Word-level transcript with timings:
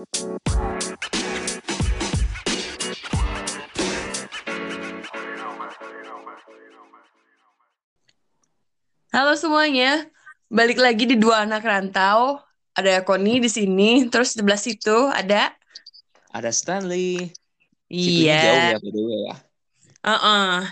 Halo 0.00 0.08
semuanya, 9.36 10.08
balik 10.48 10.80
lagi 10.80 11.04
di 11.04 11.20
dua 11.20 11.44
anak 11.44 11.60
rantau. 11.68 12.40
Ada 12.72 13.04
Koni 13.04 13.44
di 13.44 13.52
sini, 13.52 14.08
terus 14.08 14.32
sebelah 14.32 14.56
situ 14.56 15.12
ada 15.12 15.52
Ada 16.32 16.48
Stanley. 16.48 17.36
iya. 17.92 18.80
Jauh 18.80 18.88
ya, 18.88 19.18
ya. 19.28 19.34
Uh-uh. 20.00 20.64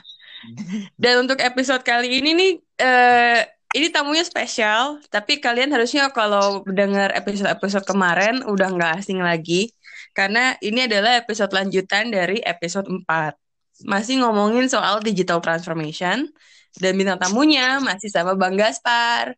Dan 0.96 1.29
untuk 1.29 1.45
episode 1.45 1.84
kali 1.84 2.16
ini 2.16 2.32
nih, 2.32 2.52
eh, 2.80 3.45
ini 3.77 3.93
tamunya 3.93 4.25
spesial. 4.25 5.01
Tapi 5.12 5.41
kalian 5.43 5.73
harusnya 5.73 6.09
kalau 6.12 6.64
mendengar 6.64 7.12
episode-episode 7.12 7.84
kemarin 7.84 8.41
udah 8.45 8.69
nggak 8.73 8.93
asing 9.05 9.21
lagi, 9.21 9.73
karena 10.16 10.56
ini 10.65 10.88
adalah 10.88 11.20
episode 11.20 11.52
lanjutan 11.52 12.09
dari 12.09 12.41
episode 12.41 12.89
4. 12.89 13.84
Masih 13.87 14.25
ngomongin 14.25 14.66
soal 14.66 14.98
digital 15.05 15.39
transformation. 15.39 16.30
Dan 16.78 16.95
bintang 16.95 17.19
tamunya 17.19 17.80
masih 17.83 18.12
sama 18.12 18.39
Bang 18.39 18.55
Gaspar. 18.55 19.34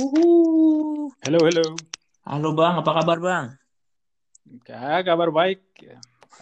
Uhuh. 0.00 1.12
Halo, 1.22 1.38
halo. 1.44 1.66
Halo 2.24 2.48
Bang, 2.56 2.80
apa 2.80 2.90
kabar 3.02 3.18
Bang? 3.20 3.44
Ya, 4.66 5.04
kabar 5.04 5.28
baik. 5.30 5.60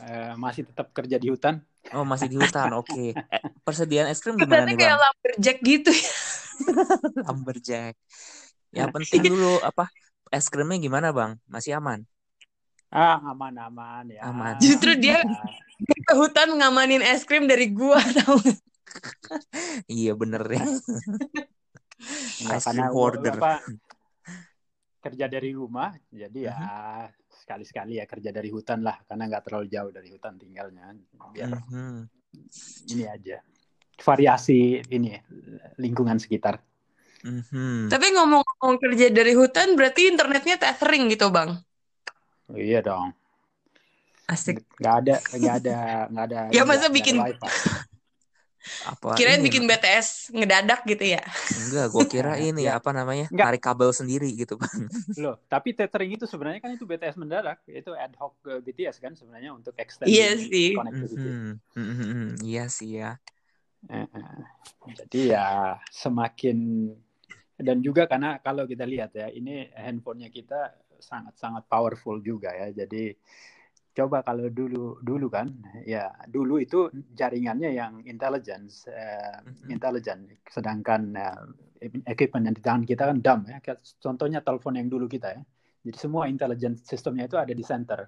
Eh, 0.00 0.32
masih 0.38 0.64
tetap 0.68 0.94
kerja 0.94 1.18
di 1.20 1.28
hutan. 1.28 1.60
Oh, 1.92 2.06
masih 2.06 2.30
di 2.30 2.36
hutan. 2.38 2.70
Oke. 2.76 3.12
Eh, 3.34 3.42
persediaan 3.64 4.08
es 4.08 4.20
krim 4.22 4.36
gimana 4.38 4.62
Kesannya 4.64 4.72
nih 4.72 4.76
kayak 4.78 4.96
Bang? 4.96 5.02
lumberjack 5.02 5.58
gitu 5.64 5.90
ya. 5.90 6.10
Lumberjack. 7.26 7.94
Yang 8.74 8.90
penting 8.94 9.22
dulu 9.32 9.60
apa? 9.62 9.90
Es 10.30 10.46
krimnya 10.52 10.78
gimana 10.78 11.10
Bang? 11.10 11.38
Masih 11.50 11.74
aman? 11.78 12.06
Ah, 12.90 13.18
aman, 13.30 13.54
aman 13.58 14.04
ya. 14.10 14.26
Aman. 14.26 14.54
Justru 14.62 14.90
dia 14.98 15.18
Ya, 15.22 15.96
ke 16.08 16.14
hutan 16.14 16.48
ngamanin 16.60 17.02
es 17.02 17.24
krim 17.24 17.48
dari 17.48 17.72
gua 17.72 17.98
tau? 18.18 18.36
Iya 19.88 20.12
bener 20.20 20.42
ya. 20.56 20.62
karena 22.64 22.84
hoarder. 22.92 23.36
apa, 23.36 23.52
kerja 25.00 25.26
dari 25.32 25.50
rumah, 25.56 25.96
jadi 26.12 26.40
ya 26.52 26.56
Mhm. 26.60 26.68
sekali-sekali 27.40 27.92
ya 28.00 28.04
kerja 28.04 28.30
dari 28.36 28.50
hutan 28.52 28.84
lah, 28.84 28.96
karena 29.08 29.22
nggak 29.32 29.44
terlalu 29.48 29.66
jauh 29.72 29.90
dari 29.96 30.08
hutan 30.12 30.34
tinggalnya. 30.36 30.92
Biar 31.32 31.50
Mhm. 31.72 32.08
ini 32.92 33.04
aja. 33.06 33.38
Variasi 34.00 34.80
ini 34.88 35.12
lingkungan 35.76 36.16
sekitar. 36.16 36.56
Mhm. 37.20 37.92
Tapi 37.92 38.06
ngomong-ngomong 38.16 38.80
kerja 38.80 39.12
dari 39.12 39.36
hutan 39.36 39.76
berarti 39.76 40.08
internetnya 40.08 40.56
tethering 40.56 41.12
gitu 41.12 41.28
bang? 41.28 41.52
Oh, 42.48 42.56
iya 42.56 42.80
dong. 42.80 43.12
Asik. 44.24 44.64
Nggak 44.80 44.94
ada, 45.04 45.16
nggak 45.36 45.54
ada, 45.60 45.76
nggak 46.08 46.24
ada. 46.26 46.38
Ya, 46.48 46.62
masa 46.64 46.88
ada 46.88 46.94
bikin- 46.94 47.20
wifi. 47.20 47.50
Apa 48.84 49.16
Kirain 49.16 49.40
ini? 49.40 49.48
bikin 49.48 49.64
BTS 49.64 50.36
ngedadak 50.36 50.84
gitu 50.84 51.16
ya? 51.16 51.20
Enggak, 51.64 51.86
gua 51.90 52.04
kira 52.04 52.36
ini 52.52 52.68
Ya. 52.68 52.76
apa 52.76 52.92
namanya? 52.92 53.28
Enggak. 53.32 53.56
Tarik 53.56 53.62
kabel 53.64 53.90
sendiri 53.90 54.28
gitu 54.36 54.60
Bang. 54.60 54.84
Loh, 55.24 55.40
tapi 55.48 55.72
tethering 55.72 56.12
itu 56.12 56.28
sebenarnya 56.28 56.60
kan 56.60 56.72
itu 56.72 56.84
BTS 56.84 57.16
mendadak, 57.16 57.64
itu 57.64 57.92
ad 57.92 58.12
hoc 58.20 58.36
eh, 58.46 58.60
BTS 58.60 59.00
kan 59.00 59.16
sebenarnya 59.16 59.56
untuk 59.56 59.72
extend 59.80 60.08
Iya 60.08 60.36
sih. 60.36 60.76
connectivity. 60.76 61.28
Mhm. 61.28 61.52
Mhm. 61.76 62.26
Iya 62.44 62.64
sih 62.68 63.00
ya. 63.00 63.16
Eh, 63.88 64.04
eh. 64.04 64.42
Jadi 65.00 65.32
ya 65.32 65.76
semakin 65.88 66.90
dan 67.60 67.80
juga 67.80 68.04
karena 68.04 68.40
kalau 68.40 68.68
kita 68.68 68.84
lihat 68.84 69.16
ya 69.16 69.28
ini 69.32 69.68
handphonenya 69.72 70.28
kita 70.28 70.76
sangat-sangat 71.00 71.64
powerful 71.64 72.20
juga 72.20 72.52
ya. 72.52 72.68
Jadi 72.84 73.16
coba 73.90 74.22
kalau 74.22 74.46
dulu 74.52 75.02
dulu 75.02 75.26
kan 75.28 75.50
ya 75.82 76.12
dulu 76.28 76.62
itu 76.62 76.88
jaringannya 77.16 77.74
yang 77.74 77.92
intelligence 78.06 78.86
Mhm. 78.86 79.68
intelijen 79.72 80.18
sedangkan 80.46 81.02
eh, 81.16 81.90
equipment 82.04 82.44
yang 82.48 82.56
di 82.56 82.62
tangan 82.62 82.84
kita 82.84 83.02
kan 83.08 83.18
dumb 83.24 83.42
ya. 83.48 83.58
Contohnya 84.00 84.44
telepon 84.44 84.76
yang 84.76 84.88
dulu 84.92 85.08
kita 85.08 85.32
ya. 85.36 85.42
Jadi 85.80 85.96
semua 85.96 86.28
intelligence 86.28 86.84
sistemnya 86.84 87.24
itu 87.24 87.40
ada 87.40 87.52
di 87.56 87.64
center. 87.64 88.04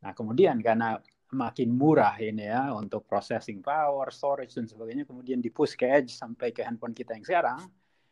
Nah, 0.00 0.16
kemudian 0.16 0.64
karena 0.64 0.96
makin 1.30 1.70
murah 1.74 2.18
ini 2.18 2.50
ya 2.50 2.74
untuk 2.74 3.06
processing 3.06 3.62
power, 3.62 4.10
storage 4.10 4.54
dan 4.58 4.66
sebagainya, 4.66 5.06
kemudian 5.06 5.38
di 5.38 5.50
push 5.50 5.78
ke 5.78 5.86
edge 5.86 6.10
sampai 6.14 6.50
ke 6.50 6.66
handphone 6.66 6.94
kita 6.94 7.14
yang 7.14 7.26
sekarang. 7.26 7.60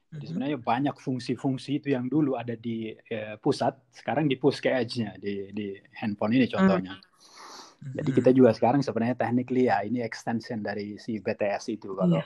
Jadi 0.08 0.24
Mhm. 0.24 0.30
sebenarnya 0.32 0.58
banyak 0.58 0.96
fungsi-fungsi 0.96 1.84
itu 1.84 1.88
yang 1.92 2.08
dulu 2.08 2.38
ada 2.38 2.56
di 2.56 2.94
eh, 2.94 3.36
pusat, 3.36 3.76
sekarang 3.92 4.24
di 4.24 4.40
push 4.40 4.62
ke 4.62 4.70
edge-nya 4.72 5.18
di 5.20 5.52
di 5.52 5.76
handphone 6.00 6.38
ini 6.38 6.46
contohnya. 6.48 6.96
Jadi 7.92 8.10
Mhm. 8.10 8.16
kita 8.18 8.30
juga 8.34 8.50
sekarang 8.54 8.80
sebenarnya 8.82 9.14
technically 9.18 9.66
ya 9.70 9.82
ini 9.84 10.02
extension 10.02 10.62
dari 10.62 10.96
si 10.98 11.18
BTS 11.22 11.74
itu 11.74 11.94
kalau 11.94 12.22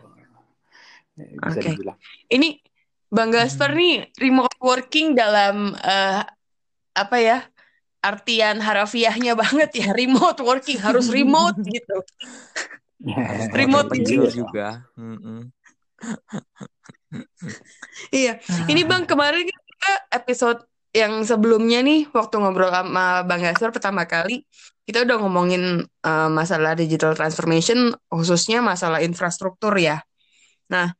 eh, 1.19 1.37
bisa 1.41 1.61
Oke. 1.61 1.69
dibilang. 1.73 1.99
Ini 2.29 2.49
Bang 3.13 3.29
Gaspar 3.29 3.77
Hmm. 3.77 3.81
nih 3.81 3.95
remote 4.17 4.57
working 4.63 5.13
dalam 5.13 5.77
eh, 5.77 6.23
apa 6.97 7.17
ya? 7.21 7.45
Artian 8.03 8.59
harafiahnya 8.59 9.39
banget 9.39 9.71
ya 9.79 9.89
remote 9.95 10.43
working 10.43 10.83
harus 10.83 11.07
remote 11.07 11.57
gitu. 11.75 11.99
Remote 13.55 13.91
Kecil 13.95 14.27
ini. 14.27 14.35
juga. 14.35 14.87
Mhm. 14.99 15.39
Iya. 18.09 18.41
Ini 18.73 18.89
Bang 18.89 19.05
kemarin 19.05 19.45
kan 19.45 19.61
kita 19.69 19.93
episode 20.17 20.61
yang 20.97 21.25
sebelumnya 21.29 21.85
nih 21.85 22.09
waktu 22.09 22.41
ngobrol 22.41 22.73
sama 22.73 23.21
Bang 23.29 23.45
Gaspar 23.45 23.69
pertama 23.69 24.09
kali 24.09 24.49
kita 24.89 25.05
udah 25.05 25.21
ngomongin 25.21 25.85
eh, 25.85 26.31
masalah 26.33 26.73
digital 26.73 27.13
transformation 27.13 27.93
khususnya 28.09 28.65
masalah 28.65 29.05
infrastruktur 29.05 29.77
ya. 29.77 30.01
Nah, 30.73 30.97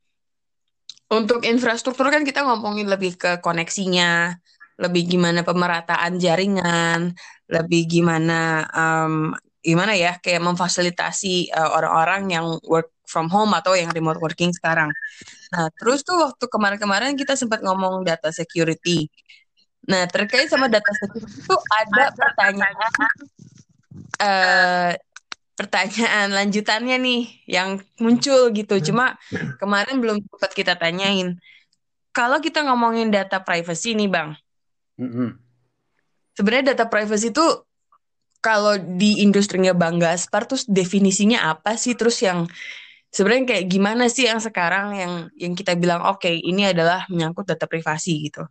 untuk 1.11 1.45
infrastruktur 1.45 2.09
kan 2.09 2.25
kita 2.25 2.41
ngomongin 2.41 2.89
lebih 2.89 3.17
ke 3.17 3.41
koneksinya, 3.41 4.37
lebih 4.83 5.07
gimana 5.07 5.41
pemerataan 5.47 6.19
jaringan, 6.19 7.15
lebih 7.47 7.87
gimana 7.87 8.67
em, 8.75 9.31
gimana 9.63 9.95
ya 9.95 10.19
kayak 10.19 10.43
memfasilitasi 10.43 11.49
eh, 11.55 11.69
orang-orang 11.71 12.21
yang 12.35 12.45
work 12.67 12.91
from 13.07 13.31
home 13.31 13.55
atau 13.55 13.73
yang 13.77 13.89
remote 13.95 14.19
working 14.19 14.51
sekarang. 14.51 14.91
Nah, 15.55 15.69
terus 15.79 16.03
tuh 16.03 16.19
waktu 16.19 16.45
kemarin-kemarin 16.51 17.15
kita 17.15 17.39
sempat 17.39 17.63
ngomong 17.63 18.03
data 18.03 18.33
security. 18.33 19.07
Nah, 19.87 20.07
terkait 20.07 20.47
sama 20.51 20.67
data 20.67 20.91
security 20.99 21.31
itu 21.31 21.55
ada 21.71 22.03
pertanyaan 22.15 22.75
eh 24.23 24.91
pertanyaan 25.53 26.33
lanjutannya 26.33 26.97
nih 26.97 27.21
yang 27.45 27.77
muncul 28.01 28.49
gitu. 28.51 28.81
Cuma 28.91 29.15
kemarin 29.61 30.01
belum 30.01 30.17
sempat 30.25 30.51
kita 30.57 30.73
tanyain. 30.73 31.37
Kalau 32.13 32.37
kita 32.41 32.65
ngomongin 32.65 33.09
data 33.09 33.41
privacy 33.41 33.93
nih, 33.97 34.09
Bang. 34.09 34.37
Mm-mm. 34.99 35.29
Sebenarnya 36.33 36.73
data 36.73 36.85
privacy 36.89 37.29
itu 37.29 37.45
kalau 38.43 38.75
di 38.75 39.23
industrinya 39.23 39.71
Bang 39.71 40.01
Gaspar 40.01 40.43
terus 40.49 40.67
definisinya 40.67 41.47
apa 41.47 41.79
sih? 41.79 41.95
Terus 41.95 42.19
yang 42.25 42.49
sebenarnya 43.13 43.55
kayak 43.55 43.65
gimana 43.69 44.09
sih 44.09 44.25
yang 44.25 44.41
sekarang 44.41 44.97
yang 44.97 45.13
yang 45.37 45.53
kita 45.53 45.77
bilang 45.77 46.01
oke 46.03 46.27
ini 46.27 46.67
adalah 46.73 47.05
menyangkut 47.07 47.45
data 47.45 47.69
privasi 47.69 48.27
gitu. 48.27 48.43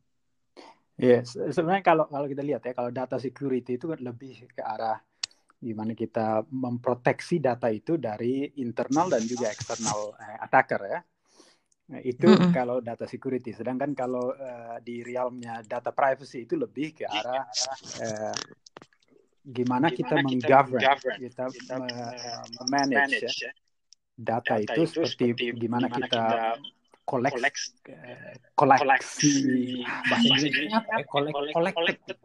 Ya, 1.03 1.27
se- 1.27 1.51
sebenarnya 1.51 1.83
kalau 1.83 2.05
kalau 2.07 2.27
kita 2.31 2.47
lihat 2.47 2.63
ya, 2.63 2.73
kalau 2.79 2.95
data 2.95 3.19
security 3.19 3.75
itu 3.75 3.91
kan 3.91 3.99
lebih 3.99 4.47
ke 4.55 4.63
arah 4.63 5.03
gimana 5.63 5.95
kita 5.95 6.43
memproteksi 6.51 7.39
data 7.39 7.71
itu 7.71 7.95
dari 7.99 8.51
internal 8.59 9.11
dan 9.11 9.23
juga 9.27 9.51
eksternal 9.51 10.15
eh, 10.19 10.39
attacker 10.43 10.81
ya. 10.87 11.01
Nah, 11.93 12.01
itu 12.01 12.25
Mm-mm. 12.25 12.49
kalau 12.57 12.81
data 12.81 13.05
security. 13.05 13.53
Sedangkan 13.53 13.93
kalau 13.93 14.33
eh, 14.33 14.77
di 14.81 15.05
realmnya 15.05 15.61
data 15.61 15.93
privacy 15.93 16.49
itu 16.49 16.57
lebih 16.57 16.97
ke 16.97 17.05
arah 17.05 17.45
eh, 18.01 18.33
gimana 19.45 19.93
kita 19.93 20.17
menggovern, 20.25 20.89
kita 21.21 21.45
me- 21.53 22.49
memanage 22.65 23.45
ya, 23.45 23.53
data 24.17 24.57
itu 24.57 24.83
seperti 24.89 25.37
gimana 25.53 25.93
kita 25.93 26.57
collect 27.05 27.53
eh, 27.93 28.41
koleksi 28.57 29.35
bahasa 30.09 30.33
Inggrisnya 30.33 30.81
apa 30.81 30.93
ya? 30.97 31.05
Collect, 31.13 31.75
collected. 31.77 32.17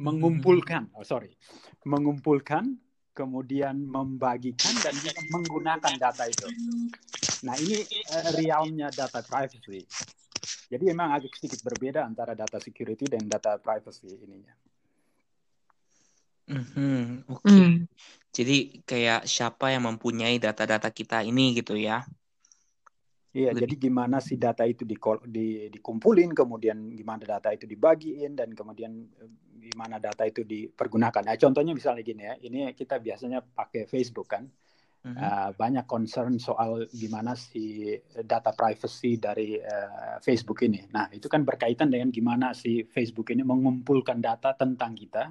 mengumpulkan 0.00 0.88
oh 0.96 1.04
sorry 1.04 1.32
mengumpulkan 1.84 2.76
kemudian 3.16 3.80
membagikan 3.80 4.76
dan 4.84 4.92
juga 5.00 5.16
menggunakan 5.34 5.92
data 5.96 6.24
itu 6.28 6.48
nah 7.40 7.56
ini 7.56 7.80
eh, 7.88 8.24
realmnya 8.36 8.92
data 8.92 9.24
privacy 9.24 9.88
jadi 10.68 10.82
memang 10.92 11.16
agak 11.16 11.32
sedikit 11.40 11.64
berbeda 11.64 12.04
antara 12.04 12.36
data 12.36 12.60
security 12.60 13.08
dan 13.08 13.24
data 13.24 13.56
privacy 13.56 14.12
ininya 14.12 14.52
Mhm, 16.46 17.26
Oke. 17.26 17.50
Hmm. 17.50 17.90
Jadi 18.30 18.86
kayak 18.86 19.26
siapa 19.26 19.74
yang 19.74 19.88
mempunyai 19.90 20.38
data-data 20.38 20.92
kita 20.94 21.26
ini 21.26 21.58
gitu 21.58 21.74
ya? 21.74 22.06
Iya, 23.36 23.52
Lebih. 23.52 23.60
jadi 23.68 23.74
gimana 23.76 24.16
si 24.24 24.40
data 24.40 24.64
itu 24.64 24.88
di, 24.88 24.96
di, 25.28 25.68
dikumpulin, 25.68 26.32
kemudian 26.32 26.88
gimana 26.96 27.20
data 27.20 27.52
itu 27.52 27.68
dibagiin, 27.68 28.32
dan 28.32 28.56
kemudian 28.56 28.96
eh, 29.20 29.30
gimana 29.68 30.00
data 30.00 30.24
itu 30.24 30.40
dipergunakan. 30.40 31.20
Nah, 31.20 31.36
contohnya 31.36 31.76
misalnya 31.76 32.00
gini 32.00 32.22
ya, 32.24 32.34
ini 32.40 32.72
kita 32.72 32.96
biasanya 32.96 33.44
pakai 33.44 33.84
Facebook 33.84 34.32
kan, 34.32 34.48
Mhm. 35.06 35.22
uh, 35.22 35.50
banyak 35.54 35.86
concern 35.86 36.34
soal 36.42 36.90
gimana 36.90 37.38
si 37.38 37.94
data 38.26 38.50
privacy 38.50 39.14
dari 39.22 39.54
uh, 39.54 40.18
Facebook 40.18 40.66
ini. 40.66 40.82
Nah, 40.90 41.06
itu 41.14 41.30
kan 41.30 41.46
berkaitan 41.46 41.94
dengan 41.94 42.10
gimana 42.10 42.50
si 42.50 42.82
Facebook 42.82 43.30
ini 43.30 43.46
mengumpulkan 43.46 44.18
data 44.18 44.58
tentang 44.58 44.98
kita, 44.98 45.30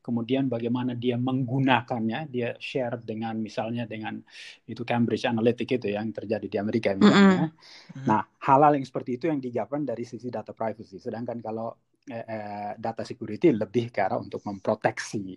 kemudian 0.00 0.48
bagaimana 0.48 0.96
dia 0.96 1.18
menggunakannya, 1.20 2.30
dia 2.30 2.54
share 2.56 3.02
dengan 3.02 3.36
misalnya 3.38 3.84
dengan 3.84 4.18
itu 4.64 4.82
Cambridge 4.86 5.28
Analytica 5.28 5.76
itu 5.76 5.88
yang 5.92 6.08
terjadi 6.14 6.46
di 6.46 6.56
Amerika 6.56 6.94
misalnya. 6.96 7.52
Mhm. 7.52 8.06
Nah, 8.08 8.22
hal-hal 8.44 8.78
yang 8.78 8.86
seperti 8.86 9.20
itu 9.20 9.24
yang 9.28 9.38
digovern 9.42 9.84
dari 9.84 10.04
sisi 10.06 10.32
data 10.32 10.56
privacy. 10.56 10.96
Sedangkan 10.96 11.38
kalau 11.42 11.74
eh, 12.08 12.24
eh, 12.24 12.72
data 12.80 13.04
security 13.04 13.52
lebih 13.52 13.92
ke 13.92 14.00
arah 14.00 14.16
untuk 14.16 14.40
memproteksi 14.48 15.36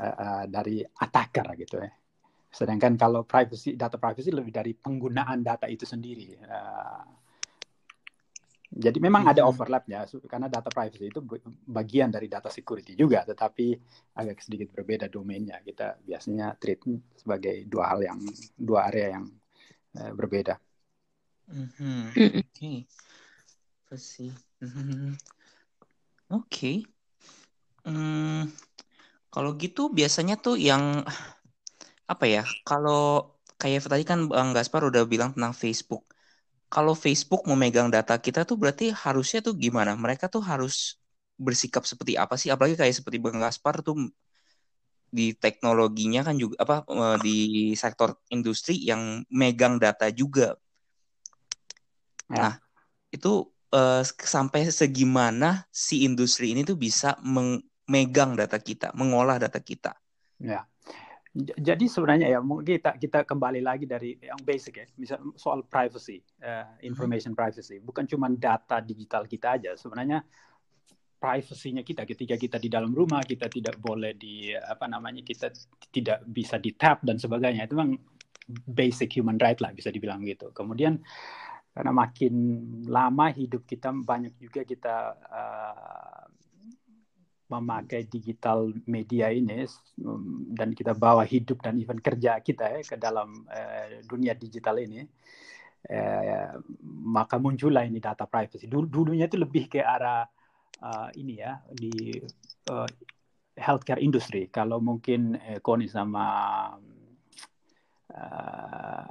eh, 0.00 0.16
eh, 0.16 0.44
dari 0.48 0.80
attacker 0.80 1.46
gitu 1.60 1.76
ya. 1.82 1.90
Sedangkan 2.48 2.96
kalau 2.96 3.28
privacy 3.28 3.76
data 3.76 4.00
privacy 4.00 4.32
lebih 4.32 4.52
dari 4.54 4.72
penggunaan 4.72 5.44
data 5.44 5.68
itu 5.68 5.84
sendiri. 5.84 6.40
Eh, 6.40 7.25
jadi 8.76 8.98
memang 9.00 9.24
ada 9.24 9.40
Mhm. 9.42 9.50
overlapnya 9.56 10.04
karena 10.28 10.52
data 10.52 10.68
privacy 10.68 11.08
itu 11.08 11.24
bagian 11.64 12.12
dari 12.12 12.28
data 12.28 12.52
security 12.52 12.92
juga, 12.92 13.24
tetapi 13.24 13.72
agak 14.20 14.44
sedikit 14.44 14.68
berbeda 14.76 15.08
domainnya. 15.08 15.64
Kita 15.64 15.96
biasanya 16.04 16.52
treat 16.60 16.84
sebagai 17.16 17.64
dua 17.64 17.96
hal 17.96 18.04
yang 18.04 18.20
dua 18.52 18.92
area 18.92 19.16
yang 19.16 19.24
eh, 19.96 20.12
berbeda. 20.12 20.60
Mhm. 21.48 22.12
Mm-mm. 22.14 22.44
Oke. 22.44 22.72
Pasti. 23.88 24.28
Mhm. 24.60 25.16
Oke. 26.36 26.84
Hmm, 27.86 28.50
kalau 29.30 29.54
gitu 29.58 29.88
biasanya 29.94 30.36
tuh 30.36 30.58
yang 30.58 31.06
apa 32.06 32.24
ya? 32.26 32.42
Kalau 32.66 33.34
kayak 33.58 33.86
tadi 33.86 34.04
kan 34.06 34.30
Bang 34.30 34.54
Gaspar 34.54 34.86
udah 34.86 35.06
bilang 35.06 35.34
tentang 35.34 35.54
Facebook. 35.54 36.05
Kalau 36.76 36.92
Facebook 36.92 37.48
memegang 37.48 37.88
data 37.88 38.20
kita 38.20 38.44
tuh 38.44 38.60
berarti 38.60 38.92
harusnya 38.92 39.40
tuh 39.40 39.56
gimana? 39.56 39.96
Mereka 39.96 40.28
tuh 40.28 40.44
harus 40.44 41.00
bersikap 41.40 41.88
seperti 41.88 42.20
apa 42.20 42.36
sih? 42.36 42.52
Apalagi 42.52 42.76
kayak 42.76 43.00
seperti 43.00 43.16
Bang 43.16 43.40
Gaspar 43.40 43.80
tuh 43.80 44.12
di 45.08 45.32
teknologinya 45.32 46.20
kan 46.20 46.36
juga 46.36 46.60
apa 46.60 46.76
eh, 46.84 47.16
di 47.24 47.38
sektor 47.72 48.20
industri 48.28 48.76
yang 48.84 49.24
megang 49.32 49.80
data 49.80 50.12
juga. 50.12 50.52
Ya. 52.28 52.36
Nah, 52.36 52.52
itu 53.08 53.48
eh, 53.72 54.04
sampai 54.04 54.68
segimana 54.68 55.64
si 55.72 56.04
industri 56.04 56.52
ini 56.52 56.60
tuh 56.60 56.76
bisa 56.76 57.16
memegang 57.24 58.36
data 58.36 58.60
kita, 58.60 58.92
mengolah 58.92 59.40
data 59.40 59.64
kita. 59.64 59.96
Ya. 60.44 60.68
Jadi 61.36 61.84
sebenarnya 61.84 62.32
ya 62.32 62.40
mungkin 62.40 62.80
kita 62.80 62.96
kita 62.96 63.20
kembali 63.28 63.60
lagi 63.60 63.84
dari 63.84 64.16
yang 64.16 64.40
basic 64.40 64.80
ya, 64.80 64.86
misal 64.96 65.20
soal 65.36 65.68
privacy, 65.68 66.24
eh, 66.40 66.64
information 66.88 67.36
privacy, 67.36 67.76
bukan 67.76 68.08
cuma 68.08 68.32
data 68.32 68.80
digital 68.80 69.28
kita 69.28 69.60
aja. 69.60 69.76
Sebenarnya 69.76 70.24
privasinya 71.20 71.84
kita 71.84 72.08
ketika 72.08 72.40
kita 72.40 72.56
di 72.56 72.72
dalam 72.72 72.92
rumah 72.92 73.20
kita 73.20 73.52
tidak 73.52 73.76
boleh 73.76 74.16
di 74.16 74.52
apa 74.56 74.88
namanya 74.88 75.20
kita 75.20 75.52
tidak 75.92 76.24
bisa 76.24 76.56
di 76.56 76.72
tap 76.72 77.04
dan 77.04 77.20
sebagainya 77.20 77.68
itu 77.68 77.76
memang 77.76 78.00
basic 78.64 79.20
human 79.20 79.36
right 79.36 79.60
lah 79.60 79.76
bisa 79.76 79.92
dibilang 79.92 80.24
gitu. 80.24 80.56
Kemudian 80.56 81.04
karena 81.76 81.92
makin 81.92 82.32
lama 82.88 83.28
hidup 83.28 83.68
kita 83.68 83.92
banyak 83.92 84.40
juga 84.40 84.64
kita 84.64 84.96
eh, 85.20 86.15
memakai 87.46 88.10
digital 88.10 88.74
media 88.90 89.30
ini 89.30 89.62
um, 90.02 90.50
dan 90.50 90.74
kita 90.74 90.98
bawa 90.98 91.22
hidup 91.22 91.62
dan 91.62 91.78
even 91.78 92.02
kerja 92.02 92.42
kita 92.42 92.74
ya 92.74 92.80
ke 92.82 92.98
dalam 92.98 93.46
eh, 93.50 94.02
dunia 94.02 94.34
digital 94.34 94.82
ini 94.82 95.06
eh, 95.86 96.50
maka 97.06 97.38
muncullah 97.38 97.86
ini 97.86 98.02
data 98.02 98.26
privacy 98.26 98.66
Dulu, 98.66 98.90
dulunya 98.90 99.30
itu 99.30 99.38
lebih 99.38 99.70
ke 99.70 99.78
arah 99.78 100.26
uh, 100.82 101.08
ini 101.14 101.38
ya 101.38 101.62
di 101.70 102.18
uh, 102.70 102.86
healthcare 103.56 104.02
industry 104.02 104.50
kalau 104.52 104.82
mungkin 104.82 105.38
eh, 105.40 105.58
Koni 105.64 105.88
sama 105.88 106.26
uh, 108.12 109.04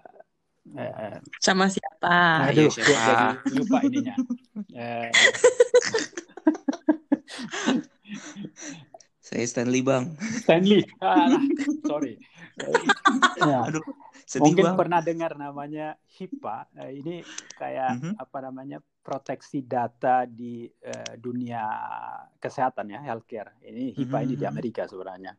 eh, 0.77 1.17
Sama 1.41 1.65
siapa? 1.65 2.45
Aduh 2.51 2.69
siapa? 2.69 2.85
gua 2.85 3.01
jadi 3.01 3.25
lupa 3.57 3.77
ininya 3.87 4.15
Eh, 4.75 5.11
Saya 9.25 9.45
Stanley 9.49 9.81
Bang. 9.81 10.13
Stanley 10.45 10.85
ah, 11.01 11.41
sorry 11.85 12.21
ya. 13.49 13.65
Aduh, 13.67 13.83
sedih 14.29 14.53
Mungkin 14.53 14.65
Bang. 14.65 14.75
pernah 14.77 14.99
dengar 15.01 15.31
namanya 15.35 15.97
HIPAA. 16.17 16.57
Eh, 16.85 16.91
ini 17.01 17.15
kayak 17.57 17.91
Mhm. 18.03 18.11
apa 18.21 18.37
namanya 18.45 18.77
proteksi 19.05 19.61
data 19.65 20.25
di 20.25 20.65
eh, 20.65 21.13
dunia 21.17 21.61
kesehatan 22.41 22.89
ya 22.93 22.99
healthcare. 23.05 23.57
Ini 23.65 23.93
HIPAA 23.97 24.19
ini 24.25 24.33
di 24.37 24.45
Mhm. 24.45 24.51
Amerika 24.53 24.83
sebenarnya. 24.85 25.33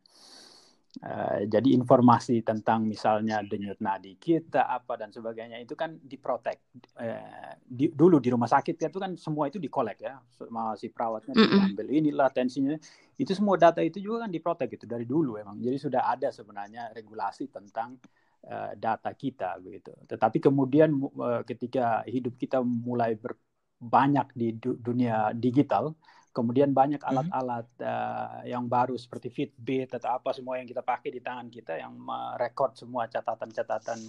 Eh, 0.97 1.45
jadi 1.45 1.77
informasi 1.77 2.41
tentang 2.41 2.89
misalnya 2.89 3.45
denyut 3.45 3.77
nadi 3.85 4.17
kita 4.17 4.65
apa 4.65 4.97
dan 4.97 5.13
sebagainya 5.13 5.61
itu 5.61 5.77
kan 5.77 5.93
diprotek. 6.01 6.73
Eh, 6.97 7.53
di, 7.61 7.93
dulu 7.93 8.17
di 8.17 8.33
rumah 8.33 8.49
sakit 8.49 8.81
itu 8.81 8.97
kan 8.97 9.13
semua 9.13 9.45
itu 9.53 9.61
dikolek 9.61 10.01
ya, 10.01 10.17
sama 10.33 10.73
si 10.73 10.89
perawatnya 10.89 11.37
diambil 11.37 11.93
inilah 11.93 12.33
tensinya. 12.33 12.81
Itu 13.21 13.37
semua 13.37 13.61
data 13.61 13.85
itu 13.85 14.01
juga 14.01 14.25
kan 14.25 14.33
diprotek 14.33 14.81
itu 14.81 14.89
dari 14.89 15.05
dulu 15.05 15.37
emang. 15.37 15.61
Jadi 15.61 15.77
sudah 15.77 16.09
ada 16.09 16.33
sebenarnya 16.33 16.89
regulasi 16.97 17.53
tentang 17.53 18.01
eh, 18.49 18.73
data 18.81 19.13
kita 19.13 19.61
begitu. 19.61 19.93
Tetapi 20.09 20.41
kemudian 20.41 20.97
mu- 20.97 21.13
eh, 21.13 21.45
ketika 21.45 22.09
hidup 22.09 22.41
kita 22.41 22.65
mulai 22.65 23.21
berbanyak 23.21 24.33
di 24.33 24.49
du- 24.57 24.81
dunia 24.81 25.37
digital, 25.37 25.93
kemudian 26.37 26.77
banyak 26.77 27.01
Mhm. 27.01 27.09
alat-alat 27.09 27.69
eh, 27.81 28.53
yang 28.53 28.69
baru 28.69 28.93
seperti 29.01 29.33
Fitbit 29.33 29.97
atau 29.97 30.21
apa 30.21 30.37
semua 30.37 30.61
yang 30.61 30.69
kita 30.69 30.85
pakai 30.85 31.09
di 31.09 31.25
tangan 31.25 31.49
kita 31.49 31.81
yang 31.81 31.97
merekod 31.97 32.77
semua 32.77 33.09
catatan-catatan 33.09 34.05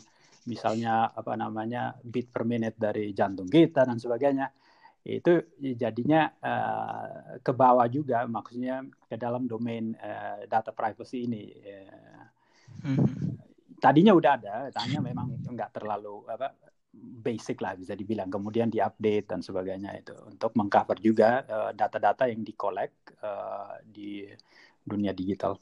misalnya 0.52 1.08
apa 1.16 1.40
namanya 1.40 1.96
beat 2.04 2.28
per 2.28 2.44
minute 2.44 2.76
dari 2.76 3.16
jantung 3.16 3.48
kita 3.48 3.88
dan 3.88 3.96
sebagainya 3.96 4.52
itu 5.08 5.40
jadinya 5.80 6.28
eh, 6.44 7.40
ke 7.40 7.56
bawah 7.56 7.88
juga 7.88 8.28
maksudnya 8.28 8.84
ke 9.08 9.16
dalam 9.16 9.48
domain 9.48 9.96
eh, 9.96 10.44
data 10.52 10.76
privacy 10.76 11.24
ini 11.24 11.44
Eh, 11.64 11.96
Mhm. 12.78 13.10
tadinya 13.82 14.14
udah 14.14 14.32
ada, 14.38 14.56
tanya 14.70 15.02
memang 15.02 15.34
nggak 15.48 15.74
terlalu 15.74 16.28
apa 16.30 16.54
basic 16.98 17.62
lah 17.62 17.78
bisa 17.78 17.94
dibilang. 17.94 18.28
Kemudian 18.28 18.68
diupdate 18.74 19.28
dan 19.30 19.40
sebagainya 19.46 19.94
itu 19.98 20.16
untuk 20.26 20.54
mengcover 20.58 20.98
juga 21.00 21.46
eh, 21.46 21.72
data-data 21.78 22.26
yang 22.28 22.42
dikolek 22.42 22.92
eh, 23.22 23.74
di 23.86 24.10
dunia 24.82 25.14
digital. 25.14 25.56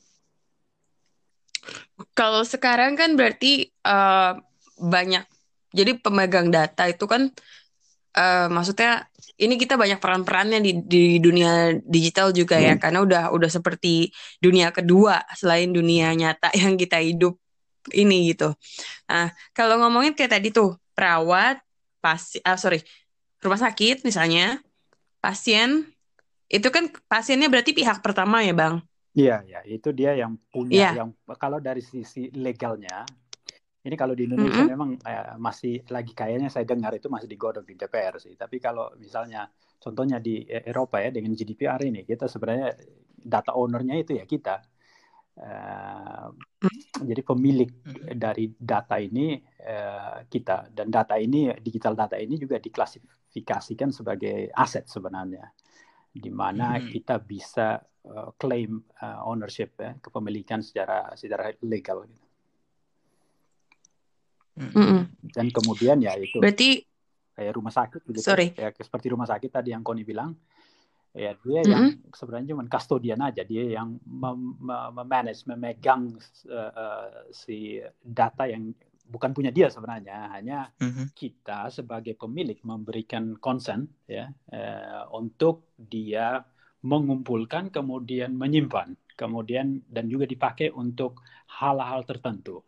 Kalau 2.15 2.43
sekarang 2.45 2.95
kan 2.95 3.13
berarti 3.19 3.67
eh, 3.67 4.33
banyak. 4.79 5.25
Jadi 5.75 5.91
pemegang 5.99 6.47
data 6.53 6.87
itu 6.87 7.03
kan 7.03 7.27
eh, 8.15 8.47
maksudnya 8.47 9.11
ini 9.35 9.59
kita 9.59 9.75
banyak 9.75 9.99
peran-perannya 9.99 10.63
di 10.63 10.71
di 10.87 11.03
dunia 11.19 11.75
digital 11.83 12.31
juga 12.31 12.55
ya 12.55 12.79
karena 12.79 13.03
udah 13.03 13.23
udah 13.35 13.49
seperti 13.51 14.07
dunia 14.39 14.71
kedua 14.71 15.19
selain 15.35 15.75
dunia 15.75 16.15
nyata 16.15 16.55
yang 16.61 16.79
kita 16.79 17.03
hidup 17.03 17.35
ini 17.93 18.33
gitu. 18.33 18.55
Nah, 19.05 19.29
kalau 19.53 19.77
ngomongin 19.77 20.17
kayak 20.17 20.39
tadi 20.39 20.49
tuh 20.49 20.73
perawat, 20.95 21.59
pasi, 22.01 22.39
ah 22.47 22.57
sorry, 22.57 22.79
rumah 23.43 23.59
sakit 23.59 24.01
misalnya, 24.07 24.63
pasien 25.21 25.85
itu 26.49 26.67
kan 26.69 26.89
pasiennya 27.09 27.49
berarti 27.49 27.73
pihak 27.75 27.99
pertama 28.05 28.41
ya 28.45 28.53
bang? 28.53 28.75
Iya, 29.15 29.47
ya, 29.47 29.59
itu 29.63 29.89
dia 29.95 30.11
yang 30.15 30.35
punya 30.51 30.91
Iya. 30.91 30.91
yang 31.03 31.09
kalau 31.39 31.59
dari 31.63 31.79
sisi 31.79 32.27
legalnya 32.35 33.07
ini 33.85 33.95
kalau 33.95 34.17
di 34.17 34.25
Indonesia 34.25 34.65
Mm-mm. 34.65 34.73
memang 34.73 34.89
eh, 34.97 35.37
masih 35.37 35.85
lagi 35.93 36.11
kayaknya 36.17 36.49
saya 36.49 36.65
dengar 36.65 36.91
itu 36.97 37.05
masih 37.05 37.29
digodok 37.29 37.63
di 37.69 37.77
DPR 37.77 38.17
sih. 38.17 38.33
Tapi 38.33 38.57
kalau 38.57 38.89
misalnya 38.97 39.45
contohnya 39.77 40.17
di 40.17 40.41
eh, 40.49 40.65
Eropa 40.65 40.97
ya 41.05 41.13
dengan 41.13 41.37
GDPR 41.37 41.85
ini 41.85 42.01
kita 42.01 42.25
sebenarnya 42.25 42.73
data 43.13 43.53
ownernya 43.53 43.95
itu 44.01 44.17
ya 44.17 44.25
kita. 44.25 44.57
Eh, 45.35 46.27
jadi 47.03 47.21
pemilik 47.27 47.67
Mhm. 47.67 48.15
dari 48.15 48.47
data 48.55 48.95
ini 48.95 49.35
eh, 49.59 50.17
kita 50.31 50.71
dan 50.71 50.87
data 50.87 51.19
ini 51.19 51.51
digital 51.59 51.91
data 51.91 52.15
ini 52.15 52.39
juga 52.39 52.55
diklasifikasikan 52.55 53.91
sebagai 53.91 54.47
aset 54.55 54.87
sebenarnya 54.87 55.43
di 56.15 56.31
mana 56.31 56.79
Mhm. 56.79 56.87
kita 56.87 57.19
bisa 57.19 57.83
eh, 58.05 58.29
claim 58.39 58.79
eh, 58.79 59.19
ownership 59.27 59.75
ya 59.75 59.91
kepemilikan 59.99 60.63
secara 60.63 61.11
secara 61.19 61.51
legal 61.67 62.07
gitu. 62.07 62.23
Mhm. 64.55 64.71
Mm-mm. 64.71 65.01
dan 65.35 65.51
kemudian 65.51 65.99
ya 65.99 66.15
itu 66.15 66.39
Berarti 66.39 66.79
kayak 67.35 67.59
rumah 67.59 67.75
sakit 67.75 68.07
begitu. 68.07 68.23
Sorry. 68.23 68.55
Ya 68.55 68.71
seperti 68.71 69.11
rumah 69.11 69.27
sakit 69.27 69.51
tadi 69.51 69.75
yang 69.75 69.83
Koni 69.83 70.07
bilang. 70.07 70.31
Ya 71.15 71.31
dia 71.39 71.61
Mm-mm. 71.65 71.75
yang 71.79 72.03
sebenarnya 72.11 72.51
cuma 72.53 72.67
kustodian 72.67 73.21
aja, 73.23 73.41
dia 73.47 73.63
yang 73.79 73.95
mem- 74.03 74.59
mem- 74.59 74.91
memanage, 74.99 75.47
memegang 75.47 76.11
uh, 76.51 76.71
uh, 76.75 77.07
si 77.31 77.79
data 78.03 78.43
yang 78.51 78.75
bukan 79.07 79.31
punya 79.31 79.51
dia 79.55 79.71
sebenarnya, 79.71 80.35
hanya 80.35 80.69
Mhm. 80.81 81.09
kita 81.15 81.71
sebagai 81.71 82.19
pemilik 82.19 82.59
memberikan 82.67 83.39
consent 83.39 83.87
ya 84.03 84.27
eh, 84.51 85.03
untuk 85.15 85.71
dia 85.79 86.43
mengumpulkan 86.83 87.71
kemudian 87.71 88.35
menyimpan 88.35 88.99
kemudian 89.15 89.79
dan 89.87 90.11
juga 90.11 90.27
dipakai 90.27 90.75
untuk 90.75 91.23
hal-hal 91.47 92.03
tertentu. 92.03 92.59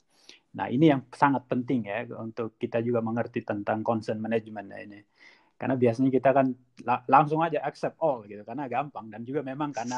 Nah 0.58 0.68
ini 0.72 0.86
yang 0.94 1.04
sangat 1.12 1.44
penting 1.52 1.86
ya 1.92 2.08
untuk 2.26 2.56
kita 2.58 2.80
juga 2.88 3.00
mengerti 3.04 3.44
tentang 3.44 3.84
consent 3.84 4.20
management 4.24 4.70
ini. 4.86 5.00
Karena 5.58 5.74
biasanya 5.74 6.14
kita 6.14 6.30
kan 6.38 6.54
la- 6.86 7.04
langsung 7.10 7.42
aja 7.42 7.58
accept 7.66 7.98
all 7.98 8.22
gitu 8.30 8.46
karena 8.46 8.70
gampang 8.70 9.10
dan 9.10 9.26
juga 9.26 9.42
memang 9.42 9.74
karena 9.74 9.98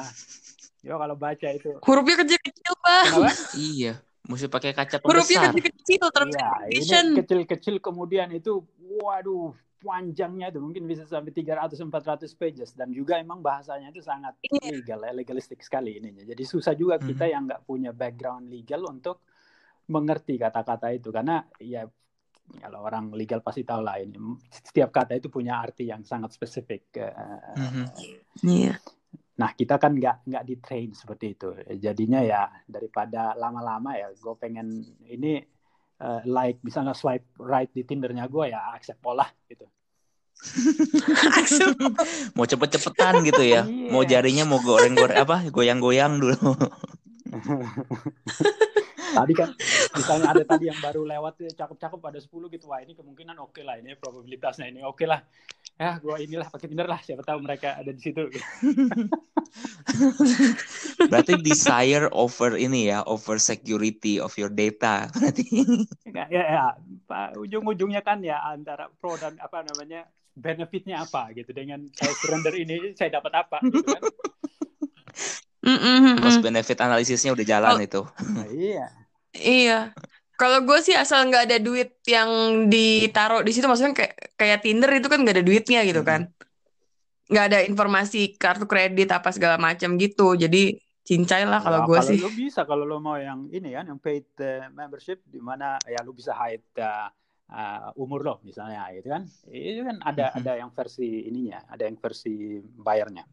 yo 0.79 0.95
kalau 0.95 1.15
baca 1.19 1.47
itu 1.51 1.75
Hurufnya 1.83 2.15
kecil-kecil, 2.23 2.73
Bang. 2.79 3.03
kenapa? 3.11 3.31
Iya, 3.59 3.93
mesti 4.31 4.47
pakai 4.47 4.71
kaca 4.71 4.97
Hurufnya 5.03 5.37
pembesar. 5.43 5.51
kecil-kecil, 5.51 6.03
terms 6.15 6.33
Iya, 6.35 6.49
ini 6.71 6.95
kecil-kecil 7.19 7.75
kemudian 7.83 8.31
itu 8.31 8.63
waduh 9.03 9.51
panjangnya 9.79 10.51
itu 10.51 10.59
mungkin 10.59 10.83
bisa 10.87 11.07
sampai 11.07 11.31
300 11.31 11.79
400 11.79 12.35
pages 12.35 12.75
dan 12.75 12.91
juga 12.91 13.15
emang 13.19 13.39
bahasanya 13.39 13.91
itu 13.91 14.03
sangat 14.03 14.35
Iya. 14.43 14.79
legal, 14.79 14.99
ya, 15.07 15.11
legalistik 15.15 15.59
sekali 15.63 15.99
ininya. 15.99 16.23
Jadi 16.23 16.43
susah 16.43 16.75
juga 16.75 16.99
kita 16.99 17.27
Mhm. 17.27 17.31
yang 17.31 17.43
nggak 17.47 17.61
punya 17.67 17.91
background 17.95 18.47
legal 18.51 18.87
untuk 18.87 19.23
mengerti 19.89 20.37
kata-kata 20.37 20.93
itu 20.93 21.09
karena 21.09 21.41
ya 21.59 21.87
kalau 22.57 22.81
orang 22.81 23.13
legal 23.13 23.45
pasti 23.45 23.61
tahu 23.61 23.85
lah 23.85 24.01
ini 24.01 24.17
setiap 24.49 24.89
kata 24.89 25.13
itu 25.13 25.29
punya 25.29 25.61
arti 25.61 25.85
yang 25.85 26.01
sangat 26.01 26.33
spesifik. 26.33 26.89
eh, 26.97 27.13
Mhm. 27.57 27.85
Iya. 28.43 28.75
Nah, 29.39 29.55
kita 29.55 29.79
kan 29.79 29.95
nggak 29.95 30.27
nggak 30.27 30.43
di 30.43 30.55
train 30.59 30.91
seperti 30.91 31.37
itu. 31.37 31.55
Jadinya 31.79 32.19
ya 32.19 32.51
daripada 32.67 33.31
lama-lama 33.39 33.95
ya, 33.95 34.11
gue 34.11 34.35
pengen 34.35 34.83
ini 35.07 35.39
eh, 35.99 36.21
like 36.23 36.63
misalnya 36.63 36.95
swipe 36.95 37.27
right 37.39 37.67
di 37.71 37.83
Tindernya 37.83 38.27
gue 38.31 38.51
ya 38.51 38.71
accept 38.75 39.03
pola 39.03 39.27
gitu. 39.47 39.67
Mau 42.35 42.47
cepet-cepetan 42.47 43.23
gitu 43.27 43.43
ya. 43.43 43.67
Iya. 43.67 43.91
Mau 43.91 44.03
jarinya 44.07 44.47
mau 44.47 44.63
goreng-goreng 44.63 45.19
apa? 45.19 45.43
Goyang-goyang 45.51 46.19
dulu. 46.19 46.39
tadi 49.13 49.33
kan 49.35 49.49
misalnya 49.95 50.27
ada 50.31 50.43
tadi 50.45 50.69
yang 50.69 50.79
baru 50.79 51.01
lewat 51.05 51.33
eh, 51.45 51.53
cakep-cakep 51.53 51.99
ada 51.99 52.19
10 52.21 52.53
gitu. 52.53 52.65
Wah, 52.69 52.79
ini 52.81 52.93
kemungkinan 52.93 53.37
oke 53.41 53.61
lah 53.65 53.77
ini 53.77 53.97
probabilitasnya 53.97 54.69
ini 54.69 54.81
oke 54.85 55.05
lah. 55.05 55.21
Ya, 55.79 55.95
gue 55.95 56.27
inilah 56.27 56.51
pakai 56.51 56.67
Tinder 56.67 56.91
lah. 56.91 56.99
Siapa 56.99 57.23
tahu 57.23 57.39
mereka 57.39 57.79
ada 57.79 57.95
di 57.95 58.01
situ. 58.03 58.27
Berarti 61.11 61.39
desire 61.39 62.11
over 62.11 62.59
ini 62.59 62.91
ya, 62.91 62.99
over 63.07 63.39
security 63.39 64.19
of 64.19 64.35
your 64.35 64.51
data. 64.51 65.07
Berarti. 65.15 65.47
ya, 66.11 66.27
ya, 66.27 66.43
ya. 66.43 66.65
Pak, 67.07 67.39
ujung-ujungnya 67.39 68.03
kan 68.03 68.19
ya 68.19 68.43
antara 68.43 68.91
pro 68.99 69.15
dan 69.15 69.39
apa 69.39 69.63
namanya 69.63 70.03
benefitnya 70.35 71.03
apa 71.03 71.31
gitu 71.31 71.55
dengan 71.55 71.87
saya 71.95 72.11
surrender 72.11 72.53
ini 72.59 72.91
saya 72.99 73.15
dapat 73.15 73.31
apa 73.39 73.63
gitu 73.63 73.87
kan. 73.87 74.03
Mm-mm, 75.59 76.23
Cost 76.23 76.39
mm-mm. 76.39 76.47
benefit 76.49 76.79
analisisnya 76.79 77.35
udah 77.35 77.45
jalan 77.45 77.75
Oh. 77.75 77.83
itu. 77.83 78.01
Nah, 78.31 78.47
iya. 78.47 78.87
Iya. 79.33 79.93
Kalau 80.39 80.63
gue 80.63 80.79
sih 80.79 80.95
asal 80.95 81.27
nggak 81.27 81.51
ada 81.51 81.57
duit 81.59 81.99
yang 82.07 82.29
ditaruh 82.71 83.43
di 83.43 83.51
situ, 83.51 83.67
maksudnya 83.67 83.91
kayak 83.91 84.15
kayak 84.39 84.59
Tinder 84.63 84.87
itu 84.95 85.11
kan 85.11 85.19
nggak 85.19 85.35
ada 85.35 85.43
duitnya 85.43 85.83
gitu 85.83 85.99
kan, 85.99 86.31
nggak 87.27 87.45
ada 87.51 87.59
informasi 87.67 88.39
kartu 88.39 88.63
kredit 88.63 89.11
apa 89.11 89.35
segala 89.35 89.59
macam 89.59 89.99
gitu. 89.99 90.39
Jadi 90.39 90.79
cincai 91.03 91.43
lah 91.43 91.59
kalau 91.59 91.83
Ya, 91.83 91.87
gue 91.91 91.99
kalau 91.99 92.09
sih. 92.15 92.19
lu 92.23 92.31
bisa 92.31 92.63
kalau 92.63 92.87
lu 92.87 93.03
mau 93.03 93.19
yang 93.19 93.51
ini 93.51 93.75
kan 93.75 93.83
yang 93.91 93.99
paid 93.99 94.31
uh, 94.39 94.71
membership 94.71 95.19
di 95.27 95.43
mana 95.43 95.75
ya 95.83 95.99
lu 96.07 96.15
bisa 96.15 96.31
hide 96.31 96.63
uh, 96.79 97.11
uh, 97.51 97.91
umur 97.99 98.23
lo 98.23 98.35
misalnya 98.47 98.87
gitu 98.95 99.11
kan. 99.11 99.27
Itu 99.51 99.83
kan 99.83 99.99
ada 100.07 100.31
ada 100.31 100.55
yang 100.55 100.71
versi 100.71 101.27
ininya, 101.27 101.67
ada 101.67 101.83
yang 101.83 101.99
versi 101.99 102.63
bayarnya. 102.79 103.27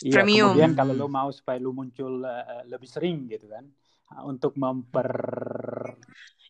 Iya, 0.00 0.16
Premium. 0.16 0.56
kemudian 0.56 0.72
kalau 0.74 0.96
lu 0.96 1.06
mau 1.06 1.30
supaya 1.30 1.60
lu 1.62 1.70
muncul 1.70 2.24
uh, 2.26 2.64
lebih 2.66 2.88
sering 2.90 3.28
gitu 3.28 3.46
kan 3.46 3.62
untuk 4.26 4.58
memper 4.58 5.06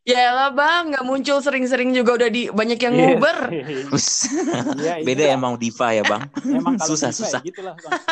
Ya 0.01 0.33
lah 0.33 0.49
bang, 0.57 0.97
nggak 0.97 1.05
muncul 1.05 1.45
sering-sering 1.45 1.93
juga 1.93 2.17
udah 2.17 2.33
di 2.33 2.49
banyak 2.49 2.81
yang 2.81 2.95
Yes. 2.97 3.05
nguber. 3.05 3.39
Us. 3.95 4.33
Iya, 4.81 5.05
Beda 5.05 5.29
itulah. 5.29 5.37
emang 5.37 5.53
Diva 5.61 5.93
ya, 5.93 6.01
Bang. 6.09 6.25
Emang 6.49 6.81
susah, 6.81 7.13
bisa, 7.13 7.29
susah. 7.29 7.41
ya 7.45 7.49
gitulah, 7.53 7.77
Bang. 7.77 8.01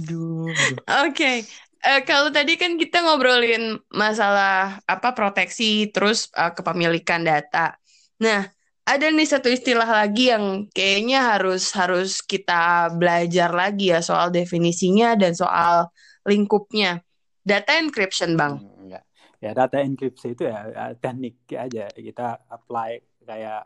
Aduh. 0.00 0.56
Oke, 1.04 1.44
Eh, 1.80 2.04
kalau 2.04 2.28
tadi 2.28 2.60
kan 2.60 2.76
kita 2.76 3.00
ngobrolin 3.00 3.80
masalah 3.88 4.84
apa 4.84 5.16
proteksi, 5.16 5.88
terus 5.88 6.28
eh, 6.36 6.52
kepemilikan 6.52 7.24
data. 7.24 7.72
Nah, 8.20 8.52
ada 8.84 9.06
nih 9.12 9.28
satu 9.28 9.48
istilah 9.52 9.86
lagi 9.86 10.32
yang 10.32 10.66
kayaknya 10.72 11.36
harus 11.36 11.70
harus 11.76 12.24
kita 12.24 12.90
belajar 12.96 13.52
lagi 13.52 13.94
ya 13.94 14.02
soal 14.02 14.32
definisinya 14.34 15.14
dan 15.14 15.36
soal 15.36 15.92
lingkupnya. 16.26 17.00
Data 17.40 17.78
encryption, 17.80 18.36
Bang. 18.36 18.60
Hmm, 18.60 18.90
ya. 18.90 19.00
ya 19.40 19.50
data 19.56 19.80
enkripsi 19.80 20.36
itu 20.36 20.44
ya 20.44 20.68
ya 20.68 20.84
teknik 21.00 21.48
aja 21.56 21.88
kita 21.88 22.44
apply 22.52 23.00
kayak 23.24 23.64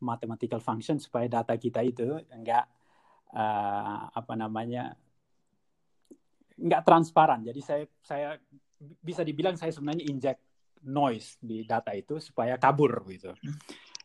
mathematical 0.00 0.58
function 0.58 0.96
supaya 0.96 1.28
data 1.28 1.52
kita 1.60 1.84
itu 1.84 2.16
enggak 2.32 2.64
eh, 3.36 4.00
apa 4.08 4.32
namanya 4.34 4.96
enggak 6.56 6.82
transparan. 6.86 7.44
Jadi 7.44 7.60
saya 7.60 7.84
saya 8.00 8.28
bisa 8.80 9.22
dibilang 9.22 9.54
saya 9.54 9.70
sebenarnya 9.70 10.06
inject 10.08 10.40
noise 10.82 11.38
di 11.38 11.62
data 11.62 11.94
itu 11.94 12.18
supaya 12.18 12.58
kabur 12.58 13.04
gitu. 13.06 13.30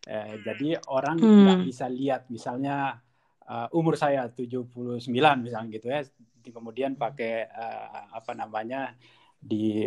Eh, 0.05 0.39
jadi 0.45 0.77
orang 0.87 1.17
Hmm. 1.17 1.41
nggak 1.43 1.59
bisa 1.65 1.85
lihat 1.89 2.29
misalnya 2.29 3.01
eh, 3.47 3.67
umur 3.73 3.95
saya 3.95 4.27
79 4.29 5.39
misalnya 5.41 5.69
gitu 5.73 5.87
ya. 5.87 6.03
Di- 6.43 6.53
Kemudian 6.53 6.95
pakai 6.95 7.33
eh, 7.43 7.87
apa 8.11 8.31
namanya 8.31 8.95
di, 9.37 9.83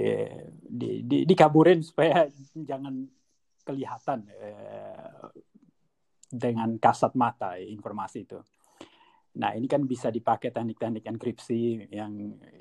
di, 0.61 1.03
di 1.05 1.25
dikaburin 1.25 1.81
supaya 1.81 2.29
jangan 2.53 3.09
kelihatan 3.65 4.29
eh, 4.29 5.29
dengan 6.31 6.79
kasat 6.79 7.17
mata 7.19 7.59
informasi 7.59 8.23
itu. 8.23 8.39
Nah 9.41 9.51
ini 9.57 9.67
kan 9.73 9.83
bisa 9.93 10.09
dipakai 10.17 10.49
teknik-teknik 10.55 11.05
enkripsi 11.13 11.89
yang 11.99 12.13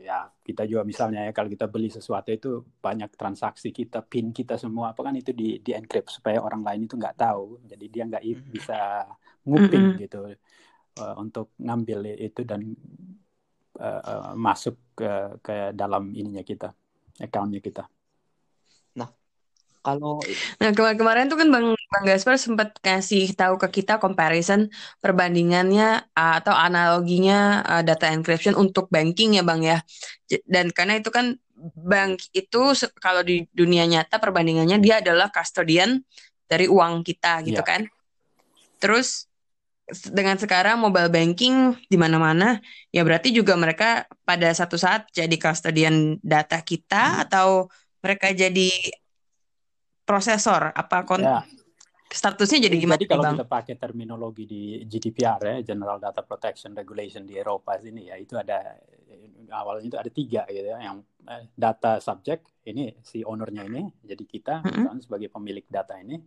ya 0.07 0.31
kita 0.47 0.63
juga 0.69 0.81
misalnya 0.91 1.19
ya 1.27 1.31
kalau 1.37 1.49
kita 1.55 1.65
beli 1.73 1.89
sesuatu 1.97 2.29
itu 2.37 2.49
banyak 2.85 3.09
transaksi 3.19 3.69
kita, 3.79 3.97
pin 4.11 4.31
kita 4.39 4.55
semua 4.63 4.85
apa 4.95 5.01
kan 5.07 5.13
itu 5.21 5.31
di 5.39 5.59
di 5.65 5.71
encrypt 5.79 6.09
supaya 6.17 6.37
orang 6.47 6.61
lain 6.67 6.81
itu 6.87 6.95
nggak 7.01 7.17
tahu, 7.19 7.43
jadi 7.71 7.85
dia 7.93 8.03
nggak 8.09 8.23
bisa 8.55 8.75
nguping 9.47 9.85
Mm-mm. 9.85 10.01
gitu 10.03 10.17
eh, 11.01 11.15
untuk 11.23 11.47
ngambil 11.65 11.99
itu 12.27 12.41
dan 12.51 12.61
eh, 13.79 14.01
eh, 14.11 14.31
masuk 14.45 14.75
ke 14.97 15.09
ke 15.45 15.53
dalam 15.79 16.03
ininya 16.19 16.43
kita, 16.49 16.67
accountnya 17.23 17.59
kita. 17.67 17.83
Kalau 19.85 20.19
Nah, 20.61 20.71
kemar- 20.75 20.97
kemarin 20.99 21.25
tuh 21.31 21.37
kan 21.39 21.47
Bang 21.53 21.65
Bang 21.89 22.05
Gaspar 22.05 22.37
sempat 22.37 22.77
kasih 22.85 23.33
tahu 23.33 23.57
ke 23.57 23.81
kita 23.81 23.97
comparison 23.97 24.69
perbandingannya 25.01 26.05
uh, 26.13 26.33
atau 26.37 26.53
analoginya 26.53 27.65
uh, 27.65 27.81
data 27.81 28.13
encryption 28.13 28.53
untuk 28.53 28.93
banking 28.93 29.41
ya 29.41 29.43
Bang 29.43 29.65
ya. 29.65 29.81
Dan 30.45 30.69
karena 30.69 31.01
itu 31.01 31.09
kan 31.09 31.33
bank 31.75 32.29
itu 32.31 32.61
kalau 33.01 33.25
di 33.25 33.49
dunia 33.51 33.89
nyata 33.89 34.21
perbandingannya 34.21 34.77
dia 34.77 35.01
adalah 35.01 35.33
custodian 35.33 36.05
dari 36.45 36.69
uang 36.69 37.01
kita 37.01 37.41
gitu 37.41 37.57
Iya. 37.57 37.65
kan. 37.65 37.81
Terus 38.77 39.25
dengan 40.13 40.37
sekarang 40.37 40.77
mobile 40.77 41.09
banking 41.09 41.73
di 41.89 41.97
mana-mana 41.97 42.61
ya 42.93 43.01
berarti 43.01 43.33
juga 43.33 43.57
mereka 43.57 44.05
pada 44.21 44.53
satu 44.53 44.77
saat 44.77 45.09
jadi 45.09 45.33
custodian 45.41 46.21
data 46.21 46.61
kita 46.61 47.25
atau 47.25 47.73
mereka 48.05 48.29
jadi 48.29 48.69
prosesor 50.05 50.69
apa 50.77 51.05
kon 51.09 51.25
Ya, 51.25 51.41
statusnya 52.09 52.65
jadi 52.65 52.75
gimana 52.81 52.97
Jadi 52.97 53.05
kalau 53.05 53.23
bang? 53.23 53.37
kita 53.37 53.45
pakai 53.45 53.75
terminologi 53.77 54.49
di 54.49 54.81
GDPR 54.81 55.39
ya, 55.45 55.55
General 55.61 56.01
Data 56.01 56.25
Protection 56.25 56.73
Regulation 56.73 57.21
di 57.21 57.37
Eropa 57.37 57.77
sini 57.77 58.09
ya, 58.09 58.17
itu 58.17 58.33
ada 58.33 58.81
awalnya 59.53 59.85
itu 59.93 59.97
ada 59.97 60.09
tiga 60.09 60.41
gitu 60.49 60.73
ya, 60.73 60.81
yang 60.81 61.05
eh, 61.29 61.53
data 61.53 62.01
subject 62.01 62.49
ini 62.65 62.97
si 63.05 63.21
ownernya 63.21 63.65
ini, 63.65 63.85
jadi 64.01 64.23
kita 64.25 64.53
misalnya 64.65 65.01
sebagai 65.05 65.29
pemilik 65.29 65.65
data 65.69 66.01
ini, 66.01 66.17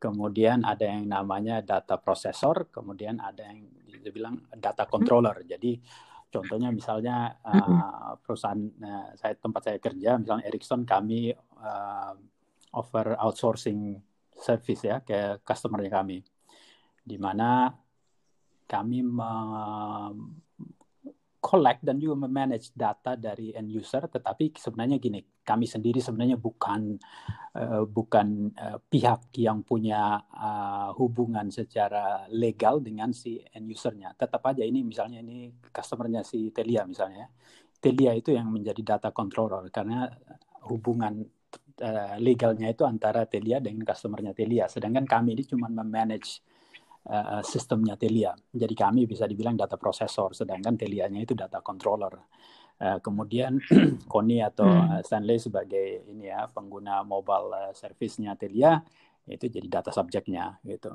kemudian 0.00 0.64
ada 0.64 0.84
yang 0.88 1.04
namanya 1.04 1.60
data 1.60 2.00
processor, 2.00 2.72
kemudian 2.72 3.20
ada 3.20 3.44
yang 3.44 3.68
dia 4.00 4.12
bilang 4.14 4.40
data 4.56 4.86
controller. 4.88 5.44
Jadi 5.44 5.76
contohnya 6.32 6.72
misalnya 6.72 7.36
eh, 7.44 8.16
perusahaan 8.24 8.60
eh, 8.64 9.08
saya 9.12 9.34
tempat 9.36 9.60
saya 9.60 9.78
kerja, 9.82 10.16
misalnya 10.16 10.44
Ericsson, 10.48 10.88
kami 10.88 11.36
eh, 11.36 12.12
offer 12.72 13.16
outsourcing 13.16 14.07
service 14.38 14.82
ya 14.86 15.02
ke 15.02 15.42
customernya 15.42 15.90
kami, 16.00 16.22
di 17.02 17.16
mana 17.18 17.74
kami 18.68 19.00
collect 21.38 21.80
dan 21.86 21.96
juga 22.02 22.28
memanage 22.28 22.74
data 22.74 23.14
dari 23.14 23.54
end 23.54 23.70
user 23.70 24.10
tetapi 24.10 24.52
sebenarnya 24.58 24.98
gini 24.98 25.22
kami 25.46 25.64
sendiri 25.64 26.02
sebenarnya 26.02 26.36
bukan 26.36 26.98
uh, 27.56 27.88
bukan 27.88 28.52
uh, 28.52 28.76
pihak 28.84 29.32
yang 29.40 29.64
punya 29.64 30.20
uh, 30.28 30.92
hubungan 30.98 31.48
secara 31.48 32.28
legal 32.28 32.84
dengan 32.84 33.16
si 33.16 33.40
end 33.40 33.64
usernya. 33.70 34.12
Tetap 34.12 34.44
aja 34.44 34.60
ini 34.66 34.84
misalnya 34.84 35.24
ini 35.24 35.48
customernya 35.72 36.20
si 36.20 36.52
Telia 36.52 36.84
misalnya 36.84 37.32
Telia 37.78 38.12
itu 38.12 38.34
yang 38.34 38.50
menjadi 38.50 38.98
data 38.98 39.08
controller 39.14 39.70
karena 39.72 40.10
hubungan 40.68 41.22
uh, 41.80 42.14
legalnya 42.18 42.70
itu 42.70 42.82
antara 42.86 43.24
Telia 43.24 43.62
dengan 43.62 43.86
customernya 43.86 44.34
Telia 44.34 44.66
sedangkan 44.66 45.06
kami 45.06 45.34
ini 45.38 45.44
cuma 45.46 45.66
memanage 45.70 46.42
uh, 47.08 47.42
sistemnya 47.44 47.96
Telia. 47.96 48.36
Jadi 48.52 48.74
kami 48.76 49.08
bisa 49.08 49.24
dibilang 49.24 49.56
data 49.56 49.80
processor, 49.80 50.36
sedangkan 50.36 50.76
Telianya 50.76 51.24
itu 51.24 51.32
data 51.32 51.64
controller. 51.64 52.14
Uh, 52.78 53.02
kemudian 53.02 53.58
Koni 54.12 54.38
atau 54.38 54.70
hmm. 54.70 55.02
Stanley 55.02 55.42
sebagai 55.42 56.06
ini 56.06 56.30
ya 56.30 56.46
pengguna 56.46 57.02
mobile 57.02 57.50
uh, 57.50 57.72
service-nya 57.74 58.38
Telia 58.38 58.78
itu 59.26 59.50
jadi 59.50 59.66
data 59.66 59.90
subjeknya 59.90 60.62
gitu. 60.62 60.94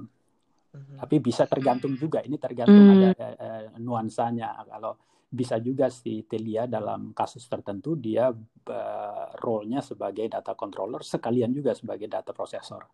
Hmm. 0.74 0.98
Tapi 0.98 1.20
bisa 1.20 1.44
tergantung 1.46 2.00
juga 2.00 2.24
ini 2.24 2.40
tergantung 2.40 2.88
hmm. 2.88 2.94
ada 2.96 3.10
uh, 3.20 3.66
nuansanya 3.84 4.64
kalau 4.64 4.96
bisa 5.34 5.58
juga 5.58 5.90
si 5.90 6.22
Telia 6.30 6.70
dalam 6.70 7.10
kasus 7.18 7.50
tertentu 7.50 7.98
dia 7.98 8.30
uh, 8.30 9.28
role-nya 9.42 9.82
sebagai 9.82 10.30
data 10.30 10.54
controller 10.54 11.02
sekalian 11.02 11.50
juga 11.50 11.74
sebagai 11.74 12.06
data 12.06 12.30
processor. 12.30 12.86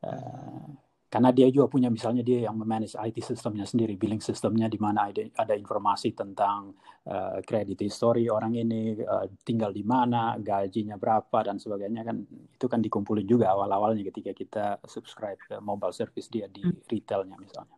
Uh, 0.00 0.88
karena 1.08 1.32
dia 1.32 1.48
juga 1.48 1.72
punya 1.72 1.88
misalnya 1.88 2.20
dia 2.20 2.44
yang 2.44 2.56
memanage 2.60 2.92
IT 2.92 3.24
sistemnya 3.24 3.64
sendiri, 3.64 3.96
billing 3.96 4.20
sistemnya 4.20 4.68
di 4.68 4.76
mana 4.76 5.08
ada, 5.08 5.24
ada 5.40 5.56
informasi 5.56 6.12
tentang 6.12 6.76
uh, 7.08 7.40
credit 7.40 7.80
history 7.80 8.28
orang 8.28 8.52
ini 8.52 8.92
uh, 9.00 9.24
tinggal 9.40 9.72
di 9.72 9.80
mana, 9.88 10.36
gajinya 10.36 11.00
berapa 11.00 11.48
dan 11.48 11.56
sebagainya 11.56 12.04
kan 12.04 12.16
itu 12.28 12.66
kan 12.68 12.84
dikumpulin 12.84 13.24
juga 13.24 13.56
awal-awalnya 13.56 14.04
ketika 14.12 14.36
kita 14.36 14.64
subscribe 14.84 15.40
ke 15.40 15.56
mobile 15.64 15.96
service 15.96 16.28
dia 16.28 16.44
di 16.44 16.60
hmm. 16.60 16.84
retailnya 16.84 17.40
misalnya. 17.40 17.77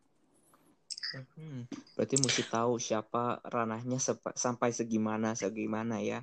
Hmm, 1.10 1.66
berarti 1.98 2.16
mesti 2.22 2.42
tahu 2.46 2.78
siapa 2.78 3.42
ranahnya 3.42 3.98
sampai 4.34 4.70
segimana 4.70 5.34
segimana 5.34 5.98
ya. 5.98 6.22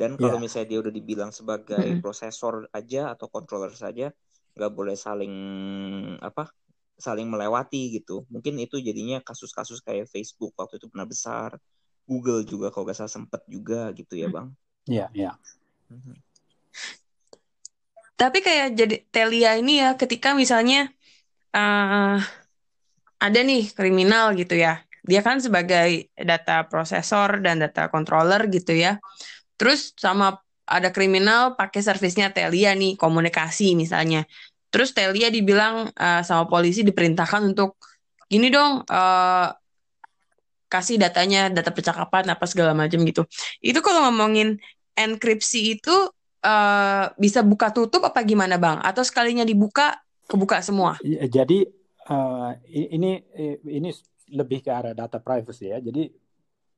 Dan 0.00 0.16
kalau 0.16 0.40
yeah. 0.40 0.42
misalnya 0.42 0.68
dia 0.74 0.78
udah 0.80 0.94
dibilang 0.94 1.30
sebagai 1.30 1.76
hmm. 1.84 2.00
prosesor 2.00 2.66
aja 2.72 3.12
atau 3.12 3.28
controller 3.28 3.70
saja, 3.76 4.10
nggak 4.54 4.72
boleh 4.72 4.96
saling 4.96 5.34
apa 6.22 6.50
saling 6.94 7.26
melewati 7.26 7.98
gitu 7.98 8.22
mungkin 8.30 8.54
itu 8.62 8.78
jadinya 8.78 9.18
kasus-kasus 9.18 9.82
kayak 9.82 10.06
Facebook 10.06 10.54
waktu 10.54 10.78
itu 10.78 10.86
pernah 10.86 11.06
besar 11.06 11.58
Google 12.06 12.46
juga 12.46 12.70
kalau 12.70 12.86
nggak 12.86 12.98
salah 13.02 13.12
sempet 13.12 13.42
juga 13.50 13.90
gitu 13.98 14.14
ya 14.14 14.30
bang 14.30 14.48
iya 14.86 15.06
iya 15.10 15.32
mhm. 15.90 16.14
tapi 18.14 18.38
kayak 18.38 18.78
jadi 18.78 18.96
Telia 19.10 19.58
ini 19.58 19.82
ya 19.82 19.98
ketika 19.98 20.38
misalnya 20.38 20.94
uh, 21.50 22.22
ada 23.24 23.40
nih 23.40 23.72
kriminal 23.72 24.36
gitu 24.36 24.60
ya. 24.60 24.84
Dia 25.04 25.24
kan 25.24 25.40
sebagai 25.40 26.12
data 26.12 26.68
processor 26.68 27.40
dan 27.40 27.64
data 27.64 27.88
controller 27.88 28.44
gitu 28.52 28.76
ya. 28.76 29.00
Terus 29.56 29.96
sama 29.96 30.44
ada 30.68 30.92
kriminal 30.92 31.56
pakai 31.56 31.80
servisnya 31.80 32.32
Telia 32.32 32.76
nih 32.76 33.00
komunikasi 33.00 33.72
misalnya. 33.76 34.28
Terus 34.68 34.92
Telia 34.92 35.32
dibilang 35.32 35.88
uh, 35.92 36.20
sama 36.20 36.44
polisi 36.48 36.84
diperintahkan 36.84 37.56
untuk 37.56 37.80
gini 38.28 38.48
dong 38.52 38.84
uh, 38.84 39.48
kasih 40.68 40.98
datanya 40.98 41.52
data 41.52 41.70
percakapan 41.70 42.28
apa 42.32 42.44
segala 42.44 42.76
macam 42.76 43.00
gitu. 43.04 43.24
Itu 43.60 43.80
kalau 43.80 44.08
ngomongin 44.08 44.60
enkripsi 44.96 45.78
itu 45.80 45.94
uh, 46.44 47.04
bisa 47.16 47.40
buka 47.44 47.72
tutup 47.72 48.04
apa 48.04 48.20
gimana 48.24 48.56
bang? 48.60 48.80
Atau 48.84 49.04
sekalinya 49.04 49.44
dibuka 49.44 50.00
kebuka 50.26 50.64
semua? 50.64 50.96
Jadi 51.04 51.83
uh, 52.10 52.52
ini 52.68 53.22
ini 53.68 53.90
lebih 54.32 54.64
ke 54.64 54.70
arah 54.72 54.96
data 54.96 55.20
privacy 55.20 55.68
ya. 55.68 55.78
Jadi 55.80 56.08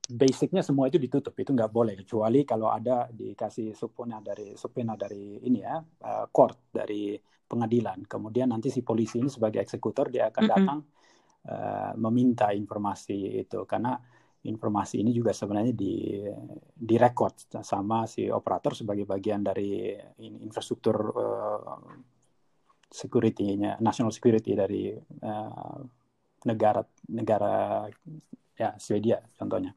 basicnya 0.07 0.62
semua 0.62 0.87
itu 0.87 0.99
ditutup. 0.99 1.35
Itu 1.35 1.55
nggak 1.55 1.73
boleh 1.73 1.95
kecuali 1.99 2.47
kalau 2.47 2.71
ada 2.71 3.11
dikasih 3.11 3.75
subpoena 3.75 4.23
dari 4.23 4.55
subpoena 4.55 4.95
dari 4.95 5.43
ini 5.43 5.59
ya 5.62 5.79
uh, 5.81 6.27
court 6.31 6.71
dari 6.71 7.19
pengadilan. 7.47 8.07
Kemudian 8.07 8.51
nanti 8.51 8.71
si 8.71 8.83
polisi 8.83 9.23
ini 9.23 9.31
sebagai 9.31 9.62
eksekutor 9.62 10.11
dia 10.11 10.31
akan 10.31 10.45
datang 10.47 10.79
mm 10.83 10.87
-hmm. 10.91 11.51
uh, 11.51 11.93
meminta 12.03 12.51
informasi 12.51 13.43
itu. 13.47 13.62
Karena 13.67 13.95
informasi 14.47 15.03
ini 15.03 15.11
juga 15.11 15.35
sebenarnya 15.35 15.75
di 15.75 16.23
di 16.71 16.95
record 16.95 17.59
sama 17.67 18.07
si 18.07 18.31
operator 18.31 18.79
sebagai 18.79 19.03
bagian 19.03 19.43
dari 19.43 19.91
infrastruktur 20.23 20.97
uh, 21.11 22.15
security-nya 22.87 23.83
national 23.83 24.14
security 24.14 24.55
dari 24.55 24.94
uh, 25.22 25.79
negara 26.46 26.83
negara 27.11 27.85
ya 28.57 28.75
Swedia 28.79 29.20
contohnya. 29.35 29.75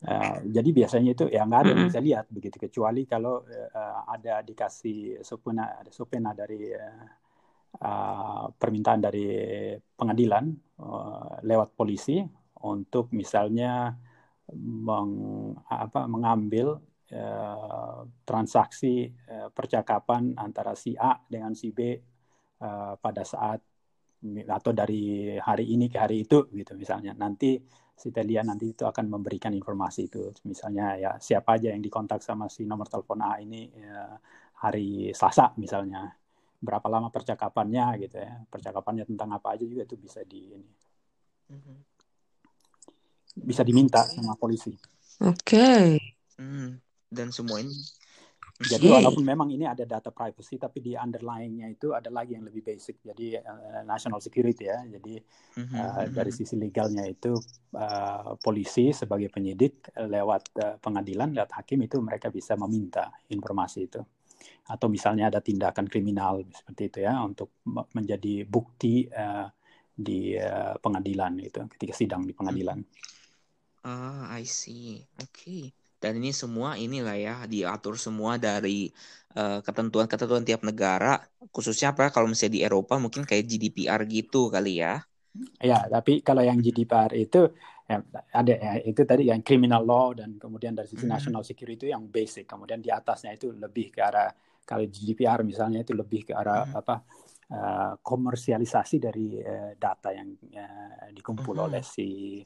Uh, 0.00 0.40
jadi 0.48 0.70
biasanya 0.72 1.12
itu 1.12 1.28
ya 1.28 1.44
nggak 1.44 1.60
ada 1.60 1.70
yang 1.76 1.84
bisa 1.84 2.00
lihat 2.00 2.26
begitu 2.32 2.56
kecuali 2.56 3.04
kalau 3.04 3.44
uh, 3.44 4.00
ada 4.08 4.40
dikasih 4.40 5.20
subpoena 5.20 5.76
ada 5.76 5.92
subpoena 5.92 6.32
dari 6.32 6.72
uh, 6.72 7.04
uh, 7.84 8.48
permintaan 8.56 9.00
dari 9.04 9.28
pengadilan 9.76 10.48
uh, 10.80 11.44
lewat 11.44 11.76
polisi 11.76 12.16
untuk 12.64 13.12
misalnya 13.12 13.92
meng, 14.56 15.12
apa, 15.68 16.08
mengambil 16.10 16.80
uh, 17.14 18.06
transaksi 18.22 19.10
uh, 19.10 19.48
percakapan 19.50 20.34
antara 20.38 20.74
si 20.74 20.94
A 20.94 21.18
dengan 21.26 21.54
si 21.54 21.70
B 21.74 21.80
uh, 22.62 22.94
pada 22.98 23.22
saat 23.26 23.60
atau 24.52 24.72
dari 24.76 25.32
hari 25.40 25.72
ini 25.72 25.88
ke 25.88 25.96
hari 25.96 26.28
itu 26.28 26.44
gitu 26.52 26.76
misalnya 26.76 27.16
nanti 27.16 27.56
si 27.96 28.12
Telia 28.12 28.44
nanti 28.44 28.76
itu 28.76 28.84
akan 28.84 29.08
memberikan 29.08 29.52
informasi 29.56 30.12
itu 30.12 30.28
misalnya 30.44 30.96
ya 31.00 31.10
siapa 31.16 31.56
aja 31.56 31.72
yang 31.72 31.80
dikontak 31.80 32.20
sama 32.20 32.48
si 32.52 32.68
nomor 32.68 32.84
telepon 32.84 33.24
A 33.24 33.40
ini 33.40 33.72
ya, 33.72 34.12
hari 34.60 35.12
Selasa 35.16 35.56
misalnya 35.56 36.12
berapa 36.60 36.84
lama 36.92 37.08
percakapannya 37.08 37.96
gitu 38.04 38.20
ya 38.20 38.44
percakapannya 38.44 39.08
tentang 39.08 39.32
apa 39.32 39.56
aja 39.56 39.64
juga 39.64 39.88
itu 39.88 39.96
bisa 39.96 40.20
di 40.28 40.40
ini 40.52 40.72
mm-hmm. 41.56 41.76
bisa 43.40 43.64
diminta 43.64 44.04
sama 44.04 44.36
polisi 44.36 44.76
oke 45.24 45.40
okay. 45.40 45.96
mm. 46.36 46.89
Dan 47.10 47.34
semua 47.34 47.60
ini 47.60 47.74
jadi 48.60 48.92
walaupun 48.92 49.24
memang 49.24 49.48
ini 49.48 49.64
ada 49.64 49.88
data 49.88 50.12
privacy, 50.12 50.60
tapi 50.60 50.84
di 50.84 50.92
underlyingnya 50.92 51.72
itu 51.72 51.96
ada 51.96 52.12
lagi 52.12 52.36
yang 52.36 52.44
lebih 52.44 52.60
basic. 52.60 53.00
Jadi 53.00 53.40
uh, 53.40 53.80
national 53.88 54.20
security 54.20 54.68
ya. 54.68 54.84
Jadi 54.84 55.16
uh, 55.80 56.04
dari 56.12 56.28
sisi 56.28 56.60
legalnya 56.60 57.08
itu 57.08 57.32
uh, 57.80 58.36
polisi 58.36 58.92
sebagai 58.92 59.32
penyidik 59.32 59.88
lewat 59.96 60.44
uh, 60.60 60.76
pengadilan, 60.76 61.32
lewat 61.32 61.56
hakim 61.56 61.88
itu 61.88 62.04
mereka 62.04 62.28
bisa 62.28 62.52
meminta 62.60 63.08
informasi 63.32 63.88
itu. 63.88 64.04
Atau 64.68 64.92
misalnya 64.92 65.32
ada 65.32 65.40
tindakan 65.40 65.88
kriminal 65.88 66.44
seperti 66.52 66.82
itu 66.92 66.98
ya 67.08 67.16
untuk 67.24 67.64
menjadi 67.96 68.44
bukti 68.44 69.08
uh, 69.08 69.48
di 69.88 70.36
uh, 70.36 70.76
pengadilan 70.84 71.32
itu 71.40 71.64
ketika 71.80 71.96
sidang 71.96 72.28
di 72.28 72.36
pengadilan. 72.36 72.76
Ah, 73.88 74.28
I 74.36 74.44
see. 74.44 75.00
Oke. 75.16 75.32
Okay 75.32 75.79
dan 76.00 76.16
ini 76.16 76.32
semua 76.32 76.80
inilah 76.80 77.16
ya 77.16 77.34
diatur 77.44 78.00
semua 78.00 78.40
dari 78.40 78.88
ketentuan 79.30 79.62
ketentuan-ketentuan 79.62 80.42
tiap 80.42 80.62
negara 80.66 81.22
khususnya 81.54 81.94
apa 81.94 82.10
kalau 82.10 82.26
misalnya 82.26 82.58
di 82.58 82.60
Eropa 82.66 82.98
mungkin 82.98 83.22
kayak 83.22 83.46
GDPR 83.46 84.02
gitu 84.10 84.50
kali 84.50 84.82
ya 84.82 84.98
ya 85.62 85.86
tapi 85.86 86.18
kalau 86.26 86.42
yang 86.42 86.58
GDPR 86.58 87.14
itu 87.14 87.46
ya, 87.86 87.98
ada 88.34 88.54
ya 88.54 88.72
itu 88.82 89.02
tadi 89.02 89.30
yang 89.30 89.42
criminal 89.42 89.82
law 89.82 90.14
dan 90.14 90.38
kemudian 90.38 90.74
dari 90.74 90.86
sisi 90.90 91.06
hmm. 91.06 91.14
national 91.14 91.42
security 91.42 91.86
itu 91.86 91.86
yang 91.90 92.06
basic 92.06 92.46
kemudian 92.46 92.78
di 92.78 92.90
atasnya 92.90 93.34
itu 93.34 93.54
lebih 93.54 93.94
ke 93.94 94.00
arah 94.02 94.30
kalau 94.62 94.86
GDPR 94.86 95.42
misalnya 95.42 95.82
itu 95.82 95.94
lebih 95.94 96.30
ke 96.30 96.32
arah 96.34 96.66
hmm. 96.66 96.80
apa 96.80 96.94
uh, 97.50 97.92
komersialisasi 97.98 98.96
dari 99.02 99.38
uh, 99.42 99.74
data 99.74 100.14
yang 100.14 100.30
uh, 100.54 101.10
dikumpul 101.14 101.54
hmm. 101.58 101.66
oleh 101.70 101.82
si 101.82 102.38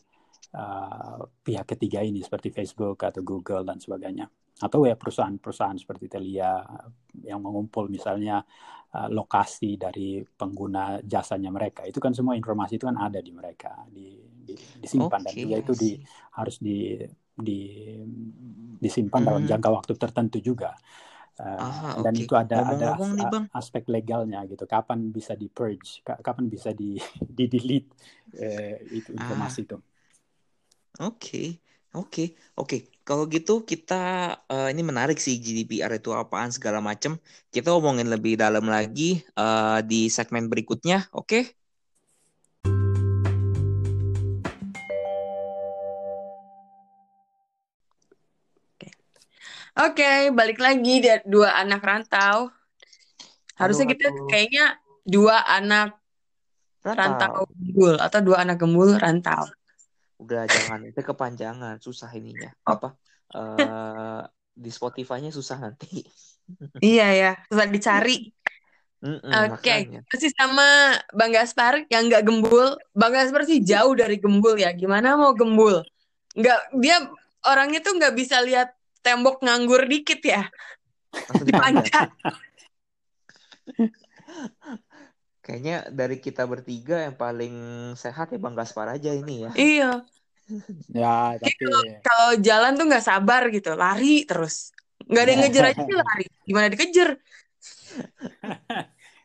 uh, 0.54 1.18
pihak 1.42 1.66
ketiga 1.76 2.00
ini 2.06 2.22
seperti 2.22 2.48
Facebook 2.54 3.02
atau 3.02 3.20
Google 3.26 3.66
dan 3.66 3.78
sebagainya 3.82 4.26
atau 4.54 4.86
ya 4.86 4.94
perusahaan-perusahaan 4.94 5.74
seperti 5.82 6.06
Telia 6.06 6.62
yang 7.26 7.42
mengumpul 7.42 7.90
misalnya 7.90 8.38
uh, 8.94 9.08
lokasi 9.10 9.74
dari 9.74 10.22
pengguna 10.22 11.02
jasanya 11.02 11.50
mereka 11.50 11.82
itu 11.90 11.98
kan 11.98 12.14
semua 12.14 12.38
informasi 12.38 12.78
itu 12.78 12.86
kan 12.86 12.94
ada 12.98 13.18
di 13.18 13.34
mereka 13.34 13.82
di, 13.90 14.14
di 14.46 14.54
disimpan 14.78 15.20
okay. 15.20 15.26
dan 15.26 15.34
juga 15.34 15.54
itu 15.58 15.72
di 15.74 15.90
harus 16.38 16.56
di 16.62 16.94
di 17.34 17.58
disimpan 18.78 19.20
hmm. 19.22 19.28
dalam 19.28 19.42
jangka 19.46 19.68
waktu 19.70 19.92
tertentu 19.98 20.38
juga 20.42 20.74
Uh, 21.34 21.66
Aha, 21.66 21.98
dan 21.98 22.14
oke. 22.14 22.22
itu 22.22 22.30
ada 22.38 22.62
ada 22.62 22.94
Ngomong-ngomong 22.94 23.10
nih, 23.18 23.26
as- 23.26 23.34
Bang. 23.34 23.44
aspek 23.58 23.90
legalnya 23.90 24.46
gitu. 24.46 24.70
Kapan 24.70 25.10
bisa 25.10 25.34
di 25.34 25.50
purge, 25.50 25.98
ka- 26.06 26.22
kapan 26.22 26.46
bisa 26.46 26.70
di 26.70 26.94
di 27.38 27.44
delete 27.50 27.90
eh, 28.38 28.78
itu 28.94 29.10
Ah, 29.18 29.18
informasi 29.18 29.66
itu. 29.66 29.74
Oke. 31.00 31.64
Oke, 31.94 32.34
oke. 32.58 32.76
Kalau 33.06 33.30
gitu 33.30 33.62
kita 33.62 33.94
eh, 34.50 34.68
ini 34.74 34.82
menarik 34.82 35.14
sih 35.22 35.38
GDPR 35.38 35.94
itu 36.02 36.10
apaan 36.10 36.50
segala 36.50 36.82
macam. 36.82 37.22
Kita 37.54 37.70
omongin 37.70 38.10
lebih 38.10 38.34
dalam 38.34 38.66
lagi 38.66 39.22
eh, 39.22 39.78
di 39.86 40.10
segmen 40.10 40.50
berikutnya, 40.50 41.06
oke? 41.14 41.54
Oke, 49.74 50.30
balik 50.30 50.62
lagi 50.62 51.02
di 51.02 51.10
dua 51.26 51.58
anak 51.58 51.82
rantau. 51.82 52.46
Aduh, 52.46 53.58
Harusnya 53.58 53.86
kita 53.90 54.06
aduh. 54.10 54.26
kayaknya 54.30 54.64
dua 55.02 55.42
anak 55.46 55.98
rantau 56.82 57.42
Rantau. 57.42 57.50
gembul 57.50 57.94
atau 57.98 58.20
dua 58.22 58.36
anak 58.46 58.56
gembul 58.62 58.94
rantau. 58.98 59.50
Udah 60.20 60.46
jangan 60.46 60.80
itu 60.86 61.00
kepanjangan, 61.00 61.82
susah 61.82 62.10
ininya. 62.14 62.50
Apa? 62.66 62.94
eh 63.34 64.22
di 64.54 64.70
Spotify-nya 64.70 65.34
susah 65.34 65.58
nanti. 65.58 66.06
iya 66.78 67.08
ya, 67.10 67.32
susah 67.50 67.66
dicari. 67.66 68.30
Oke, 69.04 69.52
makanya. 69.52 70.00
masih 70.08 70.32
sama 70.32 70.96
Bang 71.12 71.28
Gaspar 71.34 71.84
yang 71.92 72.08
nggak 72.08 72.24
gembul. 72.24 72.72
Bang 72.96 73.12
Gaspar 73.12 73.44
sih 73.44 73.60
jauh 73.60 73.92
dari 73.92 74.16
gembul 74.16 74.56
ya. 74.56 74.72
Gimana 74.72 75.12
mau 75.18 75.36
gembul? 75.36 75.84
Nggak, 76.32 76.60
dia 76.80 76.96
orangnya 77.44 77.84
tuh 77.84 78.00
nggak 78.00 78.16
bisa 78.16 78.40
lihat 78.40 78.72
tembok 79.04 79.44
nganggur 79.44 79.84
dikit 79.84 80.24
ya. 80.24 80.48
Dipanjat. 81.44 82.08
Kayaknya 85.44 85.92
dari 85.92 86.16
kita 86.24 86.48
bertiga 86.48 87.04
yang 87.04 87.20
paling 87.20 87.52
sehat 88.00 88.32
ya 88.32 88.40
Bang 88.40 88.56
Gaspar 88.56 88.88
aja 88.88 89.12
ini 89.12 89.44
ya. 89.44 89.52
Iya. 89.60 89.92
Ya, 90.92 91.40
tapi 91.40 91.56
kalau 91.56 91.80
kalau 92.04 92.30
jalan 92.40 92.72
tuh 92.76 92.84
nggak 92.84 93.04
sabar 93.04 93.48
gitu, 93.48 93.72
lari 93.76 94.28
terus. 94.28 94.76
Nggak 95.08 95.22
ada 95.24 95.30
yang 95.32 95.40
ngejar 95.44 95.64
aja 95.72 95.82
dia 95.84 95.98
lari. 96.00 96.26
Gimana 96.44 96.66
dikejar? 96.68 97.10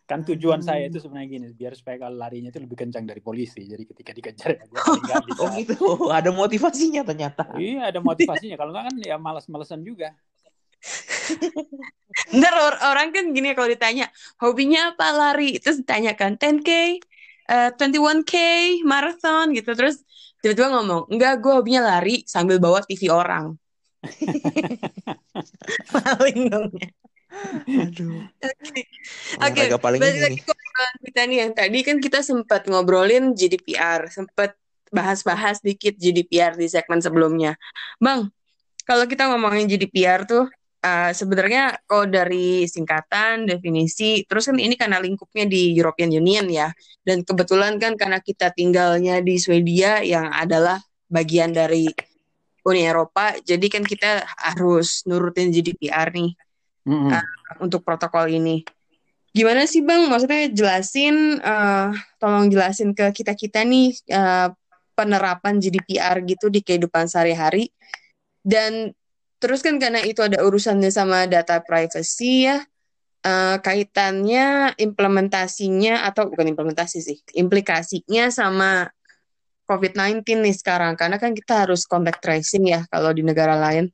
kan 0.10 0.26
tujuan 0.26 0.64
saya 0.64 0.88
Aduh. 0.88 0.96
itu 0.96 0.98
sebenarnya 1.06 1.30
gini, 1.30 1.48
biar 1.54 1.76
supaya 1.76 2.08
kalau 2.08 2.18
larinya 2.18 2.50
itu 2.50 2.60
lebih 2.64 2.78
kencang 2.80 3.04
dari 3.04 3.20
polisi. 3.20 3.68
Jadi 3.68 3.84
ketika 3.84 4.12
dikejar 4.16 4.50
ya 4.58 4.66
gue. 4.72 4.80
Oh 5.40 5.48
gitu, 5.56 5.76
ada 6.08 6.32
motivasinya 6.32 7.04
ternyata. 7.04 7.52
Iya, 7.56 7.92
ada 7.92 8.00
motivasinya. 8.00 8.56
Kalau 8.56 8.72
nggak 8.72 8.86
kan 8.92 8.96
ya 9.00 9.16
malas-malesan 9.20 9.84
juga. 9.84 10.16
Ntar 12.38 12.54
or- 12.58 12.82
orang 12.90 13.14
kan 13.16 13.32
gini 13.32 13.54
kalau 13.54 13.70
ditanya, 13.70 14.10
hobinya 14.42 14.94
apa 14.96 15.08
lari? 15.14 15.58
Terus 15.62 15.82
ditanyakan 15.86 16.36
10K, 16.36 16.70
eh, 17.50 17.70
21K, 17.78 18.34
marathon 18.84 19.54
gitu. 19.54 19.72
Terus 19.78 20.02
tiba-tiba 20.42 20.74
ngomong, 20.74 21.12
enggak 21.12 21.40
gue 21.44 21.54
hobinya 21.54 21.82
lari 21.86 22.24
sambil 22.26 22.58
bawa 22.58 22.82
TV 22.84 23.12
orang. 23.12 23.56
Paling 25.94 26.40
dong 26.48 26.72
ya. 26.80 26.90
Aduh, 27.70 28.26
Oke, 29.38 29.70
balik 29.78 30.02
lagi 30.02 30.42
ke 30.42 30.50
obrolan 30.50 30.96
kita 31.06 31.22
nih 31.30 31.38
yang 31.46 31.54
tadi 31.54 31.80
kan 31.86 31.98
kita 32.02 32.20
sempat 32.26 32.66
ngobrolin 32.66 33.38
GDPR, 33.38 34.10
sempat 34.10 34.58
bahas-bahas 34.90 35.62
dikit 35.62 35.94
GDPR 35.94 36.58
di 36.58 36.66
segmen 36.66 36.98
sebelumnya. 36.98 37.54
Bang, 38.02 38.34
kalau 38.90 39.06
kita 39.06 39.30
ngomongin 39.30 39.70
GDPR 39.70 40.26
tuh 40.26 40.50
eh, 40.80 41.12
sebenarnya 41.12 41.78
kalau 41.86 42.08
dari 42.08 42.66
singkatan, 42.66 43.48
definisi, 43.48 44.24
terus 44.26 44.48
kan 44.48 44.58
ini 44.60 44.76
karena 44.80 45.00
lingkupnya 45.00 45.46
di 45.48 45.76
European 45.76 46.12
Union 46.12 46.48
ya, 46.48 46.72
dan 47.04 47.24
kebetulan 47.24 47.78
kan 47.78 47.96
karena 48.00 48.20
kita 48.24 48.52
tinggalnya 48.56 49.20
di 49.20 49.36
Swedia 49.40 50.04
yang 50.04 50.32
adalah 50.32 50.80
bagian 51.10 51.52
dari 51.52 51.90
Uni 52.64 52.86
Eropa, 52.86 53.34
jadi 53.42 53.66
kan 53.72 53.84
kita 53.88 54.28
harus 54.36 55.02
nurutin 55.08 55.50
GDPR 55.50 56.12
nih 56.12 56.32
Mm-mm. 56.86 57.12
eh, 57.16 57.26
untuk 57.64 57.82
protokol 57.82 58.30
ini. 58.30 58.62
Gimana 59.30 59.70
sih 59.70 59.86
Bang? 59.86 60.10
Maksudnya 60.10 60.50
jelasin, 60.52 61.40
eh, 61.40 61.90
tolong 62.20 62.50
jelasin 62.50 62.92
ke 62.92 63.14
kita-kita 63.14 63.64
nih 63.64 63.96
eh, 64.10 64.50
penerapan 64.94 65.64
GDPR 65.64 66.20
gitu 66.28 66.52
di 66.52 66.60
kehidupan 66.60 67.08
sehari-hari. 67.08 67.72
Dan 68.44 68.92
terus 69.40 69.64
kan 69.64 69.80
karena 69.80 70.04
itu 70.04 70.20
ada 70.22 70.44
urusannya 70.44 70.92
sama 70.92 71.26
data 71.26 71.64
privacy 71.64 72.46
ya, 72.46 72.64
eh, 73.26 73.58
kaitannya 73.60 74.76
implementasinya 74.78 76.06
atau 76.06 76.30
bukan 76.30 76.48
implementasi 76.54 77.00
sih, 77.00 77.18
implikasinya 77.36 78.30
sama 78.30 78.92
COVID-19 79.70 80.26
nih 80.26 80.56
sekarang. 80.58 80.98
Karena 80.98 81.22
kan 81.22 81.32
kita 81.38 81.66
harus 81.66 81.86
contact 81.86 82.26
tracing 82.26 82.74
ya 82.74 82.82
kalau 82.90 83.14
di 83.14 83.22
negara 83.22 83.54
lain. 83.54 83.88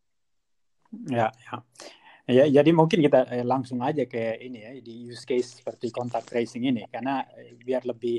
Ya, 1.11 1.29
ya. 1.29 1.55
Ya, 2.25 2.49
jadi 2.49 2.73
mungkin 2.73 3.05
kita 3.05 3.29
eh, 3.29 3.45
langsung 3.45 3.85
aja 3.85 4.09
ke 4.09 4.41
ini 4.41 4.65
ya 4.65 4.71
di 4.81 5.13
use 5.13 5.29
case 5.29 5.61
seperti 5.61 5.93
contact 5.93 6.25
tracing 6.33 6.65
ini 6.65 6.89
karena 6.89 7.21
eh, 7.37 7.53
biar 7.53 7.85
lebih 7.85 8.17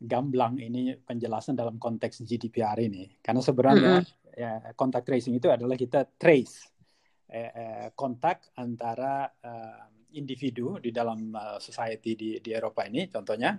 gamblang 0.00 0.56
ini 0.56 0.96
penjelasan 0.96 1.52
dalam 1.52 1.76
konteks 1.76 2.24
GDPR 2.24 2.80
ini. 2.80 3.20
Karena 3.20 3.44
sebenarnya 3.44 4.00
Mm-mm. 4.00 4.23
Ya 4.34 4.74
contact 4.74 5.06
tracing 5.06 5.38
itu 5.38 5.46
adalah 5.46 5.78
kita 5.78 6.04
trace 6.18 6.74
eh, 7.30 7.50
eh, 7.54 7.86
kontak 7.94 8.50
antara 8.58 9.30
eh, 9.38 9.84
individu 10.18 10.82
di 10.82 10.90
dalam 10.90 11.30
eh, 11.30 11.58
society 11.62 12.18
di 12.18 12.30
di 12.42 12.50
Eropa 12.50 12.84
ini 12.84 13.06
contohnya. 13.06 13.54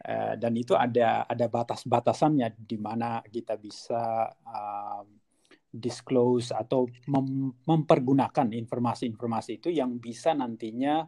Eh, 0.00 0.34
dan 0.40 0.56
itu 0.56 0.72
ada 0.72 1.28
ada 1.28 1.44
batas-batasannya 1.44 2.56
di 2.56 2.80
mana 2.80 3.20
kita 3.20 3.60
bisa 3.60 4.32
um, 4.48 5.04
disclose 5.68 6.56
atau 6.56 6.88
mem- 7.04 7.52
mempergunakan 7.68 8.48
informasi-informasi 8.48 9.60
itu 9.60 9.68
yang 9.68 10.00
bisa 10.00 10.32
nantinya 10.32 11.04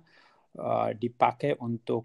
uh, 0.60 0.92
dipakai 0.92 1.56
untuk 1.58 2.04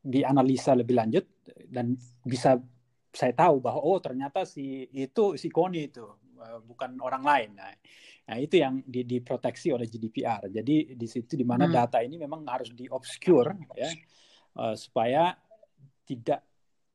dianalisa 0.00 0.72
lebih 0.74 0.98
lanjut 0.98 1.24
dan 1.68 1.94
bisa 2.24 2.58
saya 3.12 3.36
tahu 3.36 3.60
bahwa 3.60 3.84
oh 3.84 4.00
ternyata 4.00 4.48
si 4.48 4.88
itu 4.90 5.36
si 5.36 5.52
Koni 5.52 5.92
itu 5.92 6.08
bukan 6.62 6.98
orang 7.02 7.22
lain. 7.22 7.50
Nah, 7.58 7.70
nah 8.28 8.36
itu 8.38 8.58
yang 8.58 8.82
di, 8.82 9.04
diproteksi 9.06 9.70
oleh 9.74 9.86
GDPR. 9.86 10.48
Jadi 10.50 10.94
di 10.94 11.06
situ 11.10 11.34
di 11.38 11.46
mana 11.46 11.66
Hmm. 11.66 11.74
data 11.74 11.98
ini 12.02 12.16
memang 12.18 12.46
harus 12.46 12.70
di 12.74 12.86
obscure 12.90 13.54
ya 13.76 13.90
uh, 14.58 14.74
supaya 14.74 15.34
tidak 16.06 16.40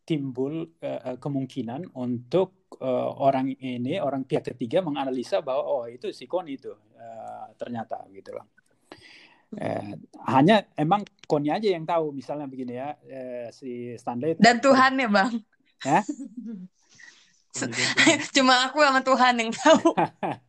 timbul 0.08 0.72
uh, 0.84 1.20
kemungkinan 1.20 1.92
untuk 2.00 2.72
uh, 2.80 3.12
orang 3.20 3.52
ini 3.60 4.00
orang 4.00 4.24
pihak 4.24 4.56
ketiga 4.56 4.80
menganalisa 4.80 5.44
bahwa 5.44 5.64
oh 5.68 5.84
itu 5.88 6.12
si 6.16 6.28
Koni 6.32 6.56
itu 6.56 6.72
uh, 6.72 7.48
ternyata 7.60 8.08
gitu 8.12 8.32
loh. 8.36 8.48
Eh, 9.56 9.96
hanya 10.28 10.68
emang 10.76 11.08
Koni 11.24 11.48
aja 11.48 11.72
yang 11.72 11.88
tahu 11.88 12.12
misalnya 12.12 12.52
begini 12.52 12.76
ya 12.76 13.00
eh, 13.08 13.48
si 13.56 13.96
Stanley 13.96 14.36
Dan 14.36 14.60
Tuhan 14.60 15.00
ya 15.00 15.08
Bang. 15.08 15.40
ya 15.88 16.04
Cuma 18.36 18.70
aku 18.70 18.84
sama 18.84 19.02
Tuhan 19.02 19.34
yang 19.42 19.52
tahu. 19.54 19.96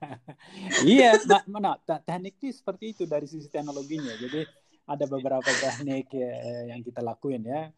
iya 0.89 1.17
ma- 1.25 1.47
mana 1.49 1.71
te- 1.81 2.03
tekniknya 2.05 2.51
seperti 2.53 2.85
itu 2.97 3.03
dari 3.09 3.27
sisi 3.29 3.49
teknologinya. 3.49 4.13
Jadi 4.19 4.41
ada 4.89 5.05
beberapa 5.05 5.45
teknik 5.45 6.13
eh, 6.17 6.73
yang 6.73 6.81
kita 6.85 7.01
lakuin 7.05 7.45
ya. 7.45 7.69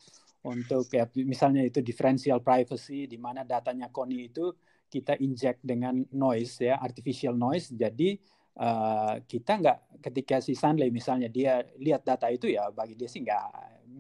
Untuk 0.40 0.88
ya 0.88 1.04
misalnya 1.28 1.61
itu 1.68 1.85
differential 1.85 2.40
privacy 2.40 3.04
di 3.04 3.20
mana 3.20 3.44
datanya 3.44 3.92
Koni 3.92 4.33
itu 4.33 4.48
kita 4.88 5.20
inject 5.20 5.61
dengan 5.61 6.00
noise 6.16 6.64
ya 6.64 6.80
artificial 6.80 7.37
noise. 7.37 7.70
Jadi 7.76 8.16
eh, 8.56 9.14
kita 9.26 9.52
nggak 9.61 9.78
ketika 10.00 10.37
si 10.40 10.56
Stanley 10.56 10.88
misalnya 10.88 11.28
dia 11.28 11.61
lihat 11.76 12.02
data 12.02 12.26
itu 12.33 12.48
ya 12.50 12.72
bagi 12.72 12.96
dia 12.96 13.06
sih 13.11 13.20
nggak 13.22 13.44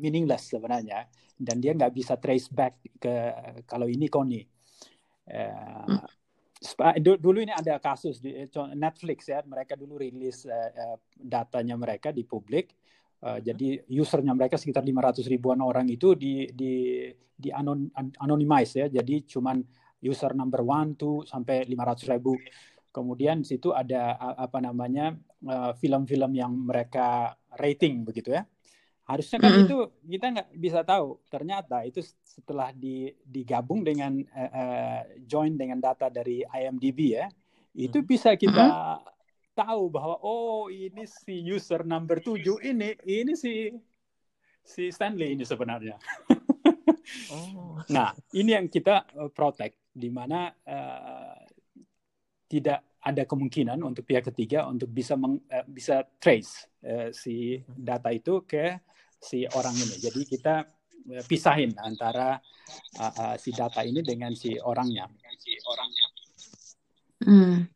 meaningless 0.00 0.48
sebenarnya. 0.50 1.06
Dan 1.40 1.56
dia 1.60 1.72
nggak 1.72 1.92
bisa 1.96 2.14
trace 2.20 2.52
back 2.52 2.84
ke 3.00 3.14
kalau 3.64 3.88
ini 3.88 4.08
Koni 4.12 4.59
Du- 7.00 7.16
dulu 7.16 7.40
ini 7.40 7.56
ada 7.56 7.80
kasus 7.80 8.20
di 8.20 8.36
eh, 8.36 8.48
Netflix 8.76 9.32
ya. 9.32 9.40
Mereka 9.40 9.80
dulu 9.80 9.96
rilis 9.96 10.44
eh, 10.44 10.96
datanya 11.16 11.72
mereka 11.80 12.12
di 12.12 12.28
publik. 12.28 12.76
Eh, 13.24 13.38
jadi 13.40 13.80
usernya 13.96 14.36
mereka 14.36 14.60
sekitar 14.60 14.84
500 14.84 15.24
ribuan 15.24 15.64
orang 15.64 15.88
itu 15.88 16.12
di 16.12 16.52
di 16.52 17.08
di 17.32 17.48
anon, 17.48 17.88
an- 17.96 18.12
anonymize 18.20 18.76
ya. 18.76 18.86
Jadi 18.92 19.24
cuman 19.24 19.56
user 20.04 20.36
number 20.36 20.60
one 20.60 21.00
tuh 21.00 21.24
sampai 21.24 21.64
500 21.64 22.12
ribu. 22.12 22.36
Kemudian 22.90 23.40
di 23.40 23.46
situ 23.46 23.70
ada 23.70 24.18
apa 24.18 24.58
namanya 24.58 25.14
film-film 25.78 26.34
yang 26.34 26.52
mereka 26.66 27.38
rating 27.56 28.02
begitu 28.02 28.34
ya 28.34 28.42
harusnya 29.10 29.38
kan 29.42 29.50
Mm-mm. 29.50 29.64
itu 29.66 29.78
kita 30.06 30.26
nggak 30.30 30.48
bisa 30.54 30.80
tahu 30.86 31.18
ternyata 31.26 31.82
itu 31.82 31.98
setelah 32.22 32.70
di, 32.70 33.10
digabung 33.26 33.82
dengan 33.82 34.22
eh, 34.22 34.50
eh, 34.54 35.00
join 35.26 35.58
dengan 35.58 35.82
data 35.82 36.06
dari 36.06 36.46
IMDb 36.46 37.18
ya 37.18 37.26
itu 37.74 37.98
Mhm. 38.02 38.06
bisa 38.06 38.34
kita 38.38 38.98
tahu 39.54 39.90
bahwa 39.90 40.16
oh 40.22 40.70
ini 40.70 41.04
si 41.04 41.42
user 41.42 41.82
number 41.82 42.22
7 42.22 42.62
ini 42.62 42.94
ini 43.04 43.34
si 43.34 43.74
si 44.62 44.88
Stanley 44.94 45.34
ini 45.34 45.44
sebenarnya. 45.44 45.98
oh. 47.34 47.76
Nah, 47.94 48.12
ini 48.36 48.54
yang 48.54 48.68
kita 48.68 49.08
uh, 49.16 49.32
protect 49.32 49.76
di 49.90 50.12
mana 50.12 50.52
uh, 50.52 51.40
tidak 52.46 53.00
ada 53.00 53.24
kemungkinan 53.24 53.80
untuk 53.80 54.04
pihak 54.04 54.30
ketiga 54.30 54.68
untuk 54.68 54.92
bisa 54.92 55.16
meng, 55.16 55.40
uh, 55.48 55.64
bisa 55.66 56.04
trace 56.20 56.68
uh, 56.84 57.08
si 57.10 57.58
data 57.66 58.12
itu 58.12 58.44
ke 58.44 58.78
si 59.20 59.44
orang 59.52 59.76
ini. 59.76 59.96
Jadi 60.00 60.20
kita 60.24 60.64
uh, 61.12 61.24
pisahin 61.28 61.76
antara 61.76 62.40
uh, 62.96 63.12
uh, 63.12 63.34
si 63.36 63.52
data 63.52 63.84
ini 63.84 64.00
dengan 64.00 64.32
si 64.32 64.56
orangnya. 64.56 65.06
Hmm. 67.20 67.68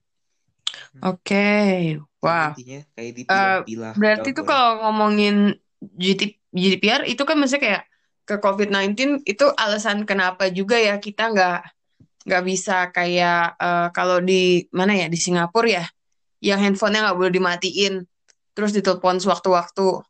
Oke, 1.04 1.20
okay. 1.20 1.74
wah. 2.22 2.54
Wow. 2.54 2.80
Kayak 2.96 3.28
uh, 3.28 3.60
berarti 3.98 4.30
tuh 4.32 4.46
kalau 4.46 4.88
ngomongin 4.88 5.58
GDPR 6.54 7.04
itu 7.04 7.22
kan 7.26 7.36
maksudnya 7.36 7.62
kayak 7.62 7.84
ke 8.24 8.40
COVID-19 8.40 9.26
itu 9.28 9.46
alasan 9.60 10.08
kenapa 10.08 10.48
juga 10.48 10.80
ya 10.80 10.96
kita 10.96 11.28
nggak 11.34 11.60
nggak 12.24 12.42
bisa 12.48 12.88
kayak 12.88 13.52
uh, 13.60 13.92
kalau 13.92 14.24
di 14.24 14.64
mana 14.72 14.96
ya 14.96 15.12
di 15.12 15.20
Singapura 15.20 15.68
ya 15.68 15.84
yang 16.40 16.56
handphonenya 16.56 17.12
nggak 17.12 17.18
boleh 17.20 17.32
dimatiin 17.36 17.94
terus 18.56 18.72
ditelepon 18.72 19.20
sewaktu-waktu 19.20 20.00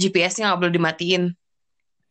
GPS-nya 0.00 0.48
nggak 0.48 0.60
boleh 0.64 0.74
dimatiin 0.74 1.24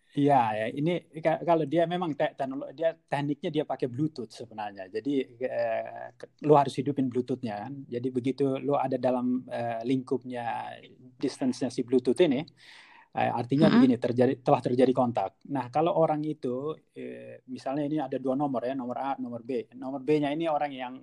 Iya, 0.10 0.42
ya. 0.58 0.68
ini 0.74 1.06
kalau 1.22 1.70
dia 1.70 1.86
memang 1.86 2.18
te 2.18 2.34
teknologi 2.34 2.74
dia 2.82 2.98
tekniknya 2.98 3.50
dia 3.54 3.64
pakai 3.64 3.86
Bluetooth 3.86 4.34
sebenarnya. 4.34 4.90
Jadi 4.90 5.22
eh, 5.38 6.10
lo 6.50 6.58
harus 6.58 6.74
hidupin 6.82 7.06
Bluetoothnya 7.14 7.70
kan. 7.70 7.74
Jadi 7.86 8.08
begitu 8.10 8.58
lo 8.58 8.82
ada 8.82 8.98
dalam 8.98 9.46
eh, 9.46 9.86
lingkupnya 9.86 10.74
distance-nya 11.14 11.70
si 11.70 11.86
Bluetooth 11.86 12.18
ini, 12.26 12.42
eh, 12.42 13.30
artinya 13.30 13.70
mm 13.70 13.72
-hmm. 13.72 13.82
begini 13.86 13.96
terjadi 14.02 14.34
telah 14.42 14.62
terjadi 14.66 14.92
kontak. 14.98 15.46
Nah 15.54 15.70
kalau 15.70 15.94
orang 15.94 16.26
itu 16.26 16.74
eh, 16.98 17.46
misalnya 17.46 17.86
ini 17.86 18.02
ada 18.02 18.18
dua 18.18 18.34
nomor 18.34 18.66
ya, 18.66 18.74
nomor 18.74 18.98
A, 18.98 19.14
nomor 19.22 19.46
B. 19.46 19.70
Nomor 19.78 20.02
B-nya 20.02 20.34
ini 20.34 20.50
orang 20.50 20.74
yang 20.74 20.94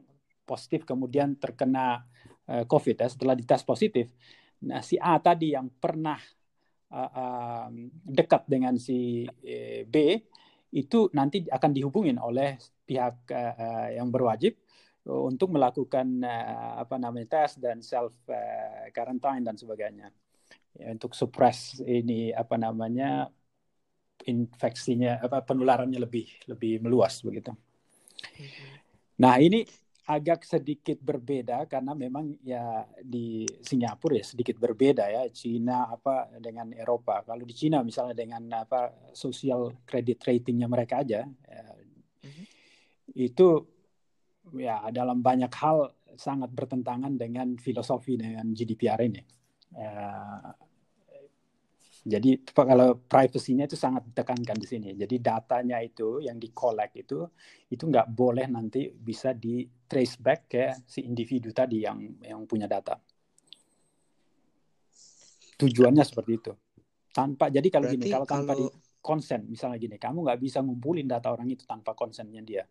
positif 0.42 0.83
kemudian 0.83 1.38
terkena 1.38 2.03
eh, 2.51 2.66
COVID 2.66 2.96
ya 3.01 3.07
setelah 3.07 3.38
dites 3.38 3.62
positif. 3.62 4.11
Nah 4.66 4.83
si 4.83 4.99
A 4.99 5.14
tadi 5.22 5.55
yang 5.55 5.70
pernah 5.70 6.18
uh, 6.92 7.68
dekat 8.07 8.46
dengan 8.46 8.79
si 8.79 9.27
uh, 9.27 9.83
B 9.87 9.96
itu 10.75 11.09
nanti 11.14 11.46
akan 11.46 11.70
dihubungin 11.72 12.18
oleh 12.20 12.59
pihak 12.87 13.31
uh, 13.33 13.88
yang 13.94 14.11
berwajib 14.11 14.59
untuk 15.07 15.55
melakukan 15.55 16.18
uh, 16.27 16.83
apa 16.83 16.99
namanya 16.99 17.38
tes 17.38 17.62
dan 17.62 17.79
self 17.79 18.12
uh, 18.27 18.90
quarantine 18.90 19.46
dan 19.46 19.55
sebagainya 19.55 20.11
ya, 20.75 20.90
untuk 20.90 21.14
suppress 21.14 21.79
ini 21.87 22.35
apa 22.35 22.59
namanya 22.59 23.31
infeksinya 24.27 25.22
apa 25.22 25.46
penularannya 25.46 26.03
lebih 26.03 26.27
lebih 26.51 26.83
meluas 26.83 27.22
begitu. 27.22 27.55
Nah 29.22 29.38
ini 29.38 29.62
agak 30.07 30.47
sedikit 30.47 31.03
berbeda 31.03 31.66
karena 31.66 31.90
memang 31.90 32.38
ya 32.47 32.87
di 33.03 33.42
Singapura 33.59 34.23
ya 34.23 34.25
sedikit 34.25 34.55
berbeda 34.55 35.03
ya 35.11 35.27
Cina 35.35 35.90
apa 35.90 36.31
dengan 36.38 36.71
Eropa. 36.71 37.27
Kalau 37.27 37.42
di 37.42 37.51
Cina 37.51 37.83
misalnya 37.83 38.14
dengan 38.14 38.47
apa 38.55 39.11
social 39.11 39.83
credit 39.83 40.23
ratingnya 40.23 40.71
mereka 40.71 41.03
aja 41.03 41.27
ya, 41.27 41.62
mm-hmm. 42.23 42.45
itu 43.19 43.49
ya 44.62 44.87
dalam 44.95 45.19
banyak 45.27 45.51
hal 45.51 45.90
sangat 46.14 46.55
bertentangan 46.55 47.19
dengan 47.19 47.59
filosofi 47.59 48.14
dengan 48.14 48.55
GDPR 48.55 49.03
ini. 49.03 49.23
Ya, 49.75 50.38
jadi 52.07 52.38
kalau 52.55 53.03
privasinya 53.03 53.66
itu 53.66 53.75
sangat 53.75 54.07
ditekankan 54.07 54.55
di 54.55 54.66
sini. 54.71 54.88
Jadi 54.95 55.19
datanya 55.19 55.83
itu 55.83 56.23
yang 56.23 56.38
di 56.38 56.55
collect 56.55 56.95
itu 56.95 57.27
itu 57.66 57.83
nggak 57.83 58.14
boleh 58.14 58.47
nanti 58.47 58.87
bisa 58.95 59.35
di 59.35 59.66
trace 59.66 60.14
back 60.23 60.40
ke 60.47 60.64
si 60.87 61.03
individu 61.03 61.51
tadi 61.51 61.83
yang 61.83 61.99
yang 62.23 62.47
punya 62.47 62.71
data. 62.71 62.95
Tujuannya 65.59 66.07
seperti 66.07 66.33
itu. 66.38 66.53
Tanpa 67.11 67.51
jadi 67.51 67.66
kalau 67.75 67.90
Berarti 67.90 67.99
gini 67.99 68.14
kalau 68.14 68.27
tanpa 68.31 68.55
kalau... 68.55 68.61
di 68.62 68.66
konsen 69.03 69.40
misalnya 69.51 69.79
gini 69.83 69.99
kamu 69.99 70.19
nggak 70.31 70.38
bisa 70.38 70.62
ngumpulin 70.62 71.11
data 71.11 71.35
orang 71.35 71.51
itu 71.51 71.66
tanpa 71.66 71.99
konsennya 71.99 72.38
dia. 72.47 72.62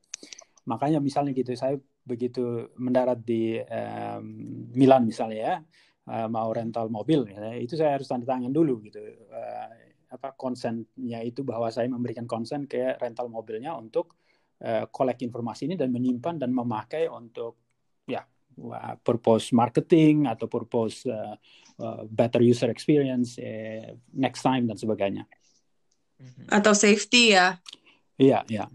Makanya 0.63 1.03
misalnya 1.03 1.35
gitu 1.35 1.51
saya 1.59 1.75
begitu 2.07 2.71
mendarat 2.79 3.19
di 3.19 3.59
um, 3.59 4.23
Milan 4.71 5.03
misalnya 5.03 5.39
ya 5.43 5.55
uh, 6.09 6.27
mau 6.29 6.49
rental 6.53 6.89
mobil 6.89 7.29
ya, 7.29 7.53
itu 7.57 7.77
saya 7.77 7.97
harus 7.97 8.09
tanda 8.09 8.25
tangan 8.25 8.53
dulu 8.53 8.81
gitu. 8.85 8.99
Uh, 9.29 9.69
apa 10.05 10.31
konsennya 10.37 11.19
itu 11.25 11.43
bahwa 11.43 11.67
saya 11.73 11.91
memberikan 11.91 12.23
konsen 12.29 12.69
ke 12.69 12.95
rental 13.01 13.27
mobilnya 13.27 13.75
untuk 13.75 14.15
uh, 14.63 14.87
collect 14.87 15.25
informasi 15.25 15.67
ini 15.67 15.75
dan 15.75 15.91
menyimpan 15.91 16.39
dan 16.39 16.55
memakai 16.55 17.09
untuk 17.11 17.59
ya 18.05 18.23
purpose 19.03 19.51
marketing 19.51 20.31
atau 20.31 20.47
purpose 20.47 21.03
uh, 21.09 21.35
uh, 21.83 22.01
better 22.07 22.39
user 22.39 22.71
experience 22.71 23.35
uh, 23.41 23.91
next 24.15 24.45
time 24.45 24.69
dan 24.69 24.79
sebagainya. 24.79 25.27
Atau 26.47 26.71
safety 26.71 27.35
ya? 27.35 27.59
Iya 28.15 28.47
iya 28.47 28.71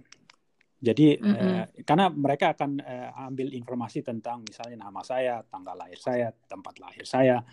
jadi 0.80 1.20
mm 1.20 1.24
-hmm. 1.28 1.36
eh, 1.36 1.64
karena 1.84 2.08
mereka 2.08 2.56
akan 2.56 2.80
eh, 2.80 3.10
ambil 3.28 3.52
informasi 3.52 4.00
tentang 4.00 4.40
misalnya 4.40 4.88
nama 4.88 5.04
saya, 5.04 5.44
tanggal 5.44 5.76
lahir 5.76 6.00
saya, 6.00 6.32
tempat 6.32 6.80
lahir 6.80 7.04
saya 7.04 7.44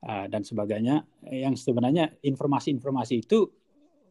eh, 0.00 0.26
dan 0.32 0.40
sebagainya. 0.40 1.04
Yang 1.28 1.68
sebenarnya 1.68 2.08
informasi-informasi 2.24 3.14
itu 3.20 3.44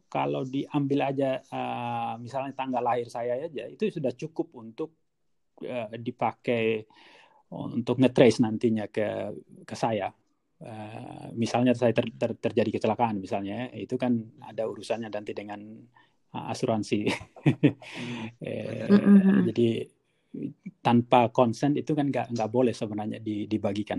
kalau 0.06 0.46
diambil 0.46 1.10
aja 1.10 1.42
eh, 1.42 2.14
misalnya 2.22 2.54
tanggal 2.54 2.82
lahir 2.82 3.10
saya 3.10 3.42
aja 3.42 3.66
itu 3.66 3.90
sudah 3.90 4.14
cukup 4.14 4.54
untuk 4.62 4.94
eh, 5.66 5.90
dipakai 5.98 6.86
untuk 7.50 7.98
ngetrace 7.98 8.38
nantinya 8.38 8.86
ke 8.86 9.34
ke 9.66 9.74
saya. 9.74 10.14
Uh, 10.60 11.32
misalnya 11.40 11.72
saya 11.72 11.96
ter, 11.96 12.12
ter, 12.20 12.36
terjadi 12.36 12.76
kecelakaan 12.76 13.16
misalnya 13.16 13.72
itu 13.72 13.96
kan 13.96 14.12
ada 14.44 14.68
urusannya 14.68 15.08
nanti 15.08 15.32
dengan 15.32 15.56
asuransi. 16.30 17.10
eh, 18.46 18.86
mm-hmm. 18.86 19.38
Jadi 19.50 19.68
tanpa 20.78 21.34
konsen 21.34 21.74
itu 21.74 21.90
kan 21.98 22.06
nggak 22.06 22.30
nggak 22.30 22.50
boleh 22.50 22.70
sebenarnya 22.70 23.18
dibagikan. 23.22 23.98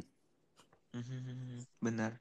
Mm-hmm. 0.95 1.83
Benar. 1.83 2.11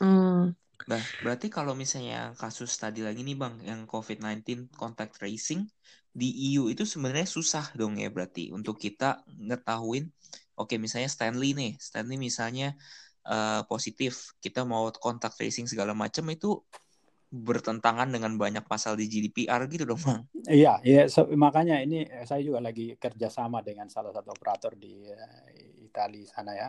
Mm. 0.00 0.56
Bah, 0.88 1.02
berarti 1.26 1.50
kalau 1.50 1.74
misalnya 1.74 2.32
kasus 2.38 2.70
tadi 2.78 3.02
lagi 3.02 3.26
nih 3.26 3.34
bang, 3.34 3.54
yang 3.66 3.80
COVID-19 3.84 4.70
contact 4.78 5.18
tracing 5.18 5.66
di 6.14 6.54
EU 6.54 6.70
itu 6.70 6.86
sebenarnya 6.86 7.26
susah 7.28 7.74
dong 7.74 7.98
ya 7.98 8.08
berarti 8.08 8.54
untuk 8.54 8.78
kita 8.78 9.26
ngetahuin, 9.26 10.08
oke 10.56 10.70
okay, 10.70 10.78
misalnya 10.78 11.10
Stanley 11.10 11.52
nih, 11.52 11.72
Stanley 11.82 12.16
misalnya 12.16 12.78
uh, 13.26 13.66
positif, 13.66 14.32
kita 14.38 14.62
mau 14.64 14.88
contact 14.94 15.36
tracing 15.36 15.66
segala 15.66 15.92
macam 15.92 16.24
itu 16.30 16.62
bertentangan 17.28 18.08
dengan 18.08 18.40
banyak 18.40 18.64
pasal 18.64 18.96
di 18.96 19.04
GDPR 19.04 19.68
gitu 19.68 19.84
dong 19.84 20.00
bang. 20.00 20.20
Iya, 20.48 20.74
iya 20.80 21.02
so, 21.12 21.28
makanya 21.36 21.76
ini 21.84 22.08
eh, 22.08 22.24
saya 22.24 22.40
juga 22.40 22.64
lagi 22.64 22.96
kerjasama 22.96 23.60
dengan 23.60 23.92
salah 23.92 24.16
satu 24.16 24.32
operator 24.32 24.72
di 24.72 25.04
uh, 25.04 25.44
Italia 25.84 26.24
sana 26.24 26.56
ya, 26.56 26.68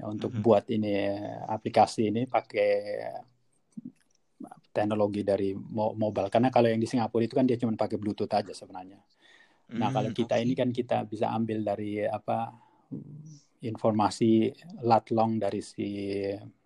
ya 0.00 0.04
untuk 0.08 0.32
mm 0.32 0.40
-hmm. 0.40 0.44
buat 0.44 0.64
ini 0.72 0.94
aplikasi 1.52 2.08
ini 2.08 2.24
pakai 2.24 2.70
teknologi 4.72 5.22
dari 5.22 5.52
mo 5.54 5.92
mobile 5.94 6.32
karena 6.32 6.48
kalau 6.48 6.66
yang 6.66 6.80
di 6.80 6.88
Singapura 6.88 7.22
itu 7.22 7.36
kan 7.36 7.44
dia 7.44 7.60
cuma 7.60 7.76
pakai 7.76 8.00
Bluetooth 8.00 8.32
aja 8.32 8.56
sebenarnya. 8.56 8.98
Nah 9.76 9.88
mm, 9.92 9.94
kalau 9.94 10.10
kita 10.16 10.34
okay. 10.40 10.44
ini 10.48 10.52
kan 10.56 10.72
kita 10.72 11.04
bisa 11.04 11.28
ambil 11.28 11.60
dari 11.60 12.02
apa 12.08 12.56
informasi 13.60 14.48
lat 14.80 15.12
long 15.12 15.36
dari 15.36 15.60
si 15.60 15.88
Eh, 16.34 16.63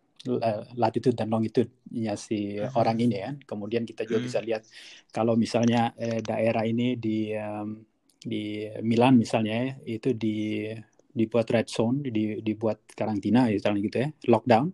latitude 0.75 1.15
dan 1.15 1.31
longitude-nya 1.31 2.19
si 2.19 2.59
uh-huh. 2.59 2.75
orang 2.75 2.99
ini 2.99 3.23
kan. 3.23 3.35
Kemudian 3.47 3.87
kita 3.87 4.03
juga 4.03 4.19
uh-huh. 4.19 4.27
bisa 4.27 4.39
lihat 4.43 4.63
kalau 5.15 5.39
misalnya 5.39 5.95
eh, 5.95 6.19
daerah 6.19 6.67
ini 6.67 6.99
di 6.99 7.31
um, 7.39 7.79
di 8.19 8.67
Milan 8.83 9.15
misalnya 9.15 9.63
ya, 9.63 9.71
itu 9.87 10.11
di 10.11 10.67
dibuat 11.09 11.47
red 11.51 11.67
zone, 11.71 12.03
di, 12.03 12.43
dibuat 12.43 12.95
karantina 12.95 13.47
misalnya 13.47 13.81
gitu 13.83 13.99
ya, 14.03 14.09
lockdown. 14.27 14.67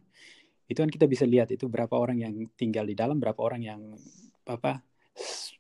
Itu 0.64 0.80
kan 0.80 0.90
kita 0.92 1.04
bisa 1.04 1.28
lihat 1.28 1.52
itu 1.52 1.68
berapa 1.68 1.92
orang 1.92 2.24
yang 2.24 2.34
tinggal 2.56 2.88
di 2.88 2.96
dalam, 2.96 3.20
berapa 3.20 3.36
orang 3.36 3.62
yang 3.64 3.80
apa 4.48 4.80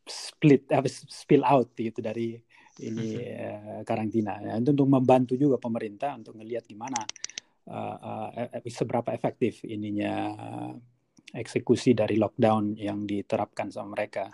split 0.04 0.68
apa 0.68 0.88
spill 0.88 1.44
out 1.44 1.72
gitu 1.76 2.00
dari 2.00 2.36
ini 2.80 3.20
uh, 3.20 3.80
karantina. 3.84 4.40
Ya, 4.40 4.56
itu 4.56 4.72
untuk 4.72 4.88
membantu 4.88 5.36
juga 5.36 5.60
pemerintah 5.60 6.16
untuk 6.16 6.40
melihat 6.40 6.64
gimana 6.64 7.04
uh, 7.68 8.28
uh, 8.30 8.60
seberapa 8.68 9.12
efektif 9.14 9.64
ininya 9.64 10.14
uh, 10.34 10.72
eksekusi 11.34 11.96
dari 11.98 12.14
lockdown 12.14 12.78
yang 12.78 13.02
diterapkan 13.08 13.68
sama 13.72 13.98
mereka. 13.98 14.30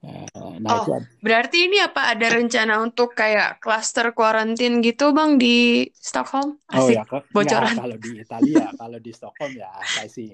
Uh, 0.00 0.56
nah, 0.64 0.80
oh, 0.80 0.88
itu 0.88 0.92
berarti 1.20 1.68
ini 1.68 1.76
apa 1.76 2.16
ada 2.16 2.32
rencana 2.32 2.80
untuk 2.80 3.12
kayak 3.12 3.60
cluster 3.60 4.16
quarantine 4.16 4.80
gitu 4.80 5.12
bang 5.12 5.36
di 5.36 5.84
Stockholm? 5.92 6.56
Asik, 6.72 6.80
oh 6.80 6.88
ya, 6.88 7.02
bocoran. 7.28 7.76
Ya, 7.76 7.80
kalau 7.84 7.96
di 8.00 8.10
Italia, 8.16 8.66
kalau 8.80 8.98
di 8.98 9.12
Stockholm 9.12 9.52
ya 9.60 9.68
saya 9.84 10.08
sih 10.08 10.32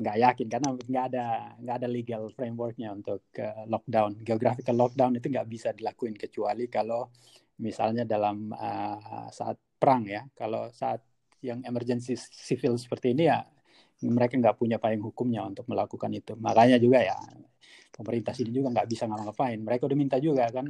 nggak 0.00 0.16
yakin 0.16 0.46
karena 0.48 0.68
nggak 0.72 1.04
ada 1.12 1.26
nggak 1.60 1.76
ada 1.76 1.88
legal 1.92 2.22
frameworknya 2.32 2.88
untuk 2.88 3.28
uh, 3.36 3.68
lockdown. 3.68 4.16
Geographical 4.24 4.80
lockdown 4.80 5.12
itu 5.20 5.28
nggak 5.28 5.48
bisa 5.52 5.68
dilakuin 5.76 6.16
kecuali 6.16 6.72
kalau 6.72 7.12
misalnya 7.60 8.08
dalam 8.08 8.48
uh, 8.48 9.28
saat 9.28 9.60
perang 9.76 10.08
ya. 10.08 10.24
Kalau 10.32 10.72
saat 10.72 11.11
yang 11.42 11.58
emergency 11.66 12.14
civil 12.16 12.78
seperti 12.78 13.12
ini 13.12 13.26
ya 13.26 13.42
mereka 14.02 14.34
nggak 14.34 14.58
punya 14.58 14.82
payung 14.82 15.02
hukumnya 15.10 15.46
untuk 15.46 15.66
melakukan 15.70 16.10
itu. 16.10 16.34
Makanya 16.34 16.78
juga 16.82 17.02
ya 17.02 17.18
pemerintah 17.94 18.34
sini 18.34 18.50
juga 18.50 18.74
nggak 18.74 18.88
bisa 18.90 19.06
ngapa-ngapain. 19.06 19.58
Mereka 19.62 19.86
udah 19.86 19.98
minta 19.98 20.16
juga 20.18 20.50
kan. 20.50 20.66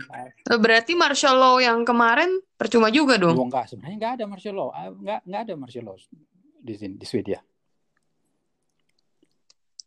Oh, 0.53 0.59
berarti 0.61 0.93
martial 0.93 1.37
law 1.41 1.57
yang 1.57 1.81
kemarin 1.87 2.41
percuma 2.61 2.93
juga 2.93 3.17
dong? 3.17 3.37
Oh, 3.39 3.47
enggak, 3.49 3.73
sebenarnya 3.73 3.97
nggak 3.97 4.13
ada 4.21 4.25
martial 4.29 4.55
law. 4.57 4.69
Ah, 4.75 4.93
nggak, 4.93 5.21
nggak 5.25 5.41
ada 5.49 5.55
martial 5.57 5.85
law 5.89 5.97
di 6.61 6.75
sini 6.77 6.95
di 7.01 7.07
Swedia. 7.09 7.41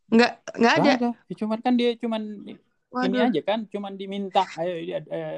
Nggak, 0.10 0.32
nggak 0.58 0.74
ada. 0.82 0.92
ada. 0.98 1.10
Ya, 1.30 1.36
cuman 1.38 1.60
kan 1.62 1.74
dia 1.78 1.94
cuman 1.98 2.22
Waduh. 2.94 3.10
ini 3.12 3.18
aja 3.20 3.42
kan, 3.44 3.60
cuman 3.68 3.94
diminta 4.00 4.48
ayo 4.62 4.74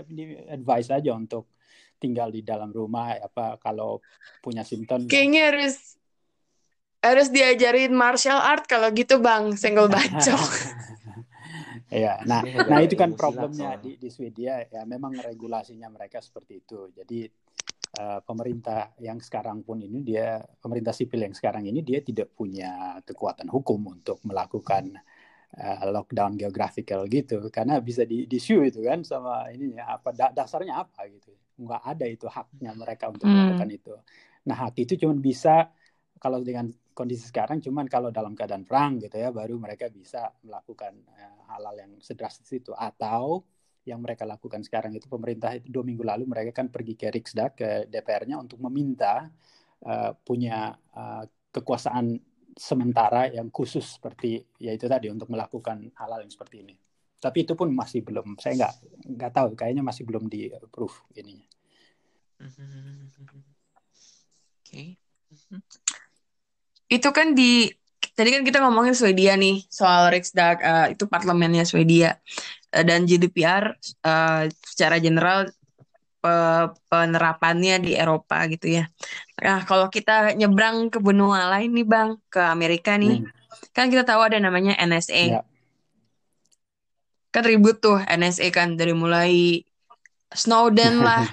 di 0.05 0.23
advice 0.47 0.93
aja 0.93 1.11
untuk 1.17 1.49
tinggal 1.97 2.29
di 2.29 2.41
dalam 2.45 2.69
rumah 2.69 3.17
apa 3.17 3.57
kalau 3.61 3.99
punya 4.41 4.61
simptom. 4.63 5.05
Kayaknya 5.09 5.41
harus 5.53 5.97
harus 7.01 7.27
diajarin 7.29 7.93
martial 7.93 8.41
art 8.41 8.65
kalau 8.65 8.89
gitu 8.93 9.21
bang, 9.21 9.53
senggol 9.57 9.89
bacok. 9.89 10.41
Iya, 11.87 12.19
nah, 12.27 12.43
nah 12.43 12.83
itu 12.83 12.99
kan 12.99 13.15
problemnya 13.15 13.79
di 13.79 13.95
di 13.95 14.11
Swedia 14.11 14.59
ya 14.67 14.83
memang 14.83 15.15
regulasinya 15.23 15.87
mereka 15.87 16.19
seperti 16.19 16.67
itu. 16.67 16.91
Jadi 16.91 17.23
uh, 17.95 18.19
pemerintah 18.27 18.91
yang 18.99 19.23
sekarang 19.23 19.63
pun 19.63 19.79
ini 19.79 20.03
dia 20.03 20.43
pemerintah 20.59 20.91
sipil 20.91 21.23
yang 21.23 21.31
sekarang 21.31 21.63
ini 21.63 21.79
dia 21.79 22.03
tidak 22.03 22.35
punya 22.35 22.99
kekuatan 23.07 23.47
hukum 23.47 23.79
untuk 23.87 24.19
melakukan 24.27 24.99
uh, 25.55 25.87
lockdown 25.87 26.35
geographical 26.35 27.07
gitu 27.07 27.39
karena 27.47 27.79
bisa 27.79 28.03
di 28.03 28.27
di 28.27 28.35
sue 28.35 28.67
itu 28.67 28.83
kan 28.83 29.07
sama 29.07 29.47
ininya 29.55 29.87
apa 29.95 30.11
da 30.11 30.27
dasarnya 30.35 30.83
apa 30.83 31.07
gitu. 31.07 31.31
Nggak 31.57 31.81
ada 31.83 32.05
itu 32.05 32.25
haknya 32.29 32.71
mereka 32.77 33.09
untuk 33.09 33.27
hmm. 33.27 33.33
melakukan 33.33 33.69
itu. 33.73 33.93
Nah, 34.47 34.55
hak 34.55 34.79
itu 34.79 34.93
cuma 34.95 35.13
bisa 35.17 35.67
kalau 36.17 36.41
dengan 36.41 36.71
kondisi 36.97 37.29
sekarang 37.29 37.61
cuman 37.61 37.85
kalau 37.85 38.09
dalam 38.09 38.33
keadaan 38.33 38.65
perang 38.65 38.97
gitu 38.97 39.21
ya 39.21 39.29
baru 39.29 39.61
mereka 39.61 39.85
bisa 39.93 40.33
melakukan 40.41 40.97
uh, 41.13 41.53
hal-hal 41.53 41.75
yang 41.77 41.91
sedrastis 42.01 42.49
itu 42.57 42.73
atau 42.73 43.45
yang 43.85 44.01
mereka 44.01 44.25
lakukan 44.25 44.65
sekarang 44.65 44.97
itu 44.97 45.05
pemerintah 45.05 45.55
itu 45.55 45.69
dua 45.69 45.85
minggu 45.85 46.03
lalu 46.03 46.25
mereka 46.25 46.51
kan 46.51 46.73
pergi 46.73 46.97
ke 46.97 47.07
Riksdag 47.13 47.51
ke 47.53 47.69
DPR-nya 47.87 48.41
untuk 48.41 48.59
meminta 48.65 49.29
uh, 49.85 50.11
punya 50.25 50.73
uh, 50.97 51.23
kekuasaan 51.53 52.17
sementara 52.57 53.29
yang 53.29 53.53
khusus 53.53 54.01
seperti 54.01 54.41
yaitu 54.57 54.89
tadi 54.89 55.13
untuk 55.13 55.29
melakukan 55.29 55.93
hal-hal 55.93 56.25
yang 56.25 56.33
seperti 56.33 56.65
ini. 56.65 56.75
Tapi 57.17 57.43
itu 57.49 57.57
pun 57.57 57.73
masih 57.73 58.05
belum, 58.05 58.37
saya 58.37 58.53
nggak 58.53 58.73
nggak 59.17 59.31
tahu, 59.33 59.47
kayaknya 59.57 59.81
masih 59.81 60.05
belum 60.05 60.29
di 60.29 60.53
approve 60.53 60.93
ininya. 61.17 61.47
Oke. 64.61 64.61
Okay. 64.61 64.87
Itu 66.87 67.09
kan 67.09 67.33
di 67.33 67.67
tadi 68.13 68.29
kan 68.33 68.41
kita 68.45 68.61
ngomongin 68.61 68.93
Swedia 68.93 69.33
nih 69.37 69.65
soal 69.69 70.09
Riksdag 70.13 70.57
uh, 70.61 70.87
itu 70.89 71.05
parlemennya 71.09 71.65
Swedia 71.65 72.17
uh, 72.73 72.83
dan 72.85 73.05
GDPR 73.05 73.73
uh, 74.05 74.45
eh, 74.45 74.53
secara 74.65 74.97
general 74.97 75.49
pe 76.17 76.33
penerapannya 76.89 77.77
di 77.77 77.91
Eropa 77.93 78.41
gitu 78.49 78.81
ya. 78.81 78.89
Nah 79.37 79.61
kalau 79.69 79.85
kita 79.93 80.33
nyebrang 80.33 80.89
ke 80.89 80.97
benua 80.97 81.45
lain 81.57 81.69
nih 81.77 81.85
bang 81.85 82.09
ke 82.25 82.41
Amerika 82.41 82.97
nih, 82.97 83.21
hmm. 83.21 83.69
kan 83.69 83.89
kita 83.93 84.01
tahu 84.01 84.25
ada 84.25 84.41
namanya 84.41 84.73
NSA. 84.81 85.23
Ya. 85.37 85.41
Kan 87.37 87.45
ribut 87.45 87.77
tuh 87.77 88.01
NSA 88.01 88.49
kan 88.49 88.73
dari 88.73 88.97
mulai 88.97 89.61
Snowden 90.33 91.01
lah, 91.07 91.29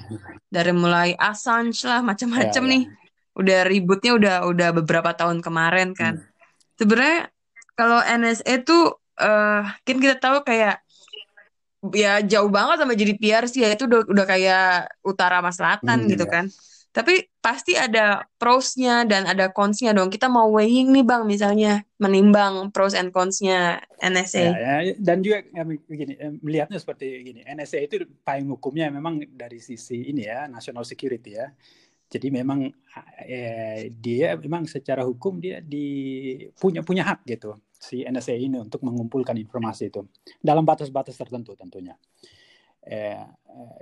dari 0.53 0.77
mulai 0.77 1.17
Assange 1.17 1.81
lah, 1.89 2.05
macam-macam 2.05 2.61
ya, 2.61 2.69
ya. 2.69 2.73
nih 2.77 2.85
udah 3.35 3.61
ributnya 3.65 4.13
udah 4.13 4.37
udah 4.45 4.69
beberapa 4.77 5.17
tahun 5.17 5.41
kemarin 5.41 5.97
kan. 5.97 6.21
Hmm. 6.21 6.29
Sebenarnya 6.77 7.33
kalau 7.73 8.05
NSA 8.05 8.55
tuh 8.63 9.01
uh, 9.17 9.65
kan 9.65 9.97
kita 9.97 10.21
tahu 10.21 10.45
kayak 10.45 10.85
ya 11.97 12.21
jauh 12.21 12.49
banget 12.53 12.81
sama 12.85 12.93
jadi 12.97 13.13
PR 13.17 13.45
sih 13.49 13.61
ya 13.65 13.73
itu 13.73 13.85
udah, 13.89 14.09
udah 14.09 14.25
kayak 14.25 14.89
utara 15.05 15.41
sama 15.41 15.53
selatan 15.57 15.99
hmm, 16.05 16.11
gitu 16.13 16.25
iya. 16.29 16.33
kan. 16.33 16.45
Tapi 16.95 17.27
pasti 17.43 17.75
ada 17.75 18.23
prosnya 18.39 19.03
dan 19.03 19.27
ada 19.27 19.51
consnya 19.51 19.91
dong. 19.91 20.15
Kita 20.15 20.31
mau 20.31 20.47
weighing 20.55 20.95
nih 20.95 21.03
bang, 21.03 21.27
misalnya 21.27 21.83
menimbang 21.99 22.71
pros 22.71 22.95
and 22.95 23.11
consnya 23.11 23.83
NSA. 23.99 24.55
Ya, 24.55 24.75
ya, 24.79 24.95
dan 25.03 25.19
juga 25.19 25.43
ya, 25.43 25.67
begini, 25.67 26.15
eh, 26.15 26.39
melihatnya 26.39 26.79
seperti 26.79 27.27
gini, 27.27 27.43
NSA 27.43 27.91
itu 27.91 28.07
payung 28.23 28.55
hukumnya 28.55 28.95
memang 28.95 29.27
dari 29.27 29.59
sisi 29.59 30.07
ini 30.07 30.23
ya, 30.23 30.47
national 30.47 30.87
security 30.87 31.35
ya. 31.35 31.51
Jadi 32.07 32.31
memang 32.31 32.71
eh, 33.27 33.91
dia 33.91 34.39
memang 34.39 34.71
secara 34.71 35.03
hukum 35.03 35.43
dia 35.43 35.59
di 35.59 36.47
punya 36.55 36.87
punya 36.87 37.03
hak 37.11 37.27
gitu 37.27 37.59
si 37.75 38.07
NSA 38.07 38.39
ini 38.39 38.63
untuk 38.63 38.87
mengumpulkan 38.87 39.35
informasi 39.35 39.91
itu 39.91 40.07
dalam 40.39 40.63
batas-batas 40.63 41.19
tertentu 41.19 41.59
tentunya. 41.59 41.99
Eh, 42.87 43.19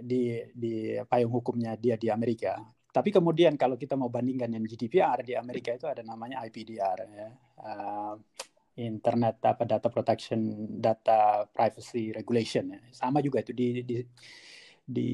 di 0.00 0.40
di 0.56 0.96
payung 1.04 1.34
hukumnya 1.36 1.76
dia 1.76 2.00
di 2.00 2.08
Amerika. 2.08 2.56
Tapi 2.92 3.08
kemudian 3.08 3.56
kalau 3.56 3.80
kita 3.80 3.96
mau 3.96 4.12
bandingkan 4.12 4.52
yang 4.52 4.68
GDPR 4.68 5.24
di 5.24 5.32
Amerika 5.32 5.72
itu 5.72 5.88
ada 5.88 6.04
namanya 6.04 6.44
IPDR 6.44 6.98
ya. 7.08 7.28
Uh, 7.56 8.14
Internet 8.72 9.36
apa 9.44 9.68
data 9.68 9.92
protection 9.92 10.40
data 10.80 11.48
privacy 11.48 12.12
regulation 12.12 12.72
ya. 12.72 12.80
Sama 12.92 13.24
juga 13.24 13.40
itu 13.40 13.52
di, 13.56 13.80
di 13.80 13.96
di 14.82 15.10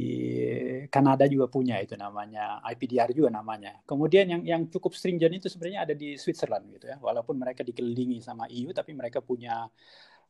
Kanada 0.91 1.29
juga 1.31 1.47
punya 1.47 1.79
itu 1.79 1.95
namanya 1.95 2.59
IPDR 2.67 3.15
juga 3.15 3.31
namanya. 3.31 3.79
Kemudian 3.87 4.27
yang 4.27 4.43
yang 4.43 4.63
cukup 4.67 4.95
stringent 4.99 5.39
itu 5.39 5.47
sebenarnya 5.47 5.87
ada 5.87 5.95
di 5.95 6.19
Switzerland 6.19 6.67
gitu 6.75 6.91
ya. 6.91 6.99
Walaupun 6.99 7.39
mereka 7.39 7.63
dikelilingi 7.63 8.19
sama 8.19 8.51
EU 8.51 8.75
tapi 8.75 8.91
mereka 8.91 9.23
punya 9.23 9.71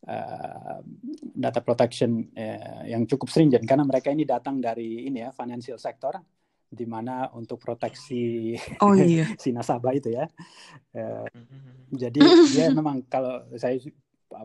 uh, 0.04 0.80
data 1.32 1.60
protection 1.64 2.28
uh, 2.36 2.84
yang 2.84 3.08
cukup 3.08 3.32
stringent 3.32 3.64
karena 3.64 3.88
mereka 3.88 4.12
ini 4.12 4.28
datang 4.28 4.60
dari 4.60 5.08
ini 5.08 5.24
ya 5.24 5.32
financial 5.32 5.80
sector 5.80 6.20
di 6.68 6.84
mana 6.84 7.32
untuk 7.32 7.56
proteksi 7.56 8.52
oh, 8.84 8.92
iya. 9.00 9.32
si 9.40 9.50
nasabah 9.50 9.96
itu 9.96 10.12
ya. 10.12 10.28
Uh, 10.92 11.24
jadi 11.92 12.20
dia 12.52 12.66
memang 12.78 13.04
kalau 13.08 13.44
saya 13.56 13.80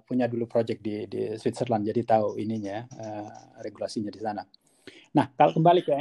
punya 0.08 0.32
dulu 0.32 0.48
project 0.48 0.80
di 0.80 1.04
di 1.12 1.36
Switzerland 1.36 1.84
jadi 1.84 2.02
tahu 2.08 2.40
ininya 2.40 2.88
uh, 2.96 3.60
regulasinya 3.60 4.10
di 4.10 4.22
sana. 4.24 4.44
Nah, 5.14 5.30
kalau 5.36 5.54
kembali 5.54 5.82
ke 5.84 5.94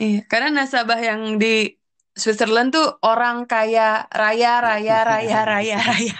Iya, 0.00 0.24
karena 0.24 0.64
nasabah 0.64 0.96
yang 0.96 1.36
di 1.36 1.76
Switzerland 2.16 2.72
tuh 2.72 2.88
orang 3.04 3.44
kaya 3.44 4.08
raya 4.08 4.60
raya 4.64 4.98
raya 5.04 5.38
raya 5.50 5.76
raya. 5.76 6.18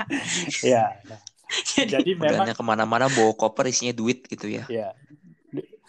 Iya. 0.60 0.84
Jadi, 1.50 1.90
Jadi 1.98 2.10
memang 2.14 2.52
ke 2.54 2.62
mana-mana 2.62 3.10
bawa 3.10 3.32
koper 3.34 3.72
isinya 3.72 3.96
duit 3.96 4.28
gitu 4.28 4.46
ya. 4.46 4.64
Iya. 4.68 4.88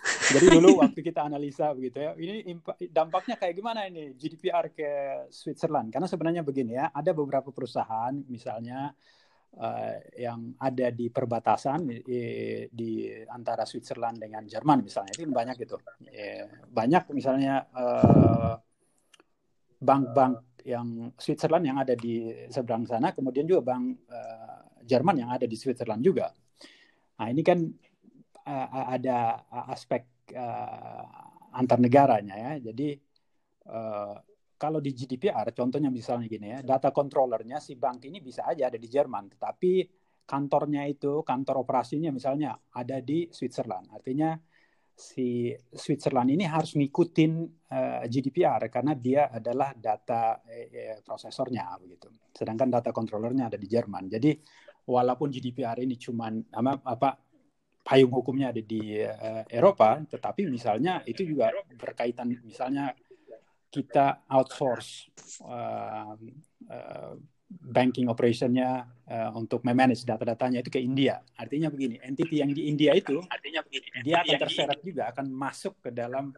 Jadi 0.01 0.45
dulu 0.49 0.75
waktu 0.81 0.99
kita 1.05 1.21
analisa 1.27 1.69
begitu 1.77 2.01
ya, 2.01 2.11
ini 2.17 2.57
dampaknya 2.89 3.37
kayak 3.37 3.53
gimana 3.53 3.85
ini 3.85 4.17
GDPR 4.17 4.73
ke 4.73 4.89
Switzerland? 5.29 5.93
Karena 5.93 6.09
sebenarnya 6.09 6.41
begini 6.41 6.73
ya, 6.73 6.89
ada 6.89 7.13
beberapa 7.13 7.53
perusahaan 7.53 8.13
misalnya 8.25 8.89
uh, 9.57 9.95
yang 10.15 10.55
ada 10.61 10.87
di 10.93 11.11
perbatasan 11.11 11.79
di, 12.05 12.21
di 12.71 12.91
antara 13.27 13.67
Switzerland 13.67 14.21
dengan 14.21 14.47
Jerman 14.47 14.85
misalnya 14.85 15.11
itu 15.11 15.27
banyak 15.27 15.55
gitu 15.59 15.75
eh, 16.07 16.47
banyak 16.71 17.11
misalnya 17.11 17.67
bank 19.81 20.13
bank-bank 20.13 20.33
yang 20.61 21.09
Switzerland 21.17 21.65
yang 21.65 21.77
ada 21.81 21.97
di 21.97 22.29
seberang 22.53 22.85
sana 22.85 23.11
kemudian 23.17 23.49
juga 23.49 23.73
bank 23.73 23.83
uh, 24.13 24.61
Jerman 24.85 25.25
yang 25.25 25.29
ada 25.33 25.49
di 25.49 25.57
Switzerland 25.57 26.05
juga 26.05 26.29
nah 27.17 27.27
ini 27.29 27.41
kan 27.41 27.57
uh, 28.51 28.87
ada 28.91 29.47
aspek 29.71 30.03
uh, 30.35 31.55
antar 31.55 31.79
negaranya 31.79 32.35
ya 32.35 32.71
jadi 32.71 32.99
uh, 33.71 34.15
kalau 34.61 34.77
di 34.77 34.93
GDPR, 34.93 35.49
contohnya 35.57 35.89
misalnya 35.89 36.29
gini 36.29 36.53
ya, 36.53 36.61
data 36.61 36.93
controllernya 36.93 37.57
si 37.57 37.73
bank 37.73 38.05
ini 38.05 38.21
bisa 38.21 38.45
aja 38.45 38.69
ada 38.69 38.77
di 38.77 38.85
Jerman, 38.85 39.33
tetapi 39.33 39.89
kantornya 40.21 40.85
itu, 40.85 41.25
kantor 41.25 41.65
operasinya 41.65 42.13
misalnya 42.13 42.53
ada 42.77 43.01
di 43.01 43.25
Switzerland. 43.33 43.89
Artinya 43.89 44.37
si 44.93 45.49
Switzerland 45.73 46.37
ini 46.37 46.45
harus 46.45 46.77
ngikutin 46.77 47.31
uh, 47.73 48.05
GDPR 48.05 48.69
karena 48.69 48.93
dia 48.93 49.33
adalah 49.33 49.73
data 49.73 50.45
eh, 50.45 51.01
prosesornya 51.01 51.81
begitu. 51.81 52.13
Sedangkan 52.29 52.69
data 52.69 52.93
controllernya 52.93 53.49
ada 53.49 53.57
di 53.57 53.65
Jerman. 53.65 54.13
Jadi 54.13 54.37
walaupun 54.93 55.33
GDPR 55.33 55.81
ini 55.81 55.97
cuma 55.97 56.29
apa, 56.29 56.85
apa 56.85 57.09
payung 57.81 58.13
hukumnya 58.13 58.53
ada 58.53 58.61
di 58.61 59.01
uh, 59.01 59.43
Eropa, 59.49 59.97
tetapi 60.05 60.45
misalnya 60.47 61.01
itu 61.09 61.25
juga 61.25 61.49
berkaitan 61.75 62.29
misalnya 62.45 62.93
kita 63.71 64.27
outsource 64.27 65.09
uh, 65.47 66.13
uh, 66.69 67.13
banking 67.51 68.07
operationnya 68.07 68.87
uh, 69.07 69.31
untuk 69.35 69.63
memanage 69.67 70.07
data-datanya 70.07 70.63
itu 70.63 70.71
ke 70.71 70.79
India. 70.79 71.19
Artinya 71.35 71.67
begini, 71.67 71.99
entity 71.99 72.39
yang 72.39 72.51
di 72.55 72.71
India 72.71 72.95
itu, 72.95 73.19
artinya 73.27 73.59
begini, 73.63 73.87
dia 74.03 74.23
akan 74.23 74.37
terseret 74.47 74.79
juga 74.79 75.11
akan 75.11 75.25
masuk 75.31 75.83
ke 75.83 75.89
dalam 75.91 76.31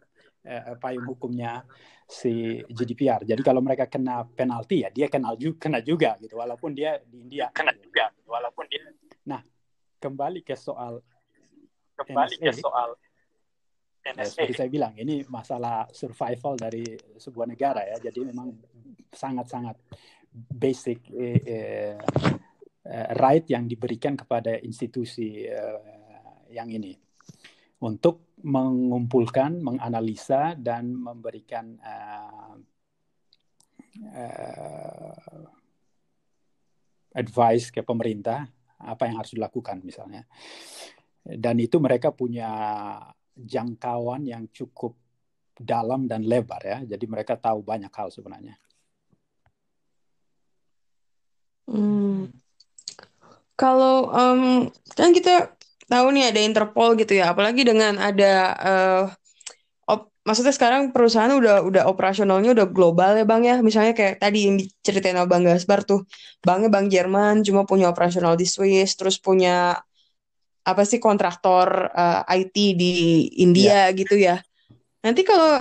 uh, 0.46 0.74
payung 0.78 1.06
hukumnya 1.06 1.62
si 2.06 2.62
GDPR. 2.66 3.22
Jadi 3.22 3.42
kalau 3.46 3.62
mereka 3.62 3.86
kena 3.86 4.26
penalti 4.26 4.82
ya 4.82 4.90
dia 4.90 5.06
kenal 5.06 5.38
juga, 5.38 5.56
kena 5.70 5.78
juga 5.82 6.18
gitu, 6.18 6.34
walaupun 6.38 6.74
dia 6.74 6.98
di 7.06 7.22
India. 7.22 7.50
Kena 7.54 7.74
juga, 7.78 8.10
walaupun 8.26 8.64
dia. 8.66 8.82
Nah, 9.26 9.40
kembali 10.02 10.42
ke 10.42 10.58
soal 10.58 10.98
kembali 11.96 12.34
NSA, 12.40 12.46
ke 12.46 12.52
soal 12.60 12.90
NSA. 14.04 14.18
Ya, 14.18 14.24
seperti 14.26 14.54
saya 14.58 14.70
bilang, 14.70 14.92
ini 14.98 15.24
masalah 15.30 15.88
survival 15.94 16.58
dari 16.58 16.84
sebuah 17.16 17.46
negara 17.48 17.82
ya. 17.86 17.96
Jadi 18.10 18.20
memang 18.28 18.52
sangat-sangat 19.14 19.78
basic 20.34 21.08
eh, 21.14 21.40
eh, 21.46 21.96
eh, 22.84 23.08
right 23.16 23.46
yang 23.46 23.70
diberikan 23.70 24.18
kepada 24.18 24.58
institusi 24.60 25.46
eh, 25.46 25.80
yang 26.50 26.70
ini 26.70 26.94
untuk 27.84 28.34
mengumpulkan, 28.44 29.60
menganalisa 29.60 30.52
dan 30.56 30.92
memberikan 30.92 31.80
uh, 31.80 32.56
uh, 34.12 35.44
advice 37.16 37.72
ke 37.72 37.80
pemerintah 37.80 38.44
apa 38.84 39.08
yang 39.08 39.16
harus 39.20 39.32
dilakukan 39.32 39.80
misalnya. 39.80 40.28
Dan 41.24 41.56
itu 41.56 41.80
mereka 41.80 42.12
punya 42.12 42.52
jangkauan 43.34 44.28
yang 44.28 44.44
cukup 44.52 44.92
dalam 45.56 46.04
dan 46.04 46.22
lebar 46.28 46.60
ya. 46.60 46.78
Jadi 46.84 47.04
mereka 47.08 47.40
tahu 47.40 47.64
banyak 47.64 47.90
hal 47.90 48.12
sebenarnya. 48.12 48.60
Hmm. 51.64 52.28
Kalau 53.56 54.12
um, 54.12 54.68
kan 54.92 55.16
kita 55.16 55.56
tahu 55.88 56.12
nih 56.12 56.34
ada 56.34 56.40
Interpol 56.42 56.98
gitu 56.98 57.16
ya, 57.16 57.32
apalagi 57.32 57.62
dengan 57.64 57.96
ada 57.96 58.34
uh, 58.58 59.04
op, 59.86 60.10
maksudnya 60.26 60.50
sekarang 60.50 60.90
perusahaan 60.90 61.30
udah 61.30 61.62
udah 61.62 61.82
operasionalnya 61.86 62.50
udah 62.50 62.66
global 62.68 63.14
ya 63.14 63.22
bang 63.22 63.42
ya, 63.46 63.56
misalnya 63.62 63.94
kayak 63.94 64.18
tadi 64.18 64.50
yang 64.50 64.56
diceritain 64.58 65.14
sama 65.14 65.30
bang 65.30 65.46
Gasbar 65.46 65.86
tuh, 65.86 66.02
banknya 66.42 66.68
bank 66.68 66.86
Jerman 66.90 67.46
cuma 67.46 67.62
punya 67.62 67.88
operasional 67.88 68.34
di 68.34 68.44
Swiss, 68.44 68.98
terus 68.98 69.22
punya 69.22 69.78
apa 70.64 70.82
sih 70.88 70.96
kontraktor 70.96 71.92
uh, 71.92 72.24
eh, 72.24 72.40
IT 72.40 72.56
di 72.74 72.94
India 73.44 73.88
yeah. 73.88 73.92
gitu 73.92 74.16
ya. 74.16 74.40
Nanti 75.04 75.20
kalau 75.20 75.60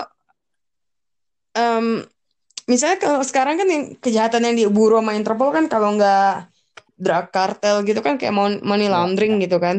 um, 1.59 2.07
misalnya 2.71 2.97
kalau 3.03 3.19
sekarang 3.21 3.59
kan 3.59 3.67
yang 3.67 3.83
kejahatan 3.99 4.47
yang 4.47 4.55
diburu 4.55 5.03
sama 5.03 5.19
Interpol 5.19 5.51
kan 5.51 5.67
kalau 5.67 5.99
nggak 5.99 6.47
drug 6.95 7.27
cartel 7.35 7.83
gitu 7.83 7.99
kan 7.99 8.15
kayak 8.15 8.31
money 8.63 8.87
iya, 8.87 8.93
laundering 8.95 9.37
yeah. 9.37 9.43
gitu 9.43 9.57
kan. 9.59 9.77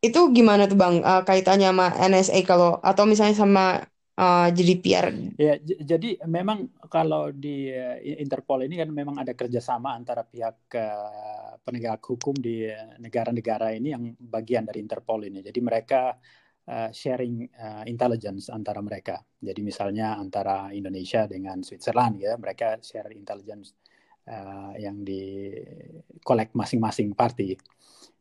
Itu 0.00 0.32
gimana 0.32 0.64
tuh 0.64 0.80
Bang 0.80 1.04
uh, 1.04 1.20
kaitannya 1.20 1.68
sama 1.68 1.92
NSA 1.92 2.40
kalau 2.48 2.80
atau 2.80 3.04
misalnya 3.04 3.36
sama 3.36 3.84
uh, 4.16 4.48
GDPR? 4.48 5.12
Ya, 5.36 5.60
jadi 5.60 6.16
memang 6.24 6.72
kalau 6.88 7.28
di 7.30 7.68
uh, 7.70 8.00
Interpol 8.00 8.64
ini 8.64 8.80
kan 8.80 8.88
memang 8.88 9.20
ada 9.20 9.36
kerjasama 9.36 9.92
antara 9.92 10.24
pihak 10.24 10.56
uh, 10.72 11.45
penegak 11.66 11.98
hukum 12.06 12.38
di 12.38 12.70
negara-negara 13.02 13.74
ini 13.74 13.90
yang 13.90 14.14
bagian 14.14 14.62
dari 14.62 14.78
Interpol 14.78 15.26
ini. 15.26 15.42
Jadi 15.42 15.58
mereka 15.58 16.14
uh, 16.70 16.90
sharing 16.94 17.42
uh, 17.58 17.82
intelligence 17.90 18.46
antara 18.54 18.78
mereka. 18.78 19.18
Jadi 19.42 19.66
misalnya 19.66 20.14
antara 20.14 20.70
Indonesia 20.70 21.26
dengan 21.26 21.66
Switzerland 21.66 22.22
ya, 22.22 22.38
mereka 22.38 22.78
share 22.78 23.10
intelligence 23.10 23.74
uh, 24.30 24.78
yang 24.78 25.02
di 25.02 25.50
collect 26.22 26.54
masing-masing 26.54 27.18
party. 27.18 27.58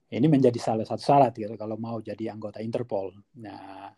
Ini 0.10 0.26
menjadi 0.26 0.58
salah 0.58 0.86
satu 0.86 1.02
syarat 1.02 1.34
gitu 1.38 1.54
kalau 1.54 1.78
mau 1.78 2.02
jadi 2.02 2.34
anggota 2.34 2.66
Interpol. 2.66 3.14
Nah, 3.46 3.93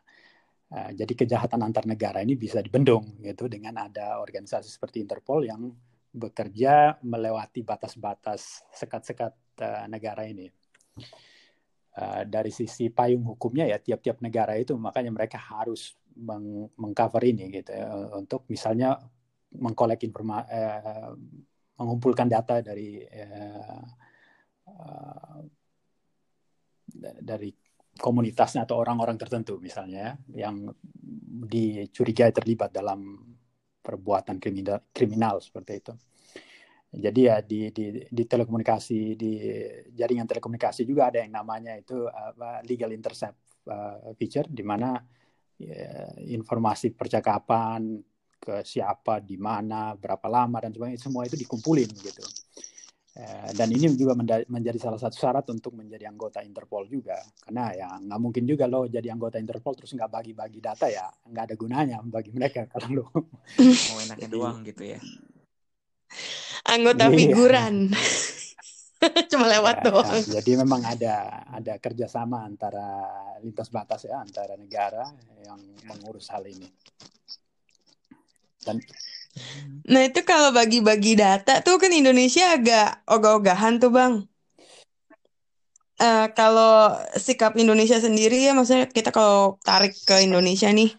uh, 0.75 0.91
jadi 0.91 1.13
kejahatan 1.23 1.63
antar 1.63 1.87
negara 1.87 2.19
ini 2.19 2.35
bisa 2.35 2.59
dibendung 2.59 3.19
gitu 3.23 3.47
dengan 3.47 3.79
ada 3.79 4.19
organisasi 4.19 4.67
seperti 4.67 5.03
Interpol 5.03 5.47
yang 5.47 5.71
bekerja 6.13 6.97
melewati 7.03 7.61
batas-batas 7.61 8.63
sekat-sekat 8.73 9.33
uh, 9.61 9.85
negara 9.91 10.25
ini. 10.25 10.49
Eh, 11.97 12.23
dari 12.29 12.53
sisi 12.53 12.93
payung 12.93 13.25
hukumnya 13.25 13.65
ya 13.65 13.81
tiap-tiap 13.81 14.21
negara 14.21 14.53
itu 14.53 14.77
makanya 14.77 15.09
mereka 15.09 15.41
harus 15.41 15.97
meng 16.13 16.69
mengcover 16.77 17.25
ini 17.25 17.49
gitu 17.49 17.73
ya, 17.73 17.89
untuk 18.13 18.45
misalnya 18.53 19.01
mengkolek 19.57 20.05
informasi 20.05 20.45
eh, 20.53 21.09
mengumpulkan 21.81 22.29
data 22.29 22.61
dari 22.61 23.01
eh, 23.01 23.81
uh, 24.69 25.41
dari 27.01 27.49
komunitasnya 27.97 28.69
atau 28.69 28.77
orang-orang 28.77 29.17
tertentu 29.17 29.57
misalnya 29.57 30.21
ya, 30.29 30.45
yang 30.45 30.69
dicurigai 31.49 32.29
terlibat 32.29 32.77
dalam 32.77 33.25
perbuatan 33.87 34.35
kriminal, 34.35 34.83
kriminal 34.91 35.39
seperti 35.39 35.71
itu. 35.79 35.93
Jadi 36.87 37.21
ya 37.27 37.39
di, 37.39 37.71
di, 37.71 38.03
di 38.03 38.23
telekomunikasi 38.23 38.99
di 39.15 39.31
jaringan 39.95 40.27
telekomunikasi 40.27 40.83
juga 40.87 41.11
ada 41.11 41.23
yang 41.23 41.35
namanya 41.35 41.75
itu 41.75 42.07
uh, 42.07 42.63
legal 42.63 42.91
intercept 42.95 43.35
uh, 43.67 44.11
feature 44.15 44.47
di 44.47 44.63
mana 44.63 44.95
ya, 45.59 46.15
informasi 46.31 46.95
percakapan 46.95 47.99
ke 48.39 48.63
siapa 48.63 49.19
di 49.19 49.35
mana 49.35 49.95
berapa 49.99 50.27
lama 50.31 50.63
dan 50.63 50.71
sebagainya 50.71 50.99
semua 50.99 51.27
itu 51.27 51.35
dikumpulin 51.35 51.91
gitu. 51.91 52.23
Uh, 53.17 53.49
dan 53.57 53.73
ini 53.73 53.89
juga 53.97 54.13
menjadi 54.45 54.77
salah 54.77 55.01
satu 55.01 55.17
syarat 55.17 55.49
untuk 55.49 55.73
menjadi 55.73 56.05
anggota 56.05 56.45
Interpol 56.45 56.85
juga 56.85 57.17
karena 57.41 57.73
ya 57.73 57.89
nggak 57.97 58.19
mungkin 58.21 58.45
juga 58.45 58.69
lo 58.69 58.85
jadi 58.85 59.09
anggota 59.09 59.41
Interpol 59.41 59.73
terus 59.73 59.89
nggak 59.97 60.11
bagi-bagi 60.21 60.61
data 60.61 60.85
ya 60.85 61.09
nggak 61.25 61.43
ada 61.49 61.55
gunanya 61.57 61.97
bagi 62.05 62.29
mereka 62.29 62.67
kalau 62.71 63.01
lo 63.01 63.05
mau 63.57 63.97
enaknya 64.05 64.29
doang 64.29 64.61
gitu 64.61 64.93
ya 64.93 65.01
anggota 66.67 67.07
yeah. 67.09 67.15
figuran. 67.15 67.75
Cuma 69.31 69.45
lewat 69.45 69.75
ya, 69.81 69.83
doang. 69.93 70.21
Ya, 70.25 70.41
jadi 70.41 70.51
memang 70.57 70.81
ada 70.81 71.45
ada 71.53 71.73
kerjasama 71.77 72.43
antara 72.43 73.05
lintas 73.45 73.69
batas 73.69 74.09
ya 74.09 74.17
antara 74.17 74.57
negara 74.57 75.05
yang 75.45 75.61
mengurus 75.85 76.33
hal 76.33 76.43
ini. 76.49 76.65
Dan 78.57 78.81
Nah 79.87 80.01
itu 80.03 80.19
kalau 80.27 80.51
bagi-bagi 80.51 81.15
data 81.15 81.63
tuh 81.63 81.79
kan 81.79 81.91
Indonesia 81.95 82.55
agak 82.55 83.07
ogah-ogahan 83.07 83.79
tuh 83.79 83.91
bang. 83.91 84.13
Uh, 85.97 86.29
kalau 86.37 86.93
sikap 87.17 87.57
Indonesia 87.57 87.97
sendiri 87.97 88.37
ya 88.45 88.53
maksudnya 88.53 88.85
kita 88.85 89.09
kalau 89.09 89.57
tarik 89.65 89.97
ke 90.05 90.21
Indonesia 90.21 90.69
nih 90.69 90.93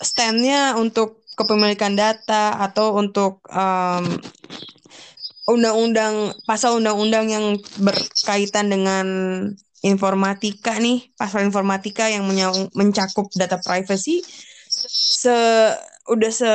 standnya 0.00 0.72
untuk 0.80 1.20
kepemilikan 1.36 1.92
data 1.92 2.56
atau 2.56 2.96
untuk 2.96 3.44
um, 3.52 4.04
undang-undang 5.52 6.32
pasal 6.48 6.80
undang-undang 6.80 7.28
yang 7.28 7.44
berkaitan 7.76 8.72
dengan 8.72 9.06
informatika 9.82 10.78
nih 10.78 11.10
pasal 11.18 11.42
informatika 11.42 12.06
yang 12.06 12.22
mencakup 12.72 13.26
data 13.34 13.58
privacy 13.58 14.22
se 14.72 15.36
udah 16.08 16.32
se 16.34 16.52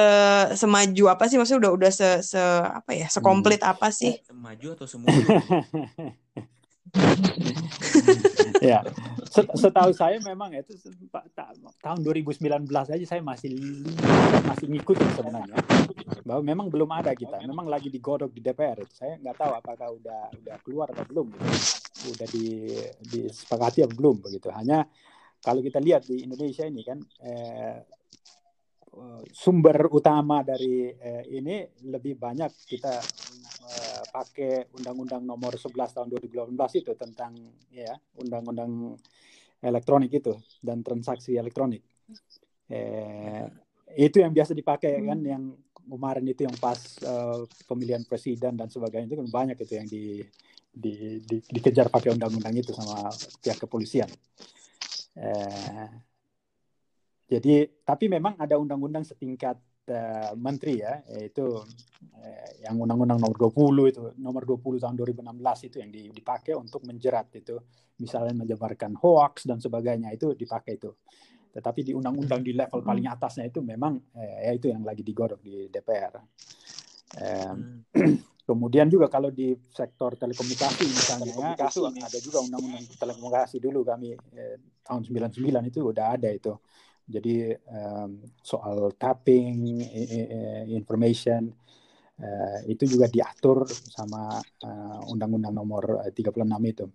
semaju 0.59 1.03
apa 1.11 1.27
sih? 1.31 1.37
Maksudnya 1.39 1.61
udah 1.67 1.71
udah 1.75 1.91
se, 1.91 2.09
se 2.23 2.41
apa 2.67 2.91
ya? 2.95 3.07
Sekomplit 3.07 3.61
hmm. 3.63 3.71
apa 3.71 3.87
sih? 3.91 4.19
Semaju 4.27 4.67
atau 4.75 4.87
semua 4.87 5.07
ya. 8.63 8.79
Setahu 9.33 9.91
saya 9.93 10.17
memang 10.23 10.55
itu 10.55 10.73
tahun 11.83 11.99
2019 12.01 12.67
aja 12.71 13.05
saya 13.05 13.21
masih 13.21 13.53
masih 14.47 14.67
ngikutin 14.71 15.09
sebenarnya. 15.15 15.59
Bahwa 16.23 16.41
memang 16.43 16.67
belum 16.71 16.89
ada 16.91 17.11
kita. 17.15 17.39
Memang 17.43 17.67
lagi 17.67 17.91
digodok 17.91 18.31
di 18.31 18.41
DPR 18.43 18.83
itu. 18.83 18.93
Saya 18.95 19.19
nggak 19.19 19.35
tahu 19.35 19.51
apakah 19.55 19.93
udah 19.95 20.21
udah 20.43 20.55
keluar 20.63 20.87
atau 20.91 21.05
belum 21.07 21.27
gitu. 21.31 21.47
udah 22.07 22.27
di 22.29 22.45
disepakati 23.03 23.83
atau 23.83 23.95
belum 23.95 24.23
begitu. 24.23 24.47
Hanya 24.51 24.87
kalau 25.43 25.61
kita 25.61 25.79
lihat 25.79 26.07
di 26.07 26.23
Indonesia 26.25 26.65
ini 26.65 26.81
kan 26.81 26.97
eh, 27.21 27.57
Eh, 27.67 27.96
sumber 29.29 29.87
utama 29.93 30.41
dari 30.41 30.89
eh, 30.89 31.23
ini 31.35 31.63
lebih 31.85 32.17
banyak 32.17 32.51
kita 32.65 32.95
eh, 33.67 34.01
pakai 34.09 34.73
Undang-Undang 34.73 35.23
Nomor 35.23 35.53
11 35.53 35.75
tahun 35.93 36.07
2018 36.17 36.81
itu 36.81 36.91
tentang 36.97 37.33
ya 37.69 37.93
Undang-Undang 38.17 38.97
elektronik 39.61 40.11
itu 40.13 40.33
dan 40.61 40.81
transaksi 40.81 41.37
elektronik. 41.37 41.81
Eh, 42.67 43.45
itu 43.95 44.19
yang 44.19 44.35
biasa 44.35 44.51
dipakai 44.51 44.99
hmm. 44.99 45.07
kan 45.07 45.19
yang 45.23 45.43
kemarin 45.87 46.25
itu 46.27 46.43
yang 46.43 46.57
pas 46.59 46.75
uh, 47.07 47.47
pemilihan 47.63 48.03
presiden 48.03 48.59
dan 48.59 48.67
sebagainya 48.67 49.07
itu 49.07 49.17
kan 49.23 49.27
banyak 49.31 49.55
itu 49.55 49.73
yang 49.79 49.87
di, 49.87 50.19
di, 50.67 51.23
di 51.23 51.37
dikejar 51.47 51.87
pakai 51.87 52.11
undang-undang 52.11 52.51
itu 52.59 52.75
sama 52.75 53.07
pihak 53.39 53.55
kepolisian. 53.55 54.11
Eh, 55.17 55.87
jadi 57.27 57.67
tapi 57.83 58.07
memang 58.07 58.39
ada 58.39 58.55
undang-undang 58.55 59.03
setingkat 59.03 59.59
uh, 59.91 60.31
menteri 60.39 60.79
ya, 60.79 61.03
yaitu 61.11 61.43
uh, 61.43 62.49
yang 62.63 62.79
undang-undang 62.79 63.19
nomor 63.19 63.35
20 63.51 63.91
itu 63.91 64.01
nomor 64.15 64.47
20 64.47 64.79
tahun 64.79 64.95
2016 64.95 65.67
itu 65.67 65.75
yang 65.83 65.91
dipakai 65.91 66.55
untuk 66.55 66.87
menjerat 66.87 67.27
itu 67.35 67.59
misalnya 67.99 68.33
menyebarkan 68.45 68.95
hoax 68.95 69.49
dan 69.49 69.57
sebagainya 69.59 70.13
itu 70.13 70.33
dipakai 70.37 70.77
itu. 70.77 70.93
Tetapi 71.51 71.81
di 71.81 71.91
undang-undang 71.97 72.45
di 72.45 72.53
level 72.53 72.85
paling 72.85 73.09
atasnya 73.09 73.49
itu 73.49 73.65
memang 73.65 73.97
eh, 74.13 74.45
ya 74.45 74.51
itu 74.53 74.69
yang 74.69 74.85
lagi 74.85 75.01
digodok 75.01 75.41
di 75.41 75.65
DPR. 75.73 76.13
Eh, 77.17 77.55
kemudian 78.47 78.87
juga 78.87 79.09
kalau 79.09 79.33
di 79.33 79.57
sektor 79.73 80.15
telekomunikasi 80.15 80.85
misalnya 80.87 81.33
ya, 81.57 81.67
itu 81.67 81.81
ada 81.83 82.19
juga 82.21 82.37
undang-undang 82.45 82.85
telekomunikasi 82.95 83.57
dulu 83.57 83.81
kami 83.81 84.13
eh, 84.37 84.55
tahun 84.85 85.01
99 85.03 85.73
itu 85.73 85.79
udah 85.81 86.05
ada 86.13 86.29
itu. 86.29 86.53
Jadi 87.07 87.55
um, 87.71 88.19
soal 88.43 88.91
tapping 88.99 89.79
information 90.67 91.47
uh, 92.19 92.59
itu 92.67 92.83
juga 92.83 93.07
diatur 93.07 93.63
sama 93.71 94.43
undang-undang 95.07 95.55
uh, 95.55 95.59
nomor 95.63 95.83
36 96.11 96.43
itu. 96.67 96.85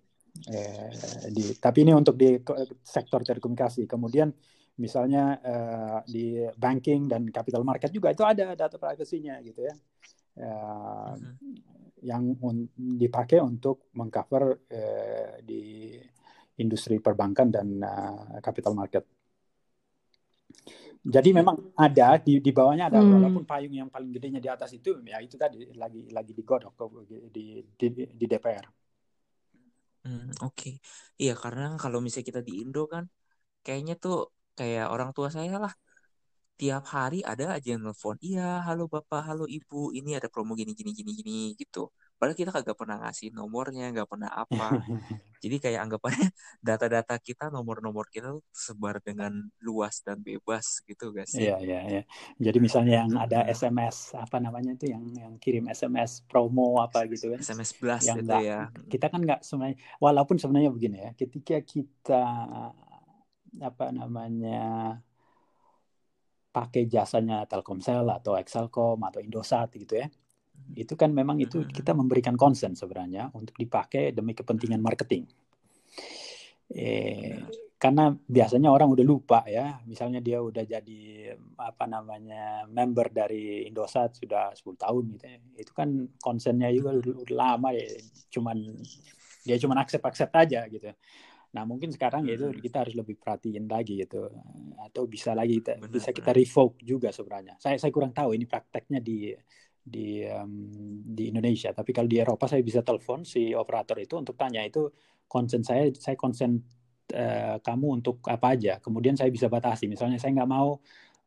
Eh, 0.49 1.29
di, 1.29 1.45
tapi 1.61 1.85
ini 1.85 1.93
untuk 1.93 2.17
di 2.17 2.41
sektor 2.81 3.21
telekomunikasi. 3.25 3.85
Kemudian 3.85 4.33
misalnya 4.81 5.37
uh, 5.45 5.99
di 6.09 6.41
banking 6.57 7.05
dan 7.05 7.29
capital 7.29 7.61
market 7.61 7.93
juga 7.93 8.09
itu 8.09 8.25
ada 8.25 8.57
data 8.57 8.81
privasinya 8.81 9.37
gitu 9.45 9.69
ya 9.69 9.75
uh, 10.41 11.13
uh-huh. 11.13 11.37
yang 12.01 12.33
un- 12.41 12.73
dipakai 12.73 13.37
untuk 13.45 13.93
mengcover 13.93 14.65
uh, 14.73 15.37
di 15.45 15.93
industri 16.57 17.05
perbankan 17.05 17.53
dan 17.53 17.69
uh, 17.85 18.41
capital 18.41 18.73
market. 18.73 19.05
Jadi 21.03 21.35
memang 21.35 21.75
ada 21.75 22.15
di 22.23 22.39
di 22.39 22.51
bawahnya 22.55 22.87
ada 22.87 23.03
hmm. 23.03 23.11
walaupun 23.19 23.43
payung 23.43 23.75
yang 23.75 23.91
paling 23.91 24.15
gedenya 24.15 24.39
di 24.39 24.47
atas 24.47 24.71
itu 24.71 24.95
ya 25.03 25.19
itu 25.19 25.35
tadi 25.35 25.67
lagi 25.75 26.07
lagi 26.15 26.31
digodok 26.31 26.75
di 27.35 27.59
di, 27.75 27.87
di 27.91 28.27
DPR. 28.31 28.67
Hmm, 30.03 30.35
Oke, 30.43 30.51
okay. 30.51 30.75
iya 31.19 31.35
karena 31.39 31.79
kalau 31.79 32.03
misalnya 32.03 32.27
kita 32.27 32.41
di 32.43 32.59
Indo 32.59 32.91
kan, 32.91 33.07
kayaknya 33.63 33.95
tuh 33.95 34.35
kayak 34.59 34.91
orang 34.91 35.15
tua 35.15 35.31
saya 35.31 35.63
lah 35.63 35.75
tiap 36.61 36.85
hari 36.95 37.19
ada 37.27 37.45
aja 37.57 37.75
yang 37.75 37.83
nelfon 37.83 38.17
iya 38.23 38.63
halo 38.67 38.87
bapak 38.87 39.21
halo 39.29 39.45
ibu 39.51 39.91
ini 39.99 40.15
ada 40.19 40.29
promo 40.31 40.53
gini 40.55 40.73
gini 40.79 40.91
gini 40.99 41.11
gini 41.19 41.37
gitu 41.61 41.91
padahal 42.23 42.39
kita 42.39 42.55
kagak 42.55 42.79
pernah 42.79 43.03
ngasih 43.03 43.35
nomornya 43.35 43.91
nggak 43.91 44.07
pernah 44.07 44.31
apa. 44.31 44.79
Jadi 45.43 45.59
kayak 45.59 45.91
anggapannya 45.91 46.31
data-data 46.71 47.19
kita 47.19 47.51
nomor-nomor 47.51 48.07
kita 48.07 48.31
tuh 48.31 48.47
sebar 48.55 49.03
dengan 49.03 49.51
luas 49.59 50.07
dan 50.07 50.23
bebas 50.23 50.87
gitu 50.87 51.11
guys 51.11 51.35
iya 51.35 51.59
iya 51.59 51.81
iya. 51.83 52.03
Jadi 52.39 52.63
misalnya 52.63 53.03
yang 53.03 53.19
ada 53.19 53.43
SMS 53.51 54.15
apa 54.15 54.39
namanya 54.39 54.79
itu 54.79 54.87
yang 54.87 55.03
yang 55.19 55.35
kirim 55.43 55.67
SMS 55.67 56.23
promo 56.31 56.79
apa 56.79 57.11
gitu 57.11 57.35
kan. 57.35 57.43
SMS 57.43 57.75
blast 57.75 58.07
yang 58.07 58.23
itu 58.23 58.31
gak, 58.31 58.43
ya. 58.47 58.61
kita 58.87 59.11
kan 59.11 59.19
nggak 59.27 59.43
sebenarnya 59.43 59.83
walaupun 59.99 60.39
sebenarnya 60.39 60.71
begini 60.71 60.99
ya 61.03 61.11
ketika 61.19 61.59
kita 61.59 62.25
apa 63.59 63.87
namanya 63.91 64.95
pakai 66.55 66.87
jasanya 66.87 67.51
Telkomsel 67.51 68.07
atau 68.07 68.39
Excelcom 68.39 69.03
atau 69.03 69.19
Indosat 69.19 69.75
gitu 69.75 69.99
ya 69.99 70.07
itu 70.77 70.95
kan 70.97 71.13
memang 71.13 71.39
itu 71.43 71.65
kita 71.69 71.93
memberikan 71.93 72.35
konsen 72.39 72.73
sebenarnya 72.73 73.31
untuk 73.35 73.57
dipakai 73.59 74.15
demi 74.17 74.33
kepentingan 74.33 74.81
marketing. 74.81 75.29
Eh, 76.73 77.37
karena 77.77 78.15
biasanya 78.15 78.71
orang 78.71 78.95
udah 78.95 79.03
lupa 79.03 79.43
ya 79.43 79.83
misalnya 79.91 80.23
dia 80.23 80.39
udah 80.39 80.63
jadi 80.63 81.35
apa 81.59 81.91
namanya 81.91 82.63
member 82.71 83.11
dari 83.11 83.67
Indosat 83.67 84.23
sudah 84.23 84.55
10 84.55 84.79
tahun 84.79 85.05
gitu 85.19 85.25
ya. 85.27 85.39
Itu 85.59 85.73
kan 85.75 85.89
konsennya 86.23 86.71
juga 86.71 86.95
udah, 86.95 87.27
lama 87.35 87.75
ya 87.75 87.83
cuman 88.31 88.57
dia 89.43 89.59
cuma 89.59 89.75
accept 89.83 90.07
accept 90.07 90.35
aja 90.39 90.63
gitu. 90.71 90.95
Nah 91.53 91.67
mungkin 91.69 91.91
sekarang 91.93 92.25
ya 92.25 92.39
itu 92.39 92.49
hmm. 92.49 92.63
kita 92.65 92.77
harus 92.87 92.95
lebih 92.97 93.19
perhatiin 93.19 93.67
lagi 93.69 94.01
gitu 94.01 94.31
atau 94.81 95.03
bisa 95.05 95.37
lagi 95.37 95.61
kita, 95.61 95.83
benar, 95.83 95.93
bisa 95.93 96.11
kita 96.15 96.31
revoke 96.33 96.81
juga 96.81 97.13
sebenarnya. 97.13 97.61
Saya 97.61 97.77
saya 97.77 97.93
kurang 97.93 98.15
tahu 98.17 98.33
ini 98.33 98.49
prakteknya 98.49 99.03
di 99.03 99.35
di 99.83 100.23
um, 100.31 100.71
di 101.03 101.35
Indonesia. 101.35 101.75
Tapi 101.75 101.91
kalau 101.91 102.07
di 102.07 102.23
Eropa 102.23 102.47
saya 102.47 102.63
bisa 102.63 102.81
telepon 102.87 103.27
si 103.27 103.51
operator 103.51 103.99
itu 103.99 104.15
untuk 104.15 104.39
tanya 104.39 104.63
itu 104.63 104.87
konsen 105.27 105.67
saya 105.67 105.91
saya 105.93 106.15
konsen 106.15 106.63
uh, 107.13 107.59
kamu 107.59 108.03
untuk 108.03 108.23
apa 108.31 108.55
aja. 108.55 108.79
Kemudian 108.79 109.19
saya 109.19 109.29
bisa 109.29 109.51
batasi. 109.51 109.91
Misalnya 109.91 110.23
saya 110.23 110.39
nggak 110.39 110.51
mau 110.51 110.79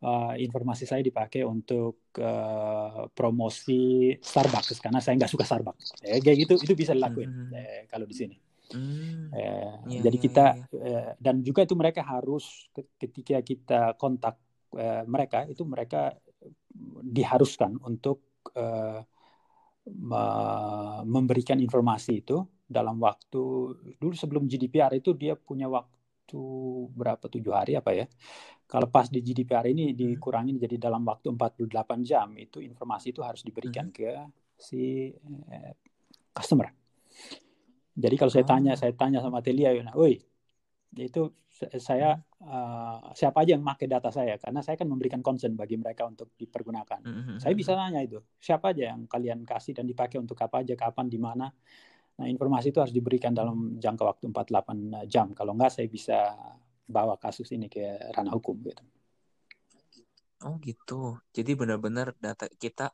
uh, 0.04 0.34
informasi 0.40 0.88
saya 0.88 1.04
dipakai 1.04 1.44
untuk 1.44 2.16
uh, 2.20 3.12
promosi 3.12 4.16
Starbucks 4.18 4.80
karena 4.80 5.04
saya 5.04 5.20
nggak 5.20 5.32
suka 5.32 5.44
Starbucks. 5.44 6.04
Eh, 6.08 6.24
kayak 6.24 6.38
gitu 6.48 6.54
itu 6.64 6.74
bisa 6.74 6.96
dilakuin 6.96 7.30
hmm. 7.30 7.52
eh, 7.54 7.84
kalau 7.92 8.08
di 8.08 8.16
sini. 8.16 8.38
Hmm. 8.66 9.30
Eh, 9.30 10.00
ya, 10.00 10.10
jadi 10.10 10.18
ya, 10.18 10.24
kita 10.26 10.46
ya. 10.58 10.66
Eh, 10.82 11.12
dan 11.22 11.46
juga 11.46 11.62
itu 11.68 11.78
mereka 11.78 12.02
harus 12.02 12.66
ketika 12.98 13.38
kita 13.46 13.94
kontak 13.94 14.42
eh, 14.74 15.04
mereka 15.06 15.46
itu 15.46 15.62
mereka 15.68 16.18
diharuskan 17.06 17.80
untuk 17.86 18.35
eh, 18.54 19.02
memberikan 21.06 21.62
informasi 21.62 22.26
itu 22.26 22.42
dalam 22.66 22.98
waktu 22.98 23.44
dulu 24.02 24.14
sebelum 24.18 24.50
GDPR 24.50 24.98
itu 24.98 25.14
dia 25.14 25.38
punya 25.38 25.70
waktu 25.70 26.42
berapa 26.90 27.22
tujuh 27.30 27.54
hari 27.54 27.78
apa 27.78 27.94
ya 27.94 28.06
kalau 28.66 28.90
pas 28.90 29.06
di 29.06 29.22
GDPR 29.22 29.70
ini 29.70 29.94
hmm. 29.94 29.98
dikurangi 29.98 30.58
jadi 30.58 30.90
dalam 30.90 31.06
waktu 31.06 31.30
48 31.30 31.70
jam 32.02 32.34
itu 32.34 32.66
informasi 32.66 33.14
itu 33.14 33.22
harus 33.22 33.46
diberikan 33.46 33.94
hmm. 33.94 33.96
ke 33.96 34.10
si 34.58 35.14
eh, 35.54 35.74
customer 36.34 36.74
jadi 37.96 38.16
kalau 38.20 38.32
saya 38.32 38.44
tanya, 38.44 38.76
oh. 38.76 38.80
saya 38.80 38.92
tanya 38.92 39.24
sama 39.24 39.40
Telia, 39.40 39.72
woi, 39.96 40.20
itu 41.00 41.22
saya 41.56 42.20
uh, 42.44 43.16
siapa 43.16 43.48
aja 43.48 43.56
yang 43.56 43.64
pakai 43.64 43.88
data 43.88 44.12
saya 44.12 44.36
karena 44.36 44.60
saya 44.60 44.76
kan 44.76 44.92
memberikan 44.92 45.24
concern 45.24 45.56
bagi 45.56 45.80
mereka 45.80 46.04
untuk 46.04 46.36
dipergunakan. 46.36 47.00
Mm-hmm. 47.00 47.38
Saya 47.40 47.54
bisa 47.56 47.80
tanya 47.80 48.04
itu 48.04 48.20
siapa 48.44 48.76
aja 48.76 48.92
yang 48.92 49.08
kalian 49.08 49.48
kasih 49.48 49.72
dan 49.72 49.88
dipakai 49.88 50.20
untuk 50.20 50.36
apa 50.44 50.60
aja, 50.60 50.76
kapan, 50.76 51.08
di 51.08 51.16
mana. 51.16 51.48
Nah 52.16 52.28
informasi 52.28 52.76
itu 52.76 52.80
harus 52.84 52.92
diberikan 52.92 53.32
dalam 53.32 53.80
jangka 53.80 54.04
waktu 54.04 54.26
48 54.36 55.08
jam. 55.08 55.32
Kalau 55.32 55.56
enggak 55.56 55.72
saya 55.72 55.88
bisa 55.88 56.36
bawa 56.86 57.16
kasus 57.16 57.48
ini 57.56 57.72
ke 57.72 58.12
ranah 58.12 58.36
hukum 58.36 58.60
gitu. 58.68 58.84
Oh 60.44 60.60
gitu. 60.60 61.24
Jadi 61.32 61.56
benar-benar 61.56 62.20
data 62.20 62.52
kita 62.52 62.92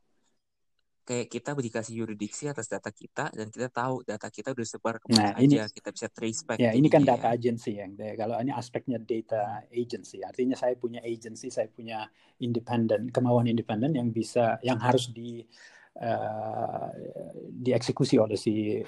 kayak 1.01 1.27
kita 1.27 1.57
dikasih 1.57 1.93
yuridiksi 2.05 2.47
atas 2.47 2.69
data 2.69 2.89
kita 2.93 3.33
dan 3.33 3.49
kita 3.49 3.67
tahu 3.73 4.05
data 4.05 4.27
kita 4.29 4.53
udah 4.53 4.67
sebar 4.67 4.95
ke 5.01 5.11
mana 5.11 5.33
nah, 5.33 5.41
ini, 5.41 5.57
aja 5.57 5.67
kita 5.69 5.89
bisa 5.91 6.07
trace 6.13 6.41
back 6.45 6.57
ya 6.61 6.71
ini 6.71 6.87
kan 6.87 7.01
data 7.01 7.33
agency 7.33 7.81
yang 7.81 7.97
kalau 7.97 8.37
ini 8.37 8.53
aspeknya 8.53 9.01
data 9.01 9.65
agency 9.73 10.21
artinya 10.21 10.53
saya 10.53 10.77
punya 10.77 11.01
agency 11.01 11.49
saya 11.49 11.67
punya 11.67 12.05
independen 12.39 13.09
kemauan 13.09 13.49
independen 13.49 13.97
yang 13.97 14.13
bisa 14.13 14.61
yang 14.61 14.77
harus 14.77 15.09
di 15.09 15.41
uh, 15.99 16.89
dieksekusi 17.49 18.15
oleh 18.21 18.37
si 18.39 18.79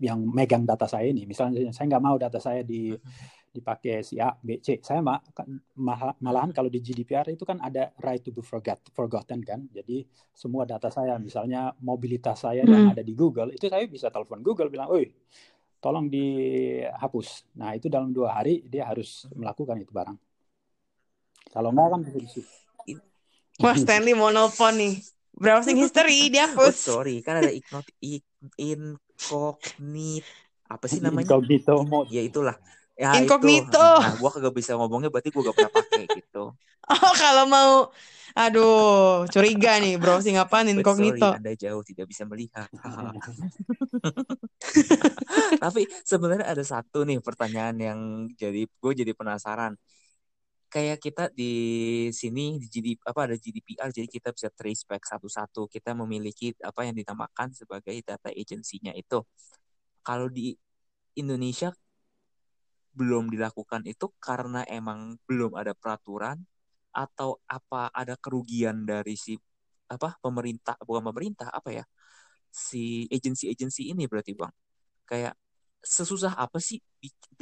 yang 0.00 0.24
megang 0.24 0.64
data 0.64 0.88
saya 0.88 1.12
ini. 1.12 1.28
Misalnya 1.28 1.68
saya 1.76 1.92
nggak 1.92 2.04
mau 2.04 2.16
data 2.16 2.40
saya 2.40 2.64
di 2.64 2.88
mm-hmm 2.88 3.39
dipakai 3.50 4.06
si 4.06 4.22
A, 4.22 4.30
B, 4.38 4.62
C. 4.62 4.78
Saya 4.78 5.02
mah 5.02 5.18
malahan 6.22 6.54
kalau 6.54 6.70
di 6.70 6.78
GDPR 6.78 7.26
itu 7.34 7.42
kan 7.42 7.58
ada 7.58 7.90
right 7.98 8.22
to 8.22 8.30
be 8.30 8.42
forgot, 8.46 8.78
forgotten 8.94 9.42
kan. 9.42 9.66
Jadi 9.74 10.06
semua 10.30 10.62
data 10.62 10.86
saya, 10.86 11.18
misalnya 11.18 11.74
mobilitas 11.82 12.46
saya 12.46 12.62
hmm. 12.62 12.70
yang 12.70 12.84
ada 12.94 13.02
di 13.02 13.14
Google, 13.18 13.50
itu 13.50 13.66
saya 13.66 13.82
bisa 13.90 14.06
telepon 14.08 14.38
Google 14.46 14.70
bilang, 14.70 14.86
"Oi, 14.94 15.10
tolong 15.82 16.06
dihapus." 16.06 17.50
Nah 17.58 17.74
itu 17.74 17.90
dalam 17.90 18.14
dua 18.14 18.38
hari 18.38 18.62
dia 18.62 18.86
harus 18.86 19.26
melakukan 19.34 19.82
itu 19.82 19.90
barang. 19.90 20.14
Kalau 21.50 21.74
enggak 21.74 21.90
kan 21.90 22.00
bisa 22.06 22.18
di 22.22 22.30
Wah 23.60 23.76
Stanley 23.76 24.16
mau 24.16 24.32
nelfon 24.32 24.72
nih. 24.78 25.04
Browsing 25.36 25.76
history 25.76 26.32
dihapus. 26.32 26.88
Oh, 26.88 27.02
sorry, 27.02 27.20
kan 27.20 27.44
ada 27.44 27.52
ignot 27.52 27.84
incognito 28.56 30.24
apa 30.70 30.86
sih 30.86 31.02
namanya? 31.02 31.26
Incognito 31.28 31.82
mode. 31.84 32.08
Ya 32.14 32.22
itulah 32.24 32.56
ya 33.00 33.16
incognito. 33.16 33.72
Itu. 33.72 34.04
Nah, 34.04 34.14
gue 34.20 34.30
kagak 34.36 34.52
bisa 34.52 34.76
ngomongnya 34.76 35.08
berarti 35.08 35.32
gue 35.32 35.40
gak 35.40 35.56
pernah 35.56 35.72
pakai 35.72 36.04
gitu. 36.20 36.52
Oh, 36.90 37.14
kalau 37.14 37.46
mau 37.46 37.94
aduh, 38.34 39.22
curiga 39.30 39.78
nih 39.78 39.94
browsing 39.94 40.42
apa 40.42 40.66
incognito. 40.66 41.22
Sorry, 41.22 41.38
Anda 41.38 41.54
jauh 41.54 41.86
tidak 41.86 42.10
bisa 42.10 42.26
melihat. 42.26 42.66
Tapi 45.62 45.86
sebenarnya 46.02 46.50
ada 46.50 46.64
satu 46.66 47.06
nih 47.06 47.22
pertanyaan 47.22 47.78
yang 47.78 48.00
jadi 48.34 48.66
gue 48.66 48.92
jadi 48.92 49.14
penasaran. 49.14 49.78
kayak 50.70 51.02
kita 51.02 51.24
di 51.34 51.54
sini 52.14 52.62
di 52.62 52.70
GDP 52.70 53.02
apa 53.02 53.26
ada 53.26 53.34
GDPR 53.34 53.90
jadi 53.90 54.06
kita 54.06 54.30
bisa 54.30 54.54
trace 54.54 54.86
back 54.86 55.02
satu-satu 55.02 55.66
kita 55.66 55.98
memiliki 55.98 56.54
apa 56.62 56.86
yang 56.86 56.94
dinamakan 56.94 57.50
sebagai 57.50 57.98
data 58.06 58.30
agency-nya 58.30 58.94
itu 58.94 59.18
kalau 60.06 60.30
di 60.30 60.54
Indonesia 61.18 61.74
belum 63.00 63.32
dilakukan 63.32 63.88
itu 63.88 64.12
karena 64.20 64.60
emang 64.68 65.16
belum 65.24 65.56
ada 65.56 65.72
peraturan 65.72 66.36
atau 66.92 67.40
apa 67.48 67.88
ada 67.88 68.20
kerugian 68.20 68.84
dari 68.84 69.16
si 69.16 69.40
apa 69.88 70.20
pemerintah 70.20 70.76
bukan 70.84 71.08
pemerintah 71.08 71.48
apa 71.48 71.80
ya 71.80 71.84
si 72.52 73.08
agensi-agensi 73.08 73.88
ini 73.88 74.04
berarti 74.04 74.36
bang 74.36 74.52
kayak 75.08 75.32
sesusah 75.80 76.36
apa 76.36 76.60
sih 76.60 76.76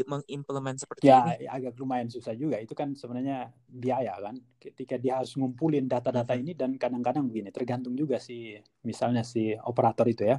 mengimplement 0.06 0.78
seperti 0.78 1.11
ya, 1.11 1.26
ini? 1.26 1.50
Ya 1.50 1.59
agak 1.59 1.74
lumayan 1.74 2.06
susah 2.06 2.38
juga. 2.38 2.62
Itu 2.62 2.78
kan 2.78 2.94
sebenarnya 2.94 3.50
biaya 3.66 4.14
kan. 4.22 4.38
Ketika 4.62 4.94
dia 4.94 5.18
harus 5.18 5.34
ngumpulin 5.34 5.90
data-data 5.90 6.38
hmm. 6.38 6.42
ini 6.46 6.52
dan 6.54 6.78
kadang-kadang 6.78 7.26
begini, 7.26 7.50
tergantung 7.50 7.98
juga 7.98 8.22
si 8.22 8.54
misalnya 8.86 9.26
si 9.26 9.59
operator 9.59 10.06
itu 10.06 10.22
ya 10.22 10.38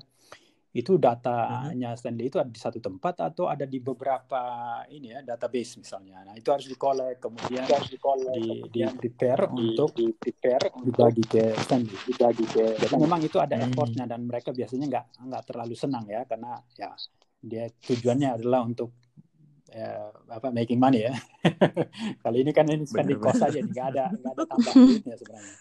itu 0.79 0.95
datanya 0.95 1.91
Stanley 1.99 2.31
itu 2.31 2.39
ada 2.39 2.47
di 2.47 2.59
satu 2.59 2.79
tempat 2.79 3.19
atau 3.19 3.51
ada 3.51 3.67
di 3.67 3.83
beberapa 3.83 4.41
ini 4.87 5.11
ya 5.11 5.19
database 5.19 5.83
misalnya. 5.83 6.23
Nah 6.23 6.33
itu 6.39 6.47
harus 6.49 6.71
dikolek 6.71 7.19
kemudian 7.19 7.67
harus 7.67 7.91
dikolek 7.91 8.39
di, 8.39 8.47
di 8.71 8.81
prepare 8.95 9.51
di, 9.51 9.75
untuk 9.75 9.91
di 9.91 10.07
prepare 10.15 10.71
dibagi 10.79 11.23
ke 11.27 11.43
Stanley 11.59 11.97
dibagi 12.07 12.45
ke. 12.47 12.65
Jadi 12.79 12.95
memang 12.95 13.19
itu 13.19 13.37
ada 13.37 13.59
hmm. 13.59 13.65
effortnya 13.69 14.05
dan 14.07 14.23
mereka 14.23 14.55
biasanya 14.55 14.85
nggak 14.87 15.05
nggak 15.27 15.43
terlalu 15.43 15.75
senang 15.75 16.05
ya 16.07 16.23
karena 16.23 16.55
ya 16.79 16.89
dia 17.39 17.65
tujuannya 17.71 18.35
adalah 18.35 18.63
untuk 18.63 18.95
ya, 19.67 20.15
apa 20.31 20.47
making 20.55 20.79
money 20.79 21.11
ya. 21.11 21.13
Kali 22.23 22.47
ini 22.47 22.51
kan 22.55 22.65
ini 22.71 22.87
spending 22.87 23.19
cost 23.19 23.43
aja 23.43 23.59
nggak 23.59 23.87
ada 23.95 24.05
nggak 24.15 24.33
ada 24.33 24.43
tambah 24.55 24.73
duitnya 24.73 25.15
sebenarnya 25.19 25.55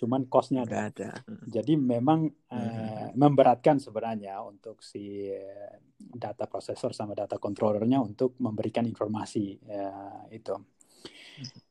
cuman 0.00 0.24
costnya 0.32 0.64
ada. 0.64 0.88
ada. 0.88 1.10
Jadi 1.44 1.76
memang 1.76 2.24
hmm. 2.24 2.56
uh, 2.56 2.89
memberatkan 3.14 3.78
sebenarnya 3.78 4.40
untuk 4.42 4.82
si 4.82 5.30
eh, 5.30 5.76
data 5.96 6.48
processor 6.48 6.96
sama 6.96 7.12
data 7.12 7.36
controllernya 7.36 8.00
untuk 8.00 8.34
memberikan 8.40 8.88
informasi 8.88 9.60
uh, 9.68 10.24
itu. 10.32 10.56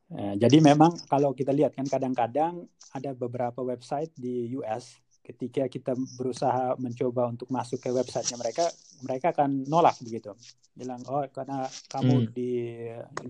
Uh, 0.09 0.33
jadi 0.37 0.57
memang 0.61 0.93
kalau 1.09 1.33
kita 1.33 1.49
lihat 1.49 1.73
kan 1.73 1.85
kadang-kadang 1.89 2.65
ada 2.93 3.11
beberapa 3.17 3.61
website 3.65 4.13
di 4.13 4.53
US 4.57 4.97
ketika 5.29 5.69
kita 5.69 5.93
berusaha 6.17 6.73
mencoba 6.81 7.29
untuk 7.29 7.53
masuk 7.53 7.77
ke 7.77 7.93
websitenya 7.93 8.37
mereka, 8.41 8.65
mereka 9.05 9.29
akan 9.29 9.69
nolak 9.69 9.93
begitu, 10.01 10.33
bilang 10.73 11.05
oh 11.05 11.21
karena 11.29 11.69
kamu 11.85 12.15
hmm. 12.25 12.29
di 12.33 12.51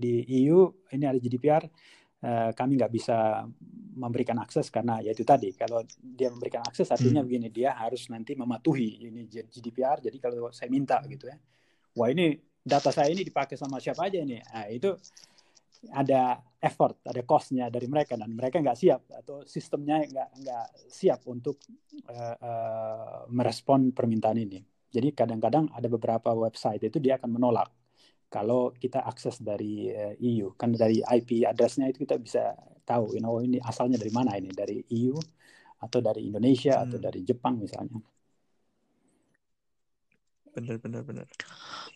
di 0.00 0.12
EU 0.40 0.64
ini 0.96 1.04
ada 1.04 1.20
GDPR, 1.20 1.68
uh, 2.24 2.50
kami 2.52 2.76
nggak 2.76 2.92
bisa 2.92 3.44
memberikan 4.00 4.38
akses 4.40 4.72
karena 4.72 5.02
ya 5.04 5.12
itu 5.12 5.26
tadi 5.26 5.52
kalau 5.52 5.84
dia 5.98 6.32
memberikan 6.32 6.64
akses 6.64 6.88
artinya 6.88 7.20
hmm. 7.20 7.28
begini 7.28 7.48
dia 7.52 7.76
harus 7.76 8.08
nanti 8.08 8.32
mematuhi 8.32 9.04
ini 9.08 9.28
GDPR 9.28 10.00
jadi 10.00 10.16
kalau 10.16 10.48
saya 10.54 10.70
minta 10.72 11.00
gitu 11.04 11.28
ya. 11.28 11.36
Wah 11.98 12.08
ini 12.08 12.38
data 12.62 12.94
saya 12.94 13.10
ini 13.10 13.26
dipakai 13.26 13.58
sama 13.58 13.82
siapa 13.82 14.06
aja 14.06 14.22
ini? 14.22 14.38
Nah, 14.38 14.66
itu 14.70 14.94
ada 15.96 16.36
effort 16.60 17.00
ada 17.08 17.24
costnya 17.24 17.72
dari 17.72 17.88
mereka 17.88 18.12
dan 18.14 18.36
mereka 18.36 18.60
nggak 18.60 18.78
siap 18.78 19.00
atau 19.16 19.42
sistemnya 19.48 20.04
nggak 20.04 20.28
nggak 20.44 20.66
siap 20.92 21.24
untuk 21.24 21.56
uh, 22.08 22.36
uh, 22.36 23.20
merespon 23.32 23.90
permintaan 23.96 24.38
ini. 24.38 24.60
Jadi 24.90 25.14
kadang-kadang 25.14 25.70
ada 25.72 25.86
beberapa 25.86 26.34
website 26.34 26.82
itu 26.90 26.98
dia 26.98 27.16
akan 27.16 27.30
menolak 27.30 27.79
kalau 28.30 28.70
kita 28.78 29.02
akses 29.02 29.42
dari 29.42 29.90
uh, 29.90 30.14
eh, 30.14 30.38
EU 30.38 30.54
kan 30.54 30.70
dari 30.70 31.02
IP 31.02 31.44
addressnya 31.44 31.90
itu 31.90 32.06
kita 32.06 32.16
bisa 32.16 32.54
tahu 32.86 33.18
you 33.18 33.22
know 33.22 33.42
ini 33.42 33.58
asalnya 33.60 33.98
dari 33.98 34.14
mana 34.14 34.38
ini 34.38 34.54
dari 34.54 34.80
EU 34.94 35.18
atau 35.82 35.98
dari 35.98 36.30
Indonesia 36.30 36.78
hmm. 36.78 36.84
atau 36.86 36.98
dari 37.02 37.20
Jepang 37.26 37.58
misalnya. 37.58 37.98
Benar 40.50 40.82
benar 40.82 41.02
benar 41.06 41.26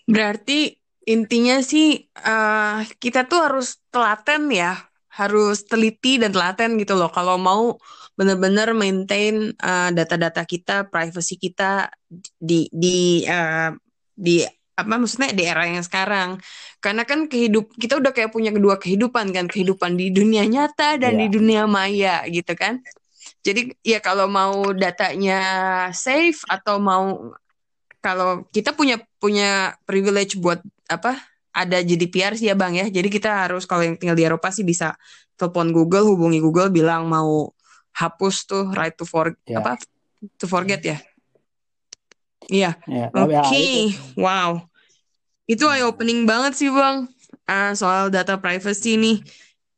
berarti 0.05 0.77
intinya 1.05 1.61
sih 1.61 2.01
uh, 2.25 2.81
kita 3.01 3.29
tuh 3.29 3.41
harus 3.45 3.81
telaten 3.93 4.49
ya 4.53 4.77
harus 5.15 5.63
teliti 5.63 6.19
dan 6.19 6.35
telaten 6.35 6.75
gitu 6.75 6.99
loh. 6.99 7.07
Kalau 7.07 7.39
mau 7.39 7.79
benar-benar 8.19 8.75
maintain 8.75 9.55
uh, 9.63 9.91
data-data 9.95 10.43
kita 10.43 10.91
privacy 10.91 11.39
kita 11.39 11.87
di 12.35 12.67
di 12.75 13.23
uh, 13.23 13.71
di 14.11 14.43
apa 14.75 14.95
maksudnya 14.99 15.31
di 15.31 15.47
era 15.47 15.65
yang 15.67 15.83
sekarang. 15.83 16.43
Karena 16.83 17.07
kan 17.07 17.31
kehidup 17.31 17.71
kita 17.79 17.99
udah 18.03 18.11
kayak 18.11 18.35
punya 18.35 18.51
kedua 18.51 18.77
kehidupan 18.77 19.31
kan. 19.31 19.47
Kehidupan 19.47 19.95
di 19.95 20.11
dunia 20.11 20.45
nyata 20.45 20.99
dan 20.99 21.15
yeah. 21.17 21.21
di 21.23 21.27
dunia 21.31 21.63
maya 21.71 22.27
gitu 22.27 22.53
kan. 22.59 22.83
Jadi 23.45 23.73
ya 23.87 24.03
kalau 24.03 24.27
mau 24.27 24.75
datanya 24.75 25.41
safe 25.95 26.43
atau 26.51 26.83
mau 26.83 27.33
kalau 28.05 28.45
kita 28.53 28.77
punya 28.77 29.01
punya 29.17 29.79
privilege 29.89 30.37
buat 30.37 30.61
apa 30.93 31.17
ada 31.55 31.81
GDPR 31.81 32.37
sih 32.37 32.51
ya 32.51 32.59
bang 32.59 32.75
ya. 32.77 32.87
Jadi 32.91 33.09
kita 33.09 33.47
harus 33.47 33.65
kalau 33.65 33.87
yang 33.87 33.97
tinggal 33.97 34.19
di 34.19 34.27
Eropa 34.27 34.51
sih 34.51 34.67
bisa 34.67 34.99
telepon 35.39 35.71
Google 35.71 36.11
hubungi 36.11 36.43
Google 36.43 36.69
bilang 36.69 37.07
mau 37.07 37.55
hapus 37.95 38.37
tuh 38.51 38.65
right 38.75 38.95
to 38.99 39.07
for 39.07 39.33
yeah. 39.47 39.63
apa 39.63 39.79
to 40.37 40.51
forget 40.51 40.83
ya 40.83 40.99
Iya. 42.49 42.77
Ya, 42.85 43.07
Oke, 43.15 43.37
okay. 43.41 43.77
wow. 44.17 44.65
Itu 45.45 45.69
eye 45.69 45.85
opening 45.85 46.25
banget 46.25 46.57
sih 46.57 46.73
bang 46.73 47.09
uh, 47.49 47.73
soal 47.77 48.09
data 48.09 48.41
privacy 48.41 48.97
nih. 48.97 49.19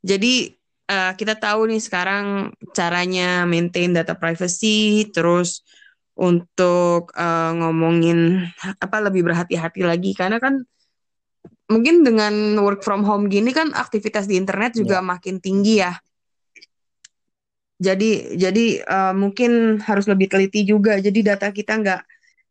Jadi 0.06 0.54
uh, 0.90 1.12
kita 1.18 1.34
tahu 1.38 1.70
nih 1.70 1.82
sekarang 1.82 2.54
caranya 2.70 3.42
maintain 3.48 3.90
data 3.90 4.14
privacy, 4.14 5.10
terus 5.10 5.66
untuk 6.16 7.12
uh, 7.12 7.52
ngomongin 7.52 8.48
apa 8.80 9.04
lebih 9.04 9.26
berhati-hati 9.26 9.84
lagi 9.84 10.16
karena 10.16 10.40
kan 10.40 10.64
mungkin 11.68 12.06
dengan 12.06 12.56
work 12.62 12.80
from 12.80 13.04
home 13.04 13.28
gini 13.28 13.52
kan 13.52 13.74
aktivitas 13.76 14.24
di 14.24 14.38
internet 14.40 14.78
juga 14.78 15.02
yeah. 15.02 15.04
makin 15.04 15.36
tinggi 15.42 15.82
ya. 15.82 15.92
Jadi 17.76 18.40
jadi 18.40 18.80
uh, 18.88 19.12
mungkin 19.12 19.82
harus 19.84 20.08
lebih 20.08 20.32
teliti 20.32 20.64
juga. 20.64 20.96
Jadi 20.96 21.20
data 21.20 21.52
kita 21.52 21.76
nggak 21.76 22.00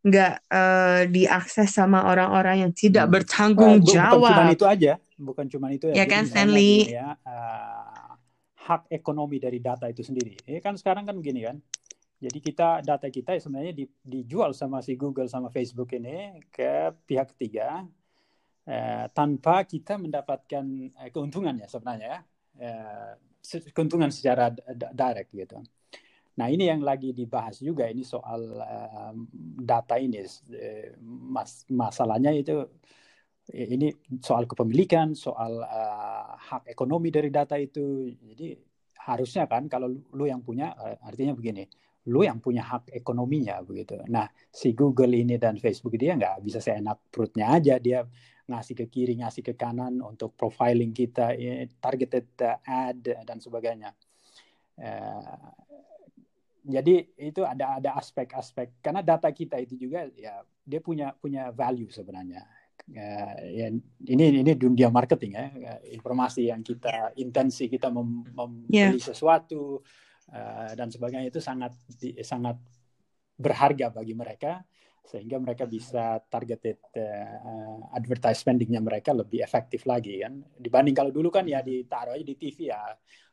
nggak 0.06 0.34
uh, 0.46 1.02
diakses 1.10 1.74
sama 1.74 2.06
orang-orang 2.06 2.62
yang 2.62 2.72
tidak 2.72 3.10
hmm. 3.10 3.14
bertanggung 3.18 3.82
uh, 3.82 3.84
jawab. 3.84 4.22
Bukan 4.22 4.30
cuma 4.30 4.54
itu 4.54 4.66
aja, 4.66 4.92
bukan 5.18 5.46
cuma 5.50 5.66
itu 5.74 5.86
ya. 5.90 5.94
Ya 5.98 6.04
kan 6.06 6.22
Stanley. 6.30 6.94
Ya, 6.94 7.18
uh, 7.26 8.14
hak 8.66 8.90
ekonomi 8.90 9.38
dari 9.38 9.62
data 9.62 9.86
itu 9.86 10.02
sendiri. 10.02 10.34
Ini 10.46 10.58
kan 10.58 10.74
sekarang 10.74 11.06
kan 11.06 11.14
begini 11.14 11.46
kan. 11.46 11.58
Jadi 12.16 12.38
kita 12.40 12.80
data 12.80 13.06
kita 13.12 13.36
sebenarnya 13.36 13.76
di, 13.76 13.84
dijual 14.00 14.56
sama 14.56 14.80
si 14.80 14.96
Google 14.96 15.28
sama 15.28 15.52
Facebook 15.52 15.92
ini 15.94 16.40
ke 16.48 16.90
pihak 17.04 17.36
ketiga 17.36 17.84
uh, 18.66 19.06
tanpa 19.12 19.62
kita 19.68 20.00
mendapatkan 20.00 20.64
uh, 20.96 21.10
keuntungan 21.12 21.54
ya 21.60 21.68
sebenarnya 21.70 22.08
ya. 22.08 22.20
Uh, 22.56 23.14
keuntungan 23.70 24.10
secara 24.10 24.50
direct 24.74 25.30
gitu. 25.30 25.62
Nah 26.36 26.46
ini 26.52 26.68
yang 26.68 26.84
lagi 26.84 27.16
dibahas 27.16 27.64
juga 27.64 27.88
ini 27.88 28.04
soal 28.04 28.60
uh, 28.60 29.12
data 29.56 29.96
ini 29.96 30.20
mas 31.08 31.64
masalahnya 31.72 32.32
itu 32.36 32.60
ini 33.56 33.94
soal 34.20 34.44
kepemilikan, 34.44 35.14
soal 35.14 35.62
uh, 35.62 36.34
hak 36.36 36.66
ekonomi 36.68 37.08
dari 37.08 37.30
data 37.32 37.56
itu. 37.56 38.10
Jadi 38.12 38.52
harusnya 39.06 39.46
kan 39.46 39.70
kalau 39.70 39.86
lu 39.88 40.26
yang 40.26 40.42
punya 40.42 40.74
artinya 40.98 41.30
begini, 41.32 41.62
lu 42.10 42.26
yang 42.26 42.42
punya 42.42 42.66
hak 42.66 42.90
ekonominya 42.90 43.62
begitu. 43.62 44.02
Nah 44.10 44.26
si 44.50 44.74
Google 44.74 45.14
ini 45.14 45.38
dan 45.38 45.56
Facebook 45.62 45.94
dia 45.94 46.18
nggak 46.18 46.42
bisa 46.42 46.58
seenak 46.58 47.06
perutnya 47.08 47.54
aja 47.54 47.78
dia 47.78 48.02
ngasih 48.46 48.74
ke 48.82 48.86
kiri, 48.90 49.14
ngasih 49.22 49.42
ke 49.42 49.54
kanan 49.54 49.98
untuk 50.02 50.34
profiling 50.34 50.90
kita, 50.94 51.34
targeted 51.82 52.30
ad 52.62 53.02
dan 53.02 53.38
sebagainya. 53.38 53.94
Uh, 54.76 55.54
jadi 56.66 57.06
itu 57.22 57.46
ada 57.46 57.78
ada 57.78 57.94
aspek-aspek. 57.94 58.82
Karena 58.82 59.00
data 59.00 59.30
kita 59.30 59.56
itu 59.62 59.78
juga 59.78 60.10
ya 60.18 60.42
dia 60.66 60.82
punya 60.82 61.14
punya 61.14 61.54
value 61.54 61.88
sebenarnya. 61.94 62.42
Uh, 62.86 63.34
ya 63.50 63.66
ini 64.10 64.24
ini 64.42 64.52
dunia 64.58 64.90
marketing 64.90 65.32
ya. 65.38 65.46
Informasi 65.94 66.50
yang 66.50 66.66
kita 66.66 67.14
intensi 67.16 67.70
kita 67.70 67.86
mem, 67.88 68.26
membeli 68.34 68.74
yeah. 68.74 68.92
sesuatu 68.98 69.80
uh, 70.34 70.70
dan 70.74 70.90
sebagainya 70.90 71.30
itu 71.30 71.38
sangat 71.38 71.72
sangat 72.26 72.58
berharga 73.38 73.94
bagi 73.94 74.16
mereka 74.16 74.64
sehingga 75.06 75.38
mereka 75.38 75.70
bisa 75.70 76.18
targeted 76.26 76.82
uh, 76.98 77.94
advertising 77.94 78.58
mereka 78.82 79.14
lebih 79.14 79.38
efektif 79.38 79.86
lagi 79.86 80.18
kan. 80.18 80.42
Dibanding 80.58 80.98
kalau 80.98 81.14
dulu 81.14 81.30
kan 81.30 81.46
ya 81.46 81.62
ditaruh 81.62 82.18
aja 82.18 82.26
di 82.26 82.34
TV 82.34 82.74
ya 82.74 82.82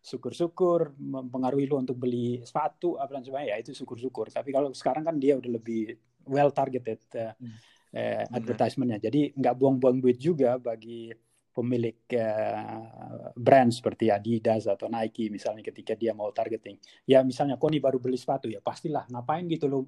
syukur-syukur 0.04 0.94
mempengaruhi 1.02 1.66
lu 1.66 1.82
untuk 1.82 1.98
beli 1.98 2.46
sepatu 2.46 3.02
apa 3.02 3.18
dan 3.18 3.26
sebagainya. 3.26 3.58
Ya 3.58 3.58
itu 3.58 3.74
syukur-syukur. 3.74 4.30
Tapi 4.30 4.54
kalau 4.54 4.70
sekarang 4.72 5.02
kan 5.10 5.18
dia 5.18 5.34
udah 5.34 5.52
lebih 5.58 5.98
well 6.30 6.54
targeted 6.54 7.02
uh, 7.18 7.34
hmm. 7.42 7.58
uh, 7.98 8.24
advertisementnya. 8.38 9.02
Jadi 9.02 9.34
nggak 9.34 9.56
buang-buang 9.58 9.98
duit 9.98 10.22
juga 10.22 10.62
bagi 10.62 11.10
pemilik 11.54 11.96
uh, 12.18 13.32
brand 13.38 13.70
seperti 13.70 14.10
Adidas 14.10 14.66
atau 14.66 14.90
Nike 14.90 15.30
misalnya 15.30 15.62
ketika 15.62 15.94
dia 15.94 16.12
mau 16.18 16.34
targeting. 16.34 16.82
Ya 17.06 17.22
misalnya 17.22 17.62
Koni 17.62 17.78
baru 17.78 18.02
beli 18.02 18.18
sepatu 18.18 18.50
ya 18.50 18.60
pastilah. 18.60 19.06
Ngapain 19.14 19.46
gitu 19.46 19.70
lo 19.70 19.80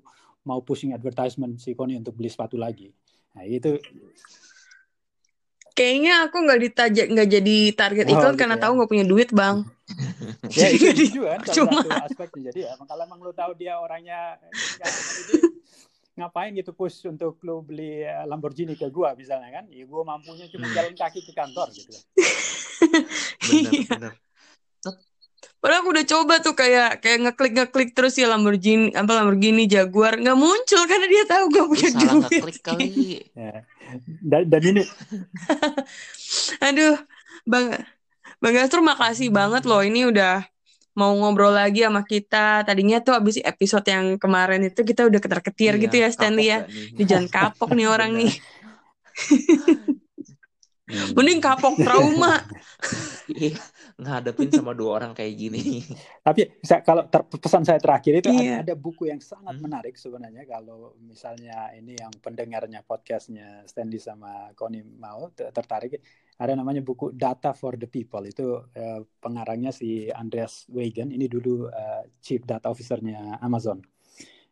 mau 0.45 0.61
pushing 0.61 0.93
advertisement 0.93 1.57
si 1.57 1.73
Koni 1.73 1.97
untuk 1.97 2.13
beli 2.13 2.29
sepatu 2.29 2.55
lagi? 2.55 2.93
Nah 3.33 3.43
itu 3.43 3.81
kayaknya 5.75 6.31
aku 6.31 6.37
nggak 6.47 6.61
ditajak 6.71 7.07
nggak 7.11 7.29
jadi 7.35 7.57
target 7.75 8.05
oh, 8.07 8.11
iklan 8.15 8.31
gitu 8.31 8.39
karena 8.39 8.55
ya. 8.55 8.61
tahu 8.63 8.71
nggak 8.79 8.91
punya 8.93 9.05
duit 9.05 9.29
bang. 9.33 9.57
Ya 10.45 10.69
itu 10.73 10.89
juga 11.21 11.37
kan 11.37 11.45
satu 11.45 11.89
aspeknya. 11.89 12.49
Jadi 12.49 12.59
ya 12.65 12.73
kalau 12.77 13.03
emang 13.05 13.21
lo 13.21 13.33
tahu 13.33 13.53
dia 13.57 13.77
orangnya 13.77 14.37
ngapain 16.15 16.55
gitu 16.55 16.71
push 16.71 17.03
untuk 17.11 17.35
lo 17.43 17.59
beli 17.59 18.07
eh, 18.07 18.23
Lamborghini 18.23 18.79
ke 18.79 18.87
gua 18.87 19.11
misalnya 19.13 19.51
kan 19.51 19.65
ya 19.67 19.83
gua 19.83 20.07
mampunya 20.07 20.47
cuma 20.47 20.67
hmm. 20.67 20.75
jalan 20.75 20.93
kaki 20.95 21.19
ke 21.23 21.31
kantor 21.35 21.67
gitu 21.75 21.91
benar 23.51 23.71
iya. 23.71 23.89
benar 23.91 24.13
Padahal 25.65 25.81
aku 25.81 25.97
udah 25.97 26.05
coba 26.05 26.33
tuh 26.45 26.53
kayak 26.53 27.01
kayak 27.01 27.25
ngeklik 27.25 27.53
ngeklik 27.57 27.89
terus 27.97 28.13
ya 28.21 28.29
Lamborghini 28.29 28.93
apa 28.93 29.17
Lamborghini 29.17 29.65
Jaguar 29.65 30.13
nggak 30.13 30.37
muncul 30.37 30.81
karena 30.85 31.09
dia 31.09 31.23
tahu 31.25 31.45
gue 31.49 31.63
punya 31.65 31.89
Salah 31.89 32.05
duit. 32.05 32.21
ngeklik 32.21 32.59
kali. 32.61 32.87
ya. 33.33 33.65
dan, 34.21 34.45
dan 34.45 34.61
ini. 34.61 34.83
Aduh, 36.69 37.01
bang 37.49 37.81
Bang 38.37 38.53
Gastro 38.53 38.85
makasih 38.85 39.33
banget 39.33 39.65
loh 39.65 39.81
ini 39.81 40.05
udah 40.05 40.45
mau 40.95 41.11
ngobrol 41.13 41.51
lagi 41.53 41.83
sama 41.83 42.01
kita. 42.07 42.63
Tadinya 42.63 43.03
tuh 43.03 43.13
abis 43.19 43.43
episode 43.43 43.85
yang 43.85 44.15
kemarin 44.15 44.63
itu 44.71 44.81
kita 44.81 45.05
udah 45.05 45.19
ketar-ketir 45.19 45.75
iya, 45.75 45.83
gitu 45.83 45.95
ya 45.99 46.07
Stanley 46.09 46.47
ya. 46.49 46.59
Di 46.67 47.03
jangan 47.03 47.27
kapok 47.27 47.75
nih 47.75 47.87
orang 47.91 48.15
nih. 48.15 48.31
Mending 51.15 51.43
kapok 51.43 51.75
trauma. 51.77 52.41
Ngadepin 53.95 54.51
sama 54.51 54.75
dua 54.75 54.99
orang 54.99 55.15
kayak 55.15 55.33
gini. 55.39 55.79
Tapi 56.27 56.59
saya, 56.59 56.83
kalau 56.83 57.07
ter, 57.07 57.23
pesan 57.31 57.63
saya 57.63 57.79
terakhir 57.79 58.19
itu 58.19 58.27
yeah. 58.27 58.59
ada, 58.59 58.71
ada 58.71 58.75
buku 58.75 59.07
yang 59.07 59.23
sangat 59.23 59.55
hmm. 59.55 59.63
menarik 59.63 59.95
sebenarnya 59.95 60.43
kalau 60.43 60.99
misalnya 60.99 61.71
ini 61.71 61.95
yang 61.95 62.11
pendengarnya 62.19 62.83
podcastnya 62.83 63.63
Stanley 63.63 64.03
sama 64.03 64.51
Connie 64.51 64.83
mau 64.83 65.31
tertarik 65.31 66.03
ada 66.35 66.51
namanya 66.59 66.83
buku 66.83 67.15
Data 67.15 67.55
for 67.55 67.79
the 67.79 67.87
People 67.87 68.27
itu 68.27 68.59
uh, 68.59 68.99
pengarangnya 69.23 69.71
si 69.71 70.11
Andreas 70.11 70.67
Wegen 70.67 71.15
ini 71.15 71.31
dulu 71.31 71.71
uh, 71.71 72.03
Chief 72.19 72.43
Data 72.43 72.67
Officernya 72.67 73.39
Amazon. 73.39 73.79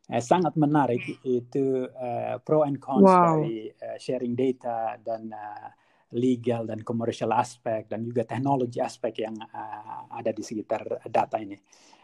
Uh, 0.08 0.24
sangat 0.24 0.56
menarik 0.56 1.04
itu 1.28 1.84
uh, 1.92 2.40
pro 2.40 2.64
and 2.64 2.80
cons 2.80 3.04
wow. 3.04 3.36
dari 3.36 3.68
uh, 3.68 4.00
sharing 4.00 4.40
data 4.40 4.96
dan 5.04 5.28
uh, 5.36 5.68
legal 6.14 6.70
dan 6.70 6.86
commercial 6.86 7.34
aspek 7.34 7.90
dan 7.90 8.06
juga 8.06 8.24
teknologi 8.24 8.80
aspek 8.80 9.26
yang 9.26 9.36
uh, 9.38 10.10
ada 10.14 10.30
di 10.30 10.46
sekitar 10.46 11.10
data 11.10 11.38
ini. 11.42 11.58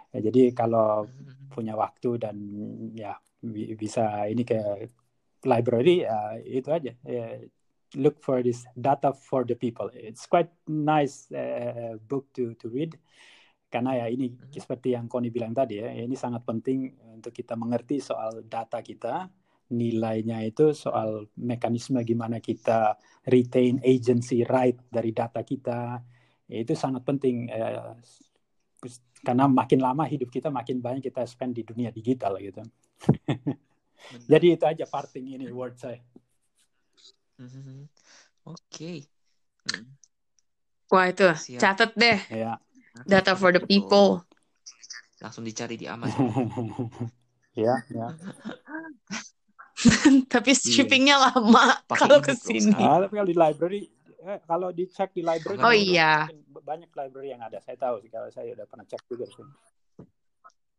Ya, 0.09 0.29
jadi 0.29 0.51
kalau 0.57 1.05
hmm. 1.05 1.53
punya 1.53 1.77
waktu 1.77 2.17
dan 2.17 2.35
ya 2.97 3.13
bisa 3.77 4.25
ini 4.25 4.43
ke 4.43 4.89
library 5.45 6.03
uh, 6.03 6.35
itu 6.41 6.69
aja. 6.73 6.91
Uh, 7.05 7.47
look 7.97 8.21
for 8.21 8.41
this 8.45 8.65
data 8.77 9.13
for 9.13 9.45
the 9.45 9.57
people. 9.57 9.89
It's 9.93 10.29
quite 10.29 10.49
nice 10.69 11.29
uh, 11.33 11.97
book 12.01 12.29
to 12.37 12.53
to 12.61 12.69
read 12.69 12.97
karena 13.69 14.01
ya 14.01 14.05
ini 14.09 14.33
hmm. 14.33 14.49
seperti 14.57 14.97
yang 14.97 15.05
Koni 15.05 15.29
bilang 15.29 15.53
tadi 15.53 15.77
ya, 15.77 15.93
ini 15.93 16.17
sangat 16.17 16.41
penting 16.41 16.89
untuk 17.13 17.29
kita 17.29 17.53
mengerti 17.53 18.01
soal 18.01 18.41
data 18.41 18.81
kita 18.81 19.29
nilainya 19.69 20.41
itu 20.45 20.73
soal 20.73 21.29
mekanisme 21.37 22.01
gimana 22.01 22.41
kita 22.41 22.97
retain 23.29 23.77
agency 23.85 24.41
right 24.41 24.77
dari 24.89 25.13
data 25.13 25.45
kita 25.45 26.01
itu 26.49 26.73
sangat 26.73 27.05
penting 27.05 27.45
eh, 27.53 27.93
karena 29.21 29.45
makin 29.45 29.79
lama 29.83 30.07
hidup 30.09 30.33
kita 30.33 30.49
makin 30.49 30.81
banyak 30.81 31.05
kita 31.05 31.21
spend 31.29 31.53
di 31.53 31.61
dunia 31.61 31.93
digital 31.93 32.39
gitu 32.41 32.65
jadi 34.31 34.57
itu 34.57 34.65
aja 34.65 34.85
parting 34.89 35.37
ini 35.37 35.45
word 35.53 35.77
saya 35.77 36.01
mm-hmm. 37.37 37.79
oke 38.49 38.57
okay. 38.57 39.05
wah 40.89 41.05
itu 41.05 41.29
Siap. 41.29 41.61
catat 41.61 41.91
deh 41.93 42.19
ya. 42.33 42.57
data 43.05 43.37
for 43.37 43.53
the 43.53 43.61
people 43.61 44.25
langsung 45.19 45.43
dicari 45.43 45.75
di 45.75 45.85
Amazon 45.85 46.31
ya 47.59 47.75
ya 47.91 48.07
tapi 50.33 50.51
iya. 50.51 50.59
shippingnya 50.59 51.15
lama 51.15 51.79
kalau 51.87 52.19
ke 52.19 52.35
sini. 52.35 52.75
Ah, 52.75 53.07
tapi 53.07 53.15
kalau 53.15 53.29
di 53.29 53.37
library, 53.37 53.81
eh, 54.27 54.39
kalau 54.43 54.69
dicek 54.75 55.15
di 55.15 55.23
library, 55.23 55.59
oh 55.63 55.75
iya, 55.75 56.27
banyak 56.63 56.91
library 56.91 57.31
yang 57.31 57.41
ada. 57.41 57.63
Saya 57.63 57.79
tahu 57.79 58.03
sih 58.03 58.11
kalau 58.11 58.27
saya 58.29 58.51
udah 58.53 58.67
pernah 58.67 58.85
cek 58.85 59.03
juga 59.07 59.25
sih. 59.31 59.45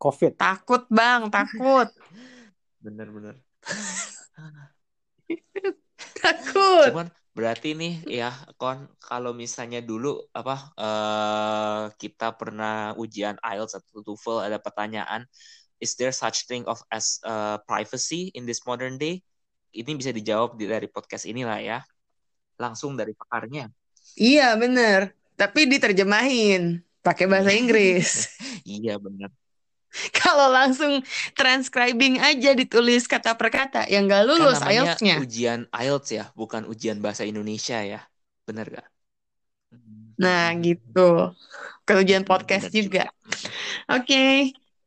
Covid. 0.01 0.33
Takut 0.37 0.85
bang, 0.89 1.29
takut. 1.29 1.89
Bener-bener. 2.85 3.41
takut. 6.25 6.89
Cuman 6.93 7.09
berarti 7.31 7.79
nih 7.79 8.03
ya 8.11 8.35
kon 8.59 8.91
kalau 8.99 9.31
misalnya 9.31 9.79
dulu 9.79 10.19
apa 10.35 10.75
uh, 10.75 11.83
kita 11.95 12.35
pernah 12.35 12.91
ujian 12.99 13.39
IELTS 13.39 13.79
atau 13.79 14.03
TOEFL 14.03 14.51
ada 14.51 14.59
pertanyaan 14.59 15.23
is 15.81 15.97
there 15.97 16.13
such 16.13 16.45
thing 16.47 16.63
of 16.69 16.85
as 16.93 17.19
uh, 17.25 17.59
privacy 17.65 18.31
in 18.37 18.45
this 18.45 18.63
modern 18.69 19.01
day? 19.01 19.25
Ini 19.73 19.97
bisa 19.97 20.13
dijawab 20.13 20.61
dari 20.61 20.87
podcast 20.87 21.25
inilah 21.25 21.59
ya. 21.59 21.79
Langsung 22.61 22.95
dari 22.95 23.17
pakarnya. 23.17 23.73
Iya, 24.15 24.55
bener. 24.61 25.17
Tapi 25.35 25.65
diterjemahin 25.67 26.85
pakai 27.01 27.25
bahasa 27.25 27.51
Inggris. 27.57 28.29
iya, 28.69 29.01
bener. 29.01 29.33
Kalau 30.21 30.53
langsung 30.53 31.03
transcribing 31.35 32.23
aja 32.23 32.55
ditulis 32.55 33.11
kata 33.11 33.35
per 33.35 33.51
kata, 33.51 33.91
yang 33.91 34.07
gak 34.07 34.23
lulus 34.23 34.63
kan 34.63 34.71
IELTS-nya. 34.71 35.17
ujian 35.19 35.61
IELTS 35.75 36.09
ya, 36.15 36.25
bukan 36.39 36.63
ujian 36.71 37.03
bahasa 37.03 37.27
Indonesia 37.27 37.83
ya. 37.83 38.01
Bener 38.47 38.71
gak? 38.71 38.87
Nah, 40.21 40.53
gitu. 40.61 41.35
Ke 41.89 41.97
ujian 41.97 42.23
podcast 42.23 42.71
juga. 42.71 43.09
Oke. 43.89 44.05
Okay. 44.07 44.35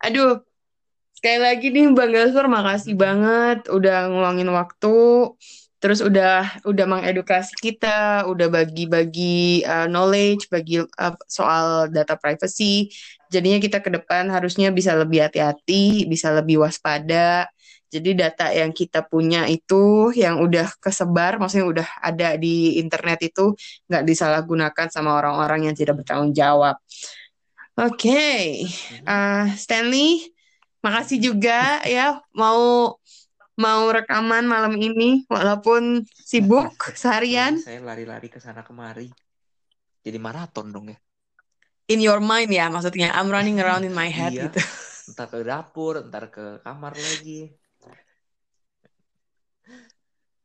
Aduh, 0.04 0.44
Sekali 1.24 1.40
lagi 1.40 1.72
nih 1.72 1.88
Bang 1.96 2.12
Gasur 2.12 2.52
makasih 2.52 3.00
banget 3.00 3.72
udah 3.72 4.12
ngeluangin 4.12 4.52
waktu 4.52 5.32
terus 5.80 6.04
udah 6.04 6.60
udah 6.68 6.84
mengedukasi 6.84 7.56
kita, 7.64 8.28
udah 8.28 8.52
bagi-bagi 8.52 9.64
uh, 9.64 9.88
knowledge 9.88 10.52
bagi 10.52 10.84
uh, 10.84 11.16
soal 11.32 11.88
data 11.88 12.20
privacy. 12.20 12.92
Jadinya 13.32 13.64
kita 13.64 13.80
ke 13.80 13.88
depan 13.96 14.28
harusnya 14.36 14.68
bisa 14.76 15.00
lebih 15.00 15.24
hati-hati, 15.24 16.12
bisa 16.12 16.28
lebih 16.36 16.60
waspada. 16.60 17.48
Jadi 17.88 18.20
data 18.20 18.52
yang 18.52 18.76
kita 18.76 19.08
punya 19.08 19.48
itu 19.48 20.12
yang 20.20 20.44
udah 20.44 20.76
kesebar, 20.84 21.40
maksudnya 21.40 21.68
udah 21.72 21.88
ada 22.04 22.36
di 22.36 22.84
internet 22.84 23.32
itu 23.32 23.56
nggak 23.88 24.04
disalahgunakan 24.04 24.92
sama 24.92 25.16
orang-orang 25.24 25.72
yang 25.72 25.76
tidak 25.80 26.04
bertanggung 26.04 26.36
jawab. 26.36 26.76
Oke, 27.80 28.12
okay. 28.12 28.44
uh, 29.08 29.50
Stanley, 29.56 30.33
Makasih 30.84 31.18
juga 31.24 31.80
ya 31.88 32.20
mau 32.36 33.00
mau 33.56 33.84
rekaman 33.88 34.44
malam 34.44 34.76
ini 34.76 35.24
walaupun 35.32 36.04
sibuk 36.12 36.76
seharian. 37.00 37.56
Saya 37.56 37.80
lari-lari 37.80 38.28
ke 38.28 38.44
sana 38.44 38.68
kemari. 38.68 39.08
Jadi 40.04 40.18
maraton 40.20 40.76
dong 40.76 40.92
ya. 40.92 41.00
In 41.88 42.04
your 42.04 42.20
mind 42.20 42.52
ya 42.52 42.68
maksudnya. 42.68 43.16
I'm 43.16 43.32
running 43.32 43.64
around 43.64 43.88
in 43.88 43.96
my 43.96 44.12
head 44.12 44.36
iya. 44.36 44.52
gitu. 44.52 44.60
Entar 45.12 45.28
ke 45.32 45.40
dapur, 45.44 46.00
entar 46.00 46.32
ke 46.32 46.60
kamar 46.64 46.96
lagi. 46.96 47.52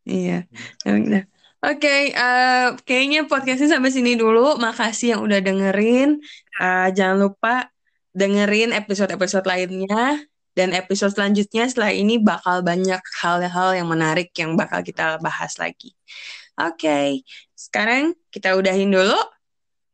Iya. 0.08 0.48
Hmm. 0.82 1.04
Oke, 1.04 1.28
okay, 1.58 2.02
uh, 2.14 2.22
eh, 2.22 2.66
kayaknya 2.86 3.26
podcastnya 3.26 3.76
sampai 3.76 3.90
sini 3.90 4.14
dulu. 4.14 4.58
Makasih 4.58 5.14
yang 5.14 5.20
udah 5.26 5.38
dengerin. 5.42 6.18
Uh, 6.58 6.88
jangan 6.94 7.28
lupa 7.28 7.70
dengerin 8.18 8.74
episode-episode 8.74 9.46
lainnya 9.46 10.26
dan 10.58 10.74
episode 10.74 11.14
selanjutnya 11.14 11.70
setelah 11.70 11.94
ini 11.94 12.18
bakal 12.18 12.66
banyak 12.66 12.98
hal-hal 13.22 13.78
yang 13.78 13.86
menarik 13.86 14.34
yang 14.34 14.58
bakal 14.58 14.82
kita 14.82 15.22
bahas 15.22 15.54
lagi. 15.62 15.94
Oke, 16.58 16.74
okay. 16.74 17.08
sekarang 17.54 18.18
kita 18.34 18.58
udahin 18.58 18.90
dulu. 18.90 19.14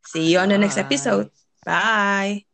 See 0.09 0.33
you 0.33 0.41
on 0.41 0.49
the 0.49 0.57
next 0.57 0.81
episode. 0.81 1.29
Bye. 1.69 2.54